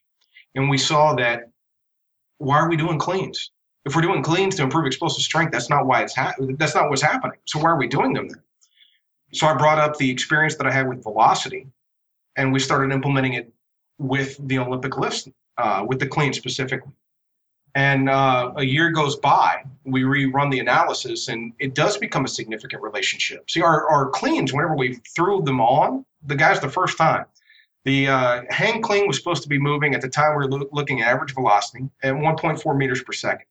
and 0.55 0.69
we 0.69 0.79
saw 0.79 1.15
that 1.15 1.51
why 2.39 2.57
are 2.57 2.69
we 2.69 2.77
doing 2.77 2.99
cleans? 2.99 3.51
If 3.85 3.95
we're 3.95 4.03
doing 4.03 4.23
cleans 4.23 4.57
to 4.57 4.63
improve 4.63 4.87
explosive 4.87 5.23
strength, 5.23 5.53
that's 5.53 5.69
not 5.69 5.87
why 5.87 6.03
it's 6.03 6.15
ha- 6.15 6.35
that's 6.57 6.75
not 6.75 6.89
what's 6.89 7.03
happening. 7.03 7.39
So 7.45 7.59
why 7.59 7.71
are 7.71 7.77
we 7.77 7.89
doing 7.89 8.13
them 8.13 8.29
then? 8.29 8.41
So 9.33 9.47
I 9.47 9.55
brought 9.55 9.79
up 9.79 9.97
the 9.97 10.11
experience 10.11 10.57
that 10.57 10.67
I 10.67 10.71
had 10.71 10.89
with 10.89 11.03
velocity, 11.03 11.67
and 12.37 12.53
we 12.53 12.59
started 12.59 12.93
implementing 12.93 13.35
it 13.35 13.53
with 13.99 14.37
the 14.49 14.59
Olympic 14.59 14.97
lifts, 14.97 15.29
uh, 15.59 15.85
with 15.87 15.99
the 16.01 16.07
clean 16.07 16.33
specifically. 16.33 16.93
And 17.75 18.11
uh, 18.11 18.53
a 18.57 18.65
year 18.65 18.91
goes 18.91 19.17
by, 19.17 19.65
we 19.85 20.03
rerun 20.03 20.51
the 20.51 20.61
analysis, 20.61 21.29
and 21.29 21.55
it 21.59 21.75
does 21.75 21.97
become 21.97 22.25
a 22.25 22.29
significant 22.29 22.83
relationship. 22.83 23.49
See, 23.51 23.63
our, 23.63 23.89
our 23.91 24.11
cleans, 24.11 24.53
whenever 24.53 24.77
we 24.77 24.97
threw 25.15 25.43
them 25.43 25.61
on, 25.61 26.05
the 26.27 26.37
guys 26.37 26.61
the 26.61 26.69
first 26.69 26.99
time, 26.99 27.25
the 27.85 28.09
uh, 28.09 28.43
hang 28.51 28.83
clean 28.83 29.07
was 29.09 29.17
supposed 29.17 29.43
to 29.43 29.49
be 29.49 29.59
moving 29.59 29.95
at 29.95 30.03
the 30.03 30.09
time 30.09 30.37
we 30.37 30.45
were 30.45 30.51
lo- 30.51 30.69
looking 30.71 31.01
at 31.01 31.09
average 31.09 31.35
velocity 31.35 31.89
at 32.03 32.15
1.4 32.15 32.77
meters 32.77 33.03
per 33.03 33.13
second. 33.13 33.47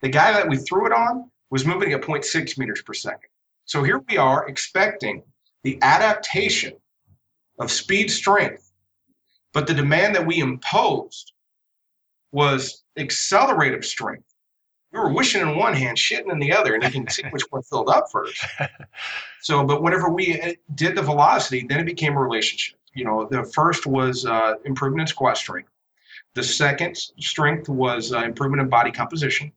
The 0.00 0.08
guy 0.08 0.32
that 0.32 0.48
we 0.48 0.56
threw 0.56 0.86
it 0.86 0.92
on 0.92 1.30
was 1.50 1.66
moving 1.66 1.92
at 1.92 2.02
0.6 2.02 2.58
meters 2.58 2.82
per 2.82 2.94
second. 2.94 3.28
So 3.64 3.82
here 3.82 4.00
we 4.08 4.16
are 4.16 4.48
expecting 4.48 5.22
the 5.64 5.78
adaptation 5.82 6.74
of 7.58 7.70
speed 7.70 8.10
strength, 8.10 8.72
but 9.52 9.66
the 9.66 9.74
demand 9.74 10.14
that 10.14 10.24
we 10.24 10.38
imposed 10.38 11.32
was 12.32 12.84
accelerative 12.96 13.84
strength. 13.84 14.24
We 14.92 15.00
were 15.00 15.12
wishing 15.12 15.42
in 15.42 15.56
one 15.56 15.74
hand, 15.74 15.98
shitting 15.98 16.32
in 16.32 16.38
the 16.38 16.52
other, 16.52 16.74
and 16.74 16.82
you 16.82 16.90
can 16.90 17.08
see 17.08 17.22
which 17.30 17.42
one 17.50 17.62
filled 17.62 17.88
up 17.88 18.06
first. 18.10 18.44
So, 19.42 19.62
but 19.62 19.80
whenever 19.80 20.08
we 20.08 20.40
uh, 20.40 20.54
did 20.74 20.96
the 20.96 21.02
velocity, 21.02 21.64
then 21.68 21.78
it 21.78 21.84
became 21.84 22.16
a 22.16 22.20
relationship. 22.20 22.80
You 22.94 23.04
know, 23.04 23.28
the 23.30 23.44
first 23.44 23.86
was 23.86 24.26
uh, 24.26 24.54
improvement 24.64 25.02
in 25.02 25.06
squat 25.06 25.36
strength. 25.36 25.70
The 26.34 26.42
second 26.42 26.96
strength 26.96 27.68
was 27.68 28.12
uh, 28.12 28.24
improvement 28.24 28.62
in 28.62 28.68
body 28.68 28.90
composition. 28.90 29.52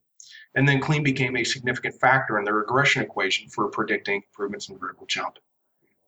And 0.54 0.68
then 0.68 0.80
clean 0.80 1.02
became 1.02 1.36
a 1.36 1.42
significant 1.42 1.96
factor 1.96 2.38
in 2.38 2.44
the 2.44 2.52
regression 2.52 3.02
equation 3.02 3.48
for 3.48 3.66
predicting 3.66 4.22
improvements 4.30 4.68
in 4.68 4.78
vertical 4.78 5.06
jump. 5.06 5.38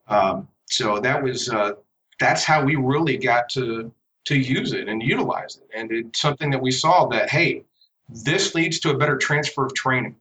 Um, 0.06 0.46
so 0.66 1.00
that 1.00 1.20
was 1.20 1.48
uh, 1.48 1.72
that's 2.20 2.44
how 2.44 2.64
we 2.64 2.76
really 2.76 3.16
got 3.16 3.48
to 3.50 3.92
to 4.24 4.38
use 4.38 4.72
it 4.72 4.88
and 4.88 5.02
utilize 5.02 5.56
it. 5.56 5.68
And 5.74 5.90
it's 5.90 6.20
something 6.20 6.50
that 6.50 6.60
we 6.60 6.70
saw 6.70 7.06
that, 7.08 7.30
hey, 7.30 7.64
this 8.08 8.54
leads 8.54 8.78
to 8.80 8.90
a 8.90 8.96
better 8.96 9.16
transfer 9.16 9.66
of 9.66 9.74
training. 9.74 10.16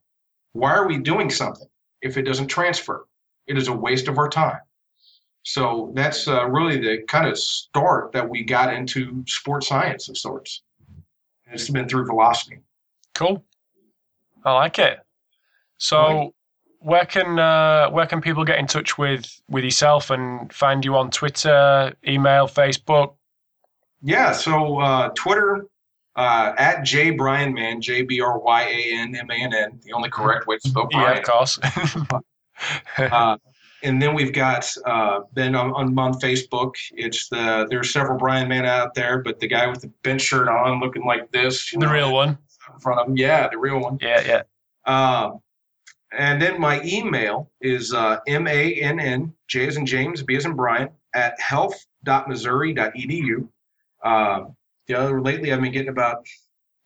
Why 0.53 0.71
are 0.71 0.87
we 0.87 0.97
doing 0.97 1.29
something 1.29 1.67
if 2.01 2.17
it 2.17 2.23
doesn't 2.23 2.47
transfer? 2.47 3.07
It 3.47 3.57
is 3.57 3.67
a 3.67 3.73
waste 3.73 4.07
of 4.07 4.17
our 4.17 4.29
time. 4.29 4.61
So 5.43 5.91
that's 5.95 6.27
uh, 6.27 6.47
really 6.47 6.79
the 6.79 7.03
kind 7.07 7.27
of 7.27 7.37
start 7.37 8.11
that 8.11 8.27
we 8.27 8.43
got 8.43 8.73
into 8.73 9.23
sports 9.27 9.67
science 9.67 10.07
of 10.09 10.17
sorts. 10.17 10.61
And 11.45 11.55
it's 11.55 11.69
been 11.69 11.87
through 11.87 12.05
velocity. 12.05 12.59
Cool. 13.15 13.43
I 14.43 14.53
like 14.53 14.79
it. 14.79 14.99
So, 15.77 16.33
where 16.79 17.05
can 17.05 17.39
uh, 17.39 17.89
where 17.89 18.05
can 18.05 18.21
people 18.21 18.45
get 18.45 18.59
in 18.59 18.67
touch 18.67 18.97
with 18.97 19.41
with 19.49 19.63
yourself 19.63 20.09
and 20.09 20.51
find 20.53 20.85
you 20.85 20.95
on 20.95 21.09
Twitter, 21.09 21.93
email, 22.07 22.47
Facebook? 22.47 23.15
Yeah, 24.01 24.31
so 24.31 24.79
uh, 24.79 25.09
Twitter 25.09 25.67
uh, 26.15 26.53
at 26.57 26.83
J 26.83 27.11
Bryan 27.11 27.53
Mann, 27.53 27.81
J 27.81 28.03
B 28.03 28.21
R 28.21 28.39
Y 28.39 28.63
A 28.63 28.99
N 28.99 29.15
M 29.15 29.29
A 29.29 29.33
N 29.33 29.53
N, 29.53 29.79
the 29.83 29.93
only 29.93 30.09
correct 30.09 30.47
way 30.47 30.57
to 30.57 30.67
spell 30.67 30.87
Brian. 30.91 31.13
Yeah, 31.17 31.19
of 31.19 31.25
course. 31.25 31.59
uh, 32.97 33.37
and 33.83 34.01
then 34.01 34.13
we've 34.13 34.33
got 34.33 34.69
uh, 34.85 35.21
on, 35.37 35.55
on, 35.55 35.97
on 35.97 36.13
Facebook. 36.19 36.73
It's 36.91 37.29
the 37.29 37.65
there's 37.69 37.91
several 37.91 38.17
Bryan 38.17 38.47
Mann 38.47 38.65
out 38.65 38.93
there, 38.93 39.23
but 39.23 39.39
the 39.39 39.47
guy 39.47 39.67
with 39.67 39.81
the 39.81 39.91
bench 40.03 40.21
shirt 40.21 40.47
on, 40.47 40.79
looking 40.79 41.05
like 41.05 41.31
this, 41.31 41.71
the 41.71 41.79
know, 41.79 41.91
real 41.91 42.13
one 42.13 42.37
in 42.73 42.79
front 42.79 42.99
of 42.99 43.07
him. 43.07 43.17
Yeah, 43.17 43.47
the 43.49 43.57
real 43.57 43.79
one. 43.79 43.97
Yeah, 44.01 44.21
yeah. 44.25 44.43
Um, 44.85 45.39
and 46.17 46.41
then 46.41 46.59
my 46.59 46.81
email 46.83 47.51
is 47.61 47.93
uh, 47.93 48.17
M 48.27 48.47
A 48.47 48.73
N 48.75 48.99
N 48.99 49.33
J 49.47 49.67
as 49.67 49.77
in 49.77 49.85
James, 49.85 50.23
B 50.23 50.35
as 50.35 50.45
in 50.45 50.55
Brian 50.55 50.89
at 51.13 51.39
health.missouri.edu. 51.39 53.47
Uh, 54.03 54.45
you 54.87 54.95
know, 54.95 55.11
lately 55.11 55.53
I've 55.53 55.61
been 55.61 55.71
getting 55.71 55.89
about, 55.89 56.25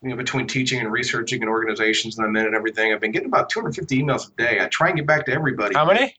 you 0.01 0.09
know, 0.09 0.15
between 0.15 0.47
teaching 0.47 0.79
and 0.79 0.91
researching 0.91 1.41
and 1.41 1.49
organizations 1.49 2.17
and 2.17 2.27
I'm 2.27 2.35
in 2.35 2.45
and 2.45 2.55
everything, 2.55 2.93
I've 2.93 3.01
been 3.01 3.11
getting 3.11 3.29
about 3.29 3.49
250 3.49 4.01
emails 4.01 4.29
a 4.31 4.35
day. 4.35 4.59
I 4.61 4.67
try 4.67 4.87
and 4.87 4.97
get 4.97 5.07
back 5.07 5.25
to 5.25 5.33
everybody. 5.33 5.75
How 5.75 5.85
many? 5.85 6.15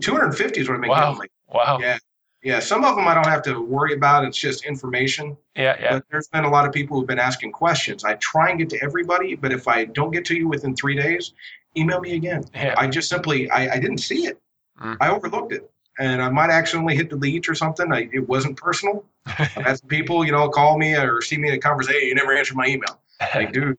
250 0.00 0.60
is 0.60 0.68
what 0.68 0.76
I've 0.76 0.80
been 0.80 0.90
wow. 0.90 1.12
getting. 1.12 1.18
Like, 1.18 1.30
wow. 1.48 1.78
Yeah. 1.80 1.98
Yeah, 2.42 2.60
some 2.60 2.84
of 2.84 2.94
them 2.94 3.08
I 3.08 3.14
don't 3.14 3.26
have 3.26 3.42
to 3.42 3.60
worry 3.60 3.94
about. 3.94 4.24
It's 4.24 4.38
just 4.38 4.64
information. 4.64 5.36
Yeah, 5.56 5.76
yeah. 5.80 5.94
But 5.94 6.04
there's 6.08 6.28
been 6.28 6.44
a 6.44 6.50
lot 6.50 6.66
of 6.66 6.72
people 6.72 6.96
who've 6.96 7.06
been 7.06 7.18
asking 7.18 7.50
questions. 7.50 8.04
I 8.04 8.14
try 8.14 8.50
and 8.50 8.58
get 8.60 8.70
to 8.70 8.82
everybody, 8.82 9.34
but 9.34 9.50
if 9.50 9.66
I 9.66 9.86
don't 9.86 10.12
get 10.12 10.24
to 10.26 10.36
you 10.36 10.46
within 10.46 10.76
three 10.76 10.94
days, 10.94 11.32
email 11.76 12.00
me 12.00 12.14
again. 12.14 12.44
Yeah. 12.54 12.74
I 12.78 12.86
just 12.86 13.08
simply 13.08 13.50
I, 13.50 13.74
I 13.74 13.78
didn't 13.80 13.98
see 13.98 14.26
it. 14.26 14.40
Mm. 14.80 14.96
I 15.00 15.10
overlooked 15.10 15.52
it, 15.52 15.68
and 15.98 16.22
I 16.22 16.28
might 16.28 16.50
accidentally 16.50 16.96
hit 16.96 17.08
delete 17.10 17.48
or 17.48 17.54
something. 17.54 17.92
I, 17.92 18.08
it 18.12 18.28
wasn't 18.28 18.56
personal. 18.56 19.04
I've 19.26 19.36
had 19.48 19.78
some 19.78 19.88
people, 19.88 20.24
you 20.24 20.32
know, 20.32 20.48
call 20.48 20.78
me 20.78 20.94
or 20.94 21.20
see 21.20 21.36
me 21.36 21.48
in 21.48 21.54
a 21.54 21.58
conversation. 21.58 22.00
Hey, 22.00 22.06
you 22.08 22.14
never 22.14 22.32
answered 22.36 22.56
my 22.56 22.66
email. 22.66 23.00
Like, 23.34 23.52
dude, 23.54 23.76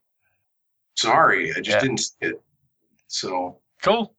sorry, 0.96 1.52
I 1.52 1.56
just 1.56 1.70
Yeah. 1.70 1.80
didn't 1.80 1.98
see 2.00 2.16
it. 2.22 2.42
So, 3.08 3.58
cool. 3.82 4.14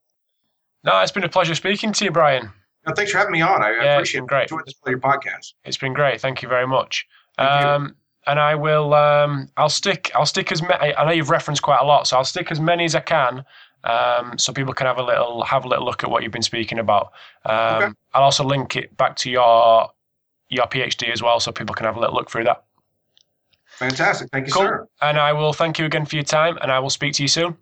No, 0.84 0.98
it's 1.00 1.12
been 1.12 1.24
a 1.24 1.28
pleasure 1.28 1.54
speaking 1.54 1.92
to 1.92 2.04
you, 2.04 2.10
Bryan. 2.10 2.50
no, 2.86 2.94
thanks 2.94 3.12
for 3.12 3.18
having 3.18 3.32
me 3.32 3.42
on. 3.42 3.62
I, 3.62 3.66
I 3.66 3.70
Yeah, 3.70 3.82
it's 3.82 3.94
appreciate 3.96 4.22
it. 4.22 4.26
great. 4.28 4.42
Enjoyed 4.50 4.66
this 4.66 4.74
your 4.86 4.98
podcast. 4.98 5.52
It's 5.64 5.76
been 5.76 5.92
great. 5.92 6.20
Thank 6.20 6.42
you 6.42 6.48
very 6.48 6.66
much. 6.66 7.06
Um, 7.38 7.94
and 8.26 8.38
I 8.40 8.54
will. 8.54 8.92
Um, 8.94 9.48
I'll 9.56 9.68
stick. 9.68 10.10
I'll 10.14 10.26
stick 10.26 10.50
as 10.52 10.60
many. 10.62 10.94
I 10.94 11.04
know 11.04 11.10
you've 11.12 11.30
referenced 11.30 11.62
quite 11.62 11.80
a 11.80 11.84
lot, 11.84 12.06
so 12.06 12.16
I'll 12.16 12.24
stick 12.24 12.50
as 12.50 12.60
many 12.60 12.84
as 12.84 12.94
I 12.94 13.00
can, 13.00 13.44
um, 13.84 14.36
so 14.38 14.52
people 14.52 14.74
can 14.74 14.86
have 14.86 14.98
a 14.98 15.02
little 15.02 15.42
have 15.44 15.64
a 15.64 15.68
little 15.68 15.84
look 15.84 16.04
at 16.04 16.10
what 16.10 16.22
you've 16.22 16.32
been 16.32 16.42
speaking 16.42 16.78
about. 16.78 17.12
Um, 17.44 17.82
Okay. 17.82 17.92
I'll 18.14 18.22
also 18.24 18.44
link 18.44 18.76
it 18.76 18.96
back 18.96 19.16
to 19.16 19.30
your 19.30 19.90
your 20.48 20.66
PhD 20.66 21.10
as 21.12 21.22
well, 21.22 21.38
so 21.40 21.52
people 21.52 21.74
can 21.74 21.86
have 21.86 21.96
a 21.96 22.00
little 22.00 22.14
look 22.14 22.30
through 22.30 22.44
that. 22.44 22.64
Fantastic. 23.78 24.28
Thank 24.30 24.48
you, 24.48 24.52
Cool. 24.52 24.62
sir. 24.62 24.88
And 25.00 25.18
I 25.18 25.32
will 25.32 25.52
thank 25.52 25.78
you 25.78 25.86
again 25.86 26.04
for 26.04 26.16
your 26.16 26.24
time, 26.24 26.58
and 26.60 26.70
I 26.70 26.78
will 26.80 26.90
speak 26.90 27.14
to 27.14 27.22
you 27.22 27.28
soon. 27.28 27.56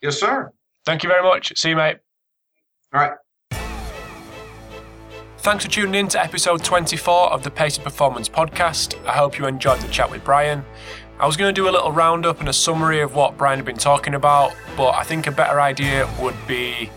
Yes, 0.00 0.18
sir. 0.18 0.50
Thank 0.86 1.02
you 1.02 1.08
very 1.08 1.22
much. 1.22 1.52
See 1.58 1.70
you, 1.70 1.76
mate. 1.76 1.98
All 2.94 3.00
right. 3.00 3.12
Thanks 5.42 5.64
for 5.64 5.70
tuning 5.70 5.94
in 5.94 6.08
to 6.08 6.22
episode 6.22 6.62
24 6.62 7.32
of 7.32 7.42
the 7.42 7.50
Pacey 7.50 7.80
Performance 7.80 8.28
podcast. 8.28 9.02
I 9.06 9.12
hope 9.12 9.38
you 9.38 9.46
enjoyed 9.46 9.80
the 9.80 9.88
chat 9.88 10.10
with 10.10 10.22
Bryan. 10.22 10.62
I 11.18 11.26
was 11.26 11.38
going 11.38 11.48
to 11.48 11.58
do 11.58 11.66
a 11.66 11.72
little 11.72 11.90
roundup 11.90 12.40
and 12.40 12.48
a 12.50 12.52
summary 12.52 13.00
of 13.00 13.14
what 13.14 13.38
Bryan 13.38 13.58
had 13.58 13.64
been 13.64 13.78
talking 13.78 14.12
about, 14.12 14.54
but 14.76 14.90
I 14.90 15.02
think 15.02 15.26
a 15.26 15.32
better 15.32 15.58
idea 15.58 16.06
would 16.20 16.36
be 16.46 16.90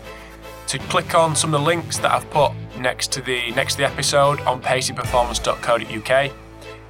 to 0.66 0.78
click 0.78 1.14
on 1.14 1.34
some 1.34 1.54
of 1.54 1.62
the 1.62 1.64
links 1.64 1.96
that 1.96 2.12
I've 2.12 2.28
put 2.28 2.52
next 2.78 3.12
to 3.12 3.22
the 3.22 3.50
next 3.52 3.76
to 3.76 3.78
the 3.78 3.86
episode 3.86 4.40
on 4.42 4.60
paceyperformance.co.uk, 4.60 6.32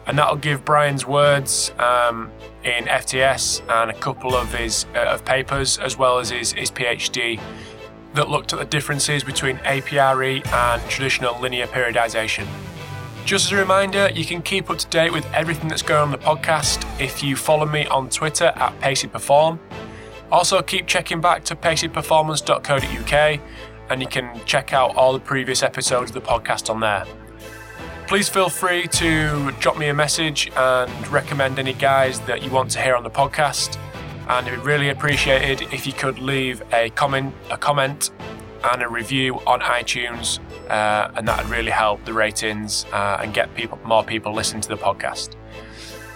and 0.08 0.18
that'll 0.18 0.34
give 0.34 0.64
Bryan's 0.64 1.06
words 1.06 1.70
um, 1.78 2.32
in 2.64 2.86
FTS 2.86 3.62
and 3.70 3.92
a 3.92 3.94
couple 3.94 4.34
of 4.34 4.52
his 4.52 4.86
uh, 4.96 5.04
of 5.04 5.24
papers 5.24 5.78
as 5.78 5.96
well 5.96 6.18
as 6.18 6.30
his, 6.30 6.52
his 6.52 6.72
PhD 6.72 7.38
that 8.14 8.28
looked 8.28 8.52
at 8.52 8.58
the 8.58 8.64
differences 8.64 9.22
between 9.24 9.56
APRE 9.58 10.46
and 10.46 10.82
traditional 10.88 11.38
linear 11.40 11.66
periodization. 11.66 12.46
Just 13.24 13.46
as 13.46 13.52
a 13.52 13.56
reminder, 13.56 14.10
you 14.14 14.24
can 14.24 14.42
keep 14.42 14.68
up 14.68 14.78
to 14.78 14.86
date 14.88 15.12
with 15.12 15.26
everything 15.32 15.68
that's 15.68 15.82
going 15.82 16.02
on 16.02 16.10
the 16.10 16.18
podcast 16.18 16.84
if 17.00 17.22
you 17.22 17.36
follow 17.36 17.64
me 17.64 17.86
on 17.86 18.10
Twitter 18.10 18.52
at 18.56 18.78
PaceyPerform. 18.80 19.58
Also, 20.30 20.60
keep 20.62 20.86
checking 20.86 21.20
back 21.20 21.44
to 21.44 21.56
paceyperformance.co.uk 21.56 23.40
and 23.90 24.00
you 24.00 24.08
can 24.08 24.40
check 24.44 24.72
out 24.72 24.94
all 24.96 25.12
the 25.12 25.20
previous 25.20 25.62
episodes 25.62 26.10
of 26.10 26.14
the 26.14 26.20
podcast 26.20 26.68
on 26.70 26.80
there. 26.80 27.04
Please 28.06 28.28
feel 28.28 28.50
free 28.50 28.86
to 28.88 29.50
drop 29.52 29.78
me 29.78 29.88
a 29.88 29.94
message 29.94 30.50
and 30.54 31.08
recommend 31.08 31.58
any 31.58 31.72
guys 31.72 32.20
that 32.20 32.42
you 32.42 32.50
want 32.50 32.70
to 32.72 32.82
hear 32.82 32.94
on 32.94 33.02
the 33.02 33.10
podcast. 33.10 33.78
And 34.28 34.46
it'd 34.46 34.60
be 34.60 34.66
really 34.66 34.88
appreciated 34.88 35.62
if 35.72 35.86
you 35.86 35.92
could 35.92 36.18
leave 36.18 36.62
a 36.72 36.90
comment, 36.90 37.34
a 37.50 37.58
comment, 37.58 38.10
and 38.72 38.82
a 38.82 38.88
review 38.88 39.40
on 39.46 39.60
iTunes, 39.60 40.38
uh, 40.70 41.10
and 41.16 41.28
that 41.28 41.42
would 41.42 41.50
really 41.50 41.70
help 41.70 42.04
the 42.04 42.12
ratings 42.12 42.86
uh, 42.92 43.18
and 43.20 43.34
get 43.34 43.54
people, 43.54 43.78
more 43.84 44.02
people 44.02 44.32
listening 44.32 44.62
to 44.62 44.68
the 44.68 44.76
podcast. 44.76 45.34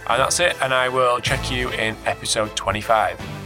And 0.08 0.20
that's 0.20 0.40
it. 0.40 0.56
And 0.62 0.72
I 0.72 0.88
will 0.88 1.20
check 1.20 1.50
you 1.50 1.68
in 1.70 1.94
episode 2.06 2.56
25. 2.56 3.37